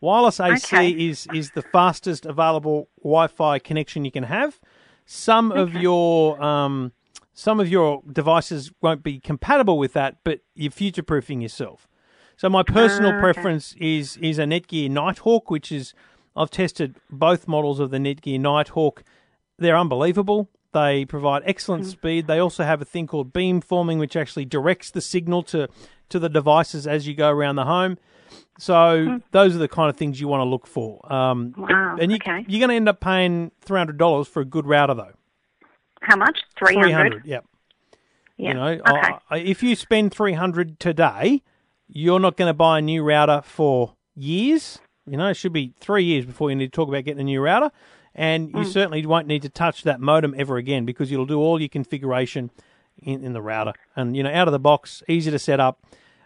Wireless 0.00 0.38
AC 0.38 0.76
Okay. 0.76 0.90
is 0.90 1.26
is 1.32 1.50
the 1.52 1.62
fastest 1.62 2.24
available 2.26 2.88
Wi-Fi 3.02 3.58
connection 3.58 4.04
you 4.04 4.10
can 4.12 4.24
have. 4.24 4.60
Some 5.06 5.50
of 5.50 5.74
your 5.74 6.40
um, 6.42 6.92
some 7.32 7.58
of 7.60 7.68
your 7.68 8.02
devices 8.12 8.70
won't 8.82 9.02
be 9.02 9.18
compatible 9.18 9.78
with 9.78 9.92
that, 9.94 10.18
but 10.22 10.40
you're 10.54 10.70
future 10.70 11.02
proofing 11.02 11.40
yourself. 11.40 11.88
So 12.38 12.48
my 12.48 12.62
personal 12.62 13.10
Ah, 13.10 13.14
okay. 13.14 13.20
preference 13.20 13.74
is 13.78 14.16
is 14.18 14.38
a 14.38 14.44
Netgear 14.44 14.88
Nighthawk, 14.90 15.50
which 15.50 15.70
is 15.72 15.92
I've 16.36 16.50
tested 16.50 16.94
both 17.10 17.46
models 17.48 17.80
of 17.80 17.90
the 17.90 17.98
Netgear 17.98 18.38
Nighthawk. 18.40 19.02
They're 19.58 19.76
unbelievable. 19.76 20.48
They 20.72 21.04
provide 21.04 21.42
excellent 21.44 21.82
Hmm. 21.84 21.90
speed. 21.90 22.26
They 22.28 22.38
also 22.38 22.62
have 22.62 22.80
a 22.80 22.84
thing 22.84 23.06
called 23.08 23.32
beamforming, 23.32 23.98
which 23.98 24.14
actually 24.16 24.44
directs 24.44 24.90
the 24.90 25.00
signal 25.00 25.42
to 25.44 25.68
to 26.10 26.18
the 26.18 26.28
devices 26.28 26.86
as 26.86 27.06
you 27.08 27.14
go 27.14 27.28
around 27.28 27.56
the 27.56 27.64
home. 27.64 27.98
So 28.58 29.20
those 29.32 29.54
are 29.56 29.58
the 29.58 29.68
kind 29.68 29.90
of 29.90 29.96
things 29.96 30.20
you 30.20 30.28
want 30.28 30.40
to 30.40 30.44
look 30.48 30.66
for. 30.66 31.00
Um. 31.12 31.54
Wow, 31.56 31.96
and 32.00 32.12
you, 32.12 32.18
okay. 32.22 32.44
you're 32.48 32.60
going 32.60 32.70
to 32.70 32.76
end 32.76 32.88
up 32.88 33.00
paying 33.00 33.50
three 33.62 33.78
hundred 33.78 33.98
dollars 33.98 34.28
for 34.28 34.40
a 34.40 34.44
good 34.44 34.64
router, 34.66 34.94
though. 34.94 35.12
How 36.02 36.16
much? 36.16 36.38
Three 36.56 36.74
Three 36.74 36.92
hundred. 36.92 37.24
yep. 37.26 37.44
Yeah. 38.36 38.48
You 38.48 38.54
know, 38.54 38.66
okay. 38.68 39.14
I- 39.30 39.38
if 39.38 39.62
you 39.64 39.74
spend 39.74 40.12
three 40.14 40.34
hundred 40.34 40.78
today, 40.78 41.42
you're 41.88 42.20
not 42.20 42.36
going 42.36 42.48
to 42.48 42.54
buy 42.54 42.78
a 42.78 42.82
new 42.82 43.02
router 43.02 43.42
for 43.44 43.94
years. 44.14 44.78
You 45.06 45.16
know, 45.16 45.28
it 45.28 45.34
should 45.34 45.52
be 45.52 45.72
three 45.80 46.04
years 46.04 46.24
before 46.26 46.50
you 46.50 46.56
need 46.56 46.66
to 46.72 46.76
talk 46.76 46.88
about 46.88 47.04
getting 47.04 47.20
a 47.20 47.24
new 47.24 47.40
router, 47.40 47.70
and 48.14 48.50
you 48.54 48.64
certainly 48.64 49.04
won't 49.06 49.26
need 49.26 49.42
to 49.42 49.48
touch 49.48 49.82
that 49.84 50.00
modem 50.00 50.34
ever 50.36 50.56
again 50.58 50.84
because 50.84 51.10
you'll 51.10 51.26
do 51.26 51.38
all 51.38 51.58
your 51.60 51.68
configuration 51.70 52.50
in, 53.02 53.24
in 53.24 53.32
the 53.32 53.40
router, 53.40 53.72
and 53.96 54.16
you 54.16 54.22
know, 54.22 54.30
out 54.32 54.48
of 54.48 54.52
the 54.52 54.58
box, 54.58 55.02
easy 55.08 55.30
to 55.30 55.38
set 55.38 55.60
up. 55.60 55.84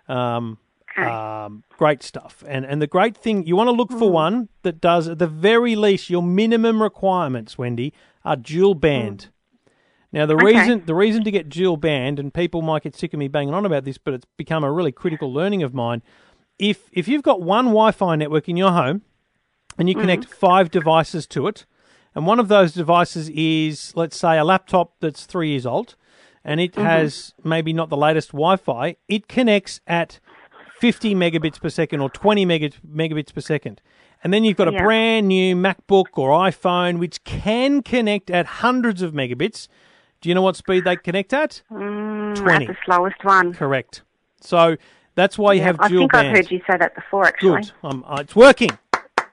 Um, 0.09 0.59
Okay. 0.99 1.09
um, 1.11 1.63
great 1.79 2.03
stuff, 2.03 2.45
and 2.47 2.67
and 2.67 2.83
the 2.83 2.87
great 2.87 3.17
thing 3.17 3.47
you 3.47 3.57
want 3.57 3.69
to 3.69 3.73
look 3.73 3.91
for 3.91 4.09
Hmm. 4.09 4.13
one 4.15 4.49
that 4.63 4.79
does 4.79 5.09
at 5.09 5.19
the 5.19 5.27
very 5.27 5.75
least 5.75 6.11
your 6.11 6.23
minimum 6.23 6.83
requirements, 6.83 7.57
Wendy, 7.57 7.95
are 8.27 8.37
dual 8.37 8.75
band. 8.75 9.29
Now 10.13 10.27
the. 10.27 10.35
Okay. 10.35 10.45
reason 10.45 10.83
the 10.87 10.95
reason 10.95 11.25
to 11.25 11.31
get 11.31 11.49
dual 11.49 11.77
band, 11.77 12.19
and 12.19 12.33
people 12.33 12.63
might 12.63 12.83
get 12.83 12.97
sick 12.97 13.13
of 13.13 13.19
me 13.19 13.29
banging 13.29 13.55
on 13.55 13.67
about 13.67 13.85
this, 13.85 13.99
but 13.99 14.15
it's 14.15 14.27
become 14.37 14.65
a 14.65 14.73
really 14.73 14.93
critical 14.93 15.33
learning 15.33 15.63
of 15.63 15.75
mine. 15.75 16.03
If 16.59 16.89
if 16.93 17.09
you've 17.09 17.23
got 17.23 17.43
one 17.43 17.67
Wi-Fi 17.67 18.17
network 18.17 18.49
in 18.49 18.57
your 18.57 18.73
home, 18.73 19.03
and 19.79 19.89
you 19.89 19.95
mm. 19.95 20.01
connect 20.01 20.27
five 20.27 20.71
devices 20.71 21.27
to 21.29 21.47
it, 21.47 21.67
and 22.15 22.27
one 22.27 22.39
of 22.39 22.49
those 22.49 22.73
devices 22.73 23.31
is 23.31 23.93
let's 23.97 24.17
say 24.17 24.39
a 24.39 24.45
laptop 24.45 24.95
that's 25.01 25.25
three 25.25 25.51
years 25.51 25.67
old, 25.67 25.97
and 26.45 26.61
it 26.61 26.73
mm-hmm. 26.73 26.85
has 26.85 27.35
maybe 27.43 27.73
not 27.73 27.89
the 27.89 27.97
latest 27.97 28.33
Wi-Fi, 28.33 28.97
it 29.09 29.29
connects 29.29 29.81
at 29.87 30.21
50 30.83 31.15
megabits 31.15 31.61
per 31.61 31.71
second 31.71 32.01
or 32.01 32.11
20 32.11 32.45
megabits, 32.45 32.75
megabits 32.85 33.33
per 33.33 33.41
second. 33.41 33.81
And 34.25 34.33
then 34.33 34.45
you've 34.45 34.57
got 34.57 34.69
a 34.69 34.73
Yeah. 34.73 34.83
brand 34.83 35.29
new 35.29 35.55
MacBook 35.57 36.07
or 36.17 36.31
iPhone 36.31 36.99
which 36.99 37.23
can 37.25 37.83
connect 37.83 38.31
at 38.31 38.47
hundreds 38.47 39.03
of 39.03 39.13
megabits. 39.13 39.69
Do 40.23 40.29
you 40.29 40.35
know 40.35 40.43
what 40.43 40.57
speed 40.57 40.85
they 40.85 40.97
connect 40.97 41.33
at? 41.35 41.63
Mm, 41.71 42.37
20. 42.37 42.67
That's 42.67 42.79
the 42.79 42.85
slowest 42.87 43.23
one. 43.25 43.53
Correct. 43.53 44.03
So 44.41 44.77
that's 45.17 45.37
why 45.37 45.53
you 45.55 45.61
Yeah, 45.61 45.67
have 45.67 45.81
I 45.81 45.89
dual 45.89 46.03
think 46.03 46.13
band. 46.13 46.29
I've 46.29 46.37
heard 46.37 46.51
you 46.51 46.59
say 46.61 46.77
that 46.79 46.95
before, 46.95 47.27
actually. 47.27 47.63
Good. 47.63 47.73
Um, 47.83 48.05
uh, 48.07 48.19
it's 48.21 48.35
working. 48.37 48.71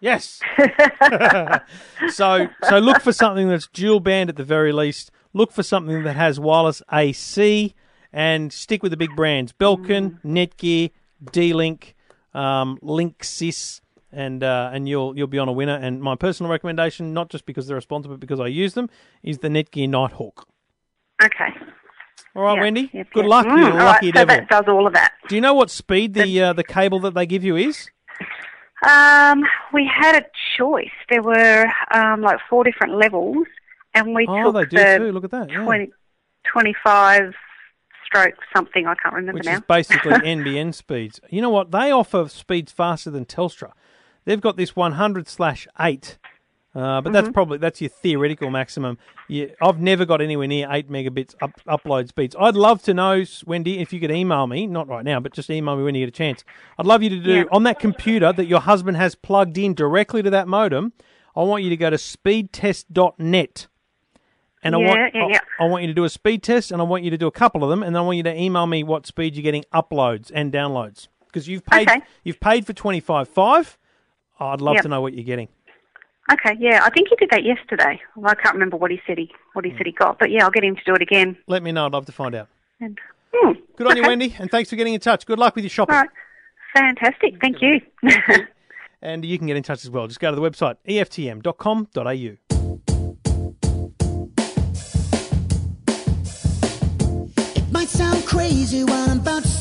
Yes. 0.02 0.42
so 2.10 2.48
so 2.68 2.80
look 2.80 3.02
for 3.02 3.14
something 3.14 3.50
that's 3.50 3.68
dual 3.68 4.00
band 4.00 4.30
at 4.30 4.36
the 4.36 4.44
very 4.44 4.72
least. 4.72 5.12
Look 5.34 5.52
for 5.52 5.62
something 5.64 6.04
that 6.04 6.16
has 6.16 6.40
wireless 6.40 6.82
AC 6.92 7.76
and 8.12 8.52
stick 8.52 8.82
with 8.82 8.92
the 8.92 8.98
big 8.98 9.16
brands: 9.16 9.54
Belkin, 9.54 10.20
Netgear, 10.24 10.92
D-Link, 11.32 11.96
um, 12.34 12.80
Linksys, 12.82 13.82
and 14.12 14.44
uh, 14.44 14.72
and 14.74 14.88
you'll 14.90 15.16
you'll 15.18 15.28
be 15.28 15.38
on 15.38 15.48
a 15.50 15.52
winner. 15.54 15.76
And 15.76 16.02
my 16.02 16.16
personal 16.16 16.52
recommendation, 16.52 17.14
not 17.14 17.30
just 17.30 17.46
because 17.46 17.68
they're 17.68 17.78
a 17.78 17.82
sponsor, 17.82 18.10
but 18.10 18.20
because 18.20 18.40
I 18.40 18.48
use 18.48 18.74
them, 18.74 18.90
is 19.22 19.40
the 19.40 19.50
Netgear 19.50 19.88
Nighthawk. 19.90 20.48
Okay. 21.24 21.50
All 22.36 22.44
right, 22.44 22.54
Yep, 22.56 22.62
Wendy. 22.62 22.90
yep, 22.94 23.08
Good 23.14 23.22
yep. 23.26 23.30
luck. 23.30 23.46
Mm, 23.48 23.58
You're 23.58 23.72
all 23.72 23.78
right, 23.78 23.86
lucky 23.86 24.08
so 24.08 24.12
devil. 24.12 24.36
that 24.36 24.50
does 24.50 24.66
all 24.68 24.88
of 24.88 24.94
that. 24.94 25.14
Do 25.28 25.36
you 25.36 25.42
know 25.42 25.54
what 25.54 25.70
speed 25.72 26.14
the 26.14 26.42
uh, 26.42 26.54
the 26.54 26.64
cable 26.64 27.00
that 27.02 27.14
they 27.14 27.26
give 27.26 27.44
you 27.44 27.56
is? 27.58 27.90
Um, 28.88 29.44
we 29.74 29.90
had 29.94 30.16
a 30.16 30.26
choice. 30.58 30.90
There 31.10 31.22
were 31.22 31.66
um, 31.94 32.22
like 32.22 32.40
four 32.50 32.64
different 32.64 32.94
levels, 32.98 33.46
and 33.94 34.16
we 34.16 34.26
Oh, 34.30 34.52
took 34.52 34.56
they 34.56 34.78
do 34.78 34.78
the 34.78 34.98
too. 35.08 35.12
Look 35.12 35.26
at 35.26 35.32
that. 35.32 35.50
Yeah. 35.50 35.64
20, 35.66 35.92
25 36.52 37.34
stroke 38.06 38.36
something. 38.56 38.88
I 38.88 38.96
can't 38.96 39.14
remember 39.16 39.34
which 39.38 39.46
now. 39.46 39.56
is 39.56 39.62
basically 39.68 40.12
NBN 40.14 40.74
speeds. 40.74 41.20
You 41.30 41.42
know 41.42 41.50
what? 41.50 41.72
They 41.72 41.92
offer 41.92 42.28
speeds 42.30 42.72
faster 42.72 43.10
than 43.12 43.26
Telstra. 43.26 43.72
They've 44.26 44.40
got 44.40 44.56
this 44.56 44.76
100 44.76 45.28
slash 45.28 45.68
8 45.80 46.18
Uh, 46.76 47.02
but 47.02 47.12
that's 47.12 47.30
probably 47.30 47.58
that's 47.58 47.82
your 47.82 47.90
theoretical 47.90 48.52
maximum. 48.52 48.98
You, 49.28 49.52
I've 49.60 49.80
never 49.82 50.06
got 50.06 50.22
anywhere 50.22 50.48
near 50.48 50.68
eight 50.72 50.88
megabits 50.90 51.34
up, 51.42 51.60
upload 51.68 52.10
speeds. 52.10 52.36
I'd 52.40 52.56
love 52.56 52.84
to 52.84 52.94
know, 52.94 53.24
Wendy, 53.48 53.80
if 53.80 53.92
you 53.92 54.00
could 54.00 54.12
email 54.12 54.46
me, 54.46 54.68
not 54.68 54.88
right 54.88 55.04
now, 55.04 55.20
but 55.20 55.34
just 55.34 55.50
email 55.50 55.76
me 55.76 55.84
when 55.84 55.96
you 55.96 56.06
get 56.06 56.10
a 56.10 56.18
chance. 56.18 56.44
I'd 56.78 56.86
love 56.86 57.02
you 57.02 57.10
to 57.10 57.20
do 57.20 57.34
Yeah. 57.38 57.44
on 57.52 57.64
that 57.64 57.80
computer 57.80 58.32
that 58.32 58.46
your 58.46 58.60
husband 58.60 58.98
has 58.98 59.16
plugged 59.16 59.58
in 59.58 59.74
directly 59.74 60.22
to 60.22 60.30
that 60.30 60.48
modem. 60.48 60.94
I 61.36 61.42
want 61.42 61.64
you 61.64 61.70
to 61.72 61.78
go 61.78 61.90
to 61.90 61.98
speedtest.net. 61.98 63.68
And 64.62 64.76
I 64.76 64.78
want 64.78 65.00
yeah, 65.16 65.24
I- 65.24 65.28
yeah. 65.30 65.40
I, 65.60 65.66
want 65.66 65.84
you 65.84 65.88
to 65.88 65.94
do 65.94 66.04
a 66.04 66.10
speed 66.10 66.44
test, 66.44 66.72
and 66.72 66.82
I 66.82 66.84
want 66.86 67.04
you 67.04 67.10
to 67.12 67.18
do 67.18 67.28
a 67.28 67.32
couple 67.32 67.64
of 67.64 67.70
them, 67.70 67.82
and 67.82 67.98
I 67.98 68.02
want 68.02 68.18
you 68.18 68.24
to 68.24 68.36
email 68.36 68.68
me 68.68 68.84
what 68.84 69.08
speed 69.08 69.36
you're 69.36 69.44
getting 69.44 69.64
uploads 69.74 70.32
and 70.36 70.52
downloads 70.52 71.08
because 71.28 71.48
you've 71.48 71.66
paid 71.66 71.90
Okay. 71.90 72.02
you've 72.24 72.40
paid 72.42 72.66
for 72.68 72.74
twenty 72.74 73.00
five 73.00 73.30
five. 73.30 73.78
I'd 74.40 74.60
love 74.62 74.76
Yep. 74.76 74.84
to 74.84 74.90
know 74.90 75.00
what 75.02 75.14
you're 75.14 75.24
getting. 75.24 75.48
Okay, 76.32 76.56
yeah, 76.60 76.82
I 76.84 76.90
think 76.92 77.08
he 77.10 77.16
did 77.16 77.30
that 77.32 77.44
yesterday. 77.44 78.00
Well, 78.16 78.30
I 78.32 78.36
can't 78.36 78.54
remember 78.54 78.78
what 78.78 78.92
he 78.92 79.02
said 79.08 79.18
he 79.18 79.32
what 79.54 79.66
he 79.66 79.72
said 79.78 79.86
he 79.88 79.92
got, 79.92 80.20
but 80.20 80.30
yeah, 80.30 80.44
I'll 80.44 80.52
get 80.52 80.64
him 80.64 80.76
to 80.76 80.82
do 80.86 80.94
it 80.94 81.02
again. 81.02 81.36
Let 81.48 81.64
me 81.64 81.72
know. 81.72 81.88
I'd 81.88 81.94
love 81.94 82.06
to 82.06 82.12
find 82.12 82.36
out. 82.36 82.48
And 82.80 83.00
hmm, 83.34 83.54
Good 83.76 83.88
on 83.88 83.98
you. 83.98 84.04
Wendy, 84.04 84.36
and 84.38 84.50
thanks 84.52 84.70
for 84.70 84.76
getting 84.76 84.94
in 84.94 85.00
touch. 85.00 85.26
Good 85.26 85.40
luck 85.40 85.56
with 85.56 85.64
your 85.64 85.70
shopping. 85.70 85.96
All 85.96 86.02
right, 86.02 86.10
fantastic. 86.76 87.36
Thank 87.42 87.62
you. 87.62 87.82
And 89.02 89.24
you 89.24 89.38
can 89.38 89.48
get 89.48 89.56
in 89.56 89.64
touch 89.64 89.86
as 89.86 89.90
well. 89.90 90.08
Just 90.08 90.20
go 90.20 90.30
to 90.30 90.36
the 90.36 90.42
website 90.42 90.76
eftm.com.au. 90.88 92.36
It 97.56 97.72
might 97.72 97.88
sound 97.88 98.26
crazy 98.26 98.84
what 98.84 99.10
I'm 99.10 99.20
about 99.20 99.44
to 99.44 99.59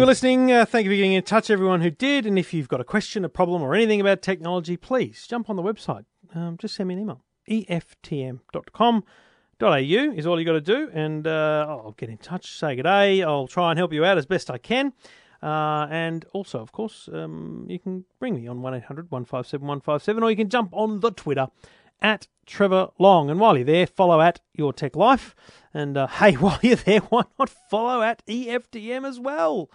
you 0.00 0.04
for 0.04 0.06
listening. 0.06 0.50
Uh, 0.50 0.64
thank 0.64 0.84
you 0.84 0.90
for 0.90 0.96
getting 0.96 1.12
in 1.12 1.22
touch, 1.22 1.50
everyone 1.50 1.82
who 1.82 1.90
did. 1.90 2.24
And 2.24 2.38
if 2.38 2.54
you've 2.54 2.68
got 2.68 2.80
a 2.80 2.84
question, 2.84 3.22
a 3.22 3.28
problem, 3.28 3.60
or 3.60 3.74
anything 3.74 4.00
about 4.00 4.22
technology, 4.22 4.78
please 4.78 5.26
jump 5.26 5.50
on 5.50 5.56
the 5.56 5.62
website. 5.62 6.06
Um, 6.34 6.56
just 6.58 6.74
send 6.74 6.88
me 6.88 6.94
an 6.94 7.00
email. 7.00 7.22
Eftm.com.au 7.50 9.02
is 10.16 10.26
all 10.26 10.38
you 10.40 10.46
got 10.46 10.52
to 10.52 10.60
do. 10.62 10.88
And 10.94 11.26
uh, 11.26 11.66
I'll 11.68 11.94
get 11.98 12.08
in 12.08 12.16
touch, 12.16 12.50
say 12.50 12.76
good 12.76 12.84
day. 12.84 13.22
I'll 13.22 13.46
try 13.46 13.70
and 13.70 13.78
help 13.78 13.92
you 13.92 14.02
out 14.02 14.16
as 14.16 14.24
best 14.24 14.50
I 14.50 14.56
can. 14.56 14.94
Uh, 15.42 15.86
and 15.90 16.24
also, 16.32 16.60
of 16.60 16.72
course, 16.72 17.10
um, 17.12 17.66
you 17.68 17.78
can 17.78 18.06
ring 18.20 18.36
me 18.36 18.48
on 18.48 18.62
1 18.62 18.74
800 18.74 19.10
157 19.10 19.66
157, 19.66 20.22
or 20.22 20.30
you 20.30 20.36
can 20.36 20.48
jump 20.48 20.70
on 20.72 21.00
the 21.00 21.10
Twitter 21.10 21.48
at 22.00 22.26
Trevor 22.46 22.88
Long. 22.98 23.28
And 23.28 23.38
while 23.38 23.54
you're 23.54 23.66
there, 23.66 23.86
follow 23.86 24.22
at 24.22 24.40
Your 24.54 24.72
Tech 24.72 24.96
Life. 24.96 25.34
And 25.74 25.98
uh, 25.98 26.06
hey, 26.06 26.34
while 26.34 26.58
you're 26.62 26.76
there, 26.76 27.00
why 27.00 27.24
not 27.38 27.50
follow 27.50 28.00
at 28.00 28.24
EFTM 28.26 29.06
as 29.06 29.20
well? 29.20 29.68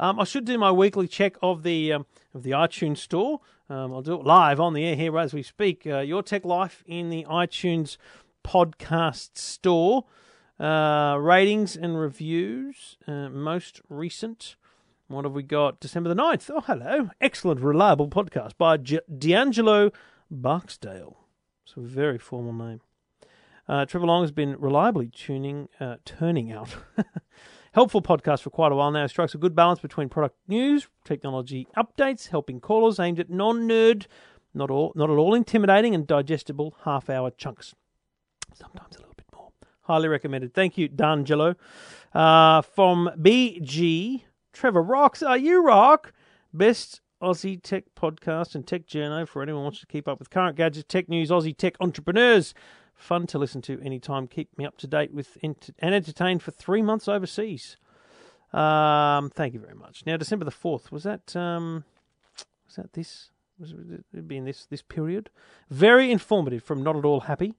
Um, 0.00 0.18
I 0.18 0.24
should 0.24 0.46
do 0.46 0.56
my 0.56 0.72
weekly 0.72 1.06
check 1.06 1.36
of 1.42 1.62
the 1.62 1.92
um, 1.92 2.06
of 2.34 2.42
the 2.42 2.52
iTunes 2.52 2.96
store. 2.96 3.40
Um, 3.68 3.92
I'll 3.92 4.00
do 4.00 4.14
it 4.14 4.24
live 4.24 4.58
on 4.58 4.72
the 4.72 4.82
air 4.82 4.96
here 4.96 5.16
as 5.18 5.34
we 5.34 5.42
speak. 5.42 5.86
Uh, 5.86 5.98
Your 5.98 6.22
Tech 6.22 6.42
Life 6.42 6.82
in 6.86 7.10
the 7.10 7.24
iTunes 7.24 7.98
podcast 8.42 9.36
store. 9.36 10.06
Uh, 10.58 11.16
ratings 11.20 11.76
and 11.76 12.00
reviews. 12.00 12.96
Uh, 13.06 13.28
most 13.28 13.82
recent. 13.90 14.56
What 15.08 15.26
have 15.26 15.34
we 15.34 15.42
got? 15.42 15.80
December 15.80 16.08
the 16.08 16.14
9th. 16.14 16.50
Oh, 16.54 16.60
hello. 16.60 17.10
Excellent, 17.20 17.60
reliable 17.60 18.08
podcast 18.08 18.52
by 18.56 18.78
G- 18.78 19.00
D'Angelo 19.18 19.90
Barksdale. 20.30 21.18
It's 21.64 21.76
a 21.76 21.80
very 21.80 22.18
formal 22.18 22.52
name. 22.52 22.80
Uh, 23.68 23.84
Trevor 23.84 24.06
Long 24.06 24.22
has 24.22 24.32
been 24.32 24.56
reliably 24.58 25.08
tuning, 25.08 25.68
uh, 25.78 25.96
turning 26.04 26.52
out 26.52 26.76
helpful 27.72 28.02
podcast 28.02 28.42
for 28.42 28.50
quite 28.50 28.72
a 28.72 28.74
while 28.74 28.90
now. 28.90 29.06
Strikes 29.06 29.34
a 29.34 29.38
good 29.38 29.54
balance 29.54 29.80
between 29.80 30.08
product 30.08 30.36
news, 30.48 30.88
technology 31.04 31.66
updates, 31.76 32.28
helping 32.28 32.60
callers 32.60 32.98
aimed 32.98 33.20
at 33.20 33.30
non-nerd, 33.30 34.06
not 34.54 34.70
all, 34.70 34.92
not 34.94 35.10
at 35.10 35.16
all 35.16 35.34
intimidating 35.34 35.94
and 35.94 36.06
digestible 36.06 36.76
half-hour 36.84 37.30
chunks. 37.32 37.74
Sometimes 38.54 38.96
a 38.96 38.98
little 38.98 39.14
bit 39.16 39.26
more. 39.32 39.50
Highly 39.82 40.08
recommended. 40.08 40.54
Thank 40.54 40.76
you, 40.76 40.88
D'Angelo. 40.88 41.54
Uh, 42.12 42.62
from 42.62 43.10
BG, 43.18 44.22
Trevor 44.52 44.82
rocks. 44.82 45.22
Are 45.22 45.38
you 45.38 45.64
rock? 45.64 46.12
Best 46.52 47.00
Aussie 47.22 47.62
tech 47.62 47.84
podcast 47.94 48.54
and 48.54 48.66
tech 48.66 48.86
journo 48.86 49.28
for 49.28 49.42
anyone 49.42 49.60
who 49.60 49.64
wants 49.64 49.80
to 49.80 49.86
keep 49.86 50.08
up 50.08 50.18
with 50.18 50.30
current 50.30 50.56
gadgets, 50.56 50.86
tech 50.88 51.08
news, 51.08 51.30
Aussie 51.30 51.56
tech 51.56 51.76
entrepreneurs. 51.80 52.54
Fun 53.00 53.26
to 53.28 53.38
listen 53.38 53.62
to 53.62 53.80
anytime. 53.80 54.26
Keep 54.26 54.58
me 54.58 54.66
up 54.66 54.76
to 54.78 54.86
date 54.86 55.12
with 55.12 55.38
and 55.42 55.56
entertained 55.80 56.42
for 56.42 56.50
three 56.50 56.82
months 56.82 57.08
overseas. 57.08 57.76
Um, 58.52 59.30
thank 59.30 59.54
you 59.54 59.60
very 59.60 59.74
much. 59.74 60.04
Now, 60.04 60.16
December 60.16 60.44
the 60.44 60.50
fourth 60.50 60.92
was 60.92 61.04
that 61.04 61.34
um, 61.34 61.84
was 62.66 62.76
that 62.76 62.92
this 62.92 63.30
was 63.58 63.72
it 63.72 64.04
it'd 64.12 64.28
be 64.28 64.36
in 64.36 64.44
this 64.44 64.66
this 64.66 64.82
period? 64.82 65.30
Very 65.70 66.12
informative 66.12 66.62
from 66.62 66.82
Not 66.82 66.94
at 66.96 67.04
All 67.04 67.20
Happy. 67.20 67.54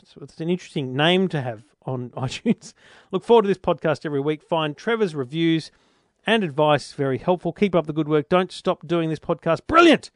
It's, 0.00 0.14
it's 0.20 0.40
an 0.40 0.48
interesting 0.48 0.94
name 0.94 1.28
to 1.28 1.40
have 1.40 1.64
on 1.84 2.10
iTunes. 2.16 2.72
Look 3.10 3.24
forward 3.24 3.42
to 3.42 3.48
this 3.48 3.58
podcast 3.58 4.06
every 4.06 4.20
week. 4.20 4.42
Find 4.42 4.76
Trevor's 4.76 5.14
reviews 5.14 5.72
and 6.24 6.44
advice 6.44 6.92
very 6.92 7.18
helpful. 7.18 7.52
Keep 7.52 7.74
up 7.74 7.86
the 7.86 7.92
good 7.92 8.08
work. 8.08 8.28
Don't 8.28 8.52
stop 8.52 8.86
doing 8.86 9.08
this 9.08 9.18
podcast. 9.18 9.66
Brilliant. 9.66 10.10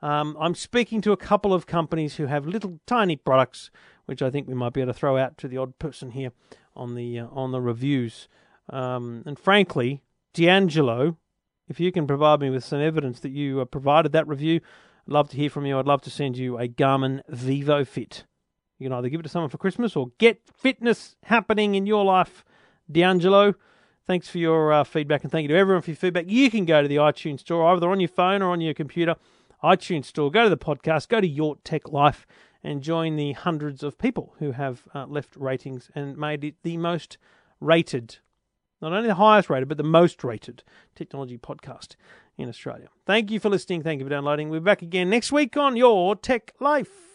Um, 0.00 0.36
I'm 0.40 0.54
speaking 0.54 1.00
to 1.02 1.12
a 1.12 1.16
couple 1.16 1.52
of 1.52 1.66
companies 1.66 2.16
who 2.16 2.26
have 2.26 2.46
little 2.46 2.80
tiny 2.86 3.16
products, 3.16 3.70
which 4.06 4.22
I 4.22 4.30
think 4.30 4.46
we 4.46 4.54
might 4.54 4.72
be 4.72 4.80
able 4.80 4.92
to 4.92 4.98
throw 4.98 5.16
out 5.16 5.36
to 5.38 5.48
the 5.48 5.56
odd 5.56 5.78
person 5.78 6.12
here 6.12 6.32
on 6.76 6.94
the 6.94 7.18
uh, 7.18 7.26
on 7.32 7.52
the 7.52 7.60
reviews. 7.60 8.28
Um, 8.70 9.22
and 9.26 9.38
frankly, 9.38 10.02
D'Angelo, 10.34 11.16
if 11.68 11.80
you 11.80 11.90
can 11.90 12.06
provide 12.06 12.40
me 12.40 12.50
with 12.50 12.64
some 12.64 12.80
evidence 12.80 13.20
that 13.20 13.32
you 13.32 13.60
uh, 13.60 13.64
provided 13.64 14.12
that 14.12 14.28
review, 14.28 14.60
I'd 15.06 15.12
love 15.12 15.30
to 15.30 15.36
hear 15.36 15.50
from 15.50 15.66
you. 15.66 15.78
I'd 15.78 15.86
love 15.86 16.02
to 16.02 16.10
send 16.10 16.36
you 16.38 16.58
a 16.58 16.68
Garmin 16.68 17.22
Vivofit. 17.30 18.24
You 18.78 18.88
can 18.88 18.92
either 18.92 19.08
give 19.08 19.20
it 19.20 19.24
to 19.24 19.28
someone 19.28 19.50
for 19.50 19.58
Christmas 19.58 19.96
or 19.96 20.12
get 20.18 20.42
fitness 20.56 21.16
happening 21.24 21.74
in 21.74 21.86
your 21.86 22.04
life, 22.04 22.44
D'Angelo. 22.90 23.54
Thanks 24.06 24.28
for 24.28 24.38
your 24.38 24.72
uh, 24.72 24.84
feedback 24.84 25.22
and 25.22 25.32
thank 25.32 25.42
you 25.42 25.48
to 25.48 25.56
everyone 25.58 25.82
for 25.82 25.90
your 25.90 25.96
feedback. 25.96 26.26
You 26.28 26.50
can 26.50 26.64
go 26.64 26.80
to 26.80 26.88
the 26.88 26.96
iTunes 26.96 27.40
store, 27.40 27.74
either 27.74 27.90
on 27.90 28.00
your 28.00 28.08
phone 28.08 28.40
or 28.40 28.52
on 28.52 28.60
your 28.60 28.74
computer. 28.74 29.16
iTunes 29.62 30.06
store, 30.06 30.30
go 30.30 30.44
to 30.44 30.50
the 30.50 30.56
podcast, 30.56 31.08
go 31.08 31.20
to 31.20 31.26
Your 31.26 31.56
Tech 31.64 31.90
Life, 31.90 32.26
and 32.62 32.82
join 32.82 33.16
the 33.16 33.32
hundreds 33.32 33.82
of 33.82 33.98
people 33.98 34.34
who 34.38 34.52
have 34.52 34.84
uh, 34.94 35.06
left 35.06 35.36
ratings 35.36 35.90
and 35.94 36.16
made 36.16 36.44
it 36.44 36.56
the 36.62 36.76
most 36.76 37.18
rated, 37.60 38.18
not 38.80 38.92
only 38.92 39.08
the 39.08 39.14
highest 39.14 39.50
rated, 39.50 39.68
but 39.68 39.76
the 39.76 39.84
most 39.84 40.24
rated 40.24 40.62
technology 40.94 41.38
podcast 41.38 41.96
in 42.36 42.48
Australia. 42.48 42.88
Thank 43.06 43.30
you 43.30 43.40
for 43.40 43.48
listening. 43.48 43.82
Thank 43.82 44.00
you 44.00 44.06
for 44.06 44.10
downloading. 44.10 44.48
We'll 44.48 44.60
be 44.60 44.64
back 44.64 44.82
again 44.82 45.10
next 45.10 45.32
week 45.32 45.56
on 45.56 45.76
Your 45.76 46.14
Tech 46.16 46.52
Life. 46.60 47.08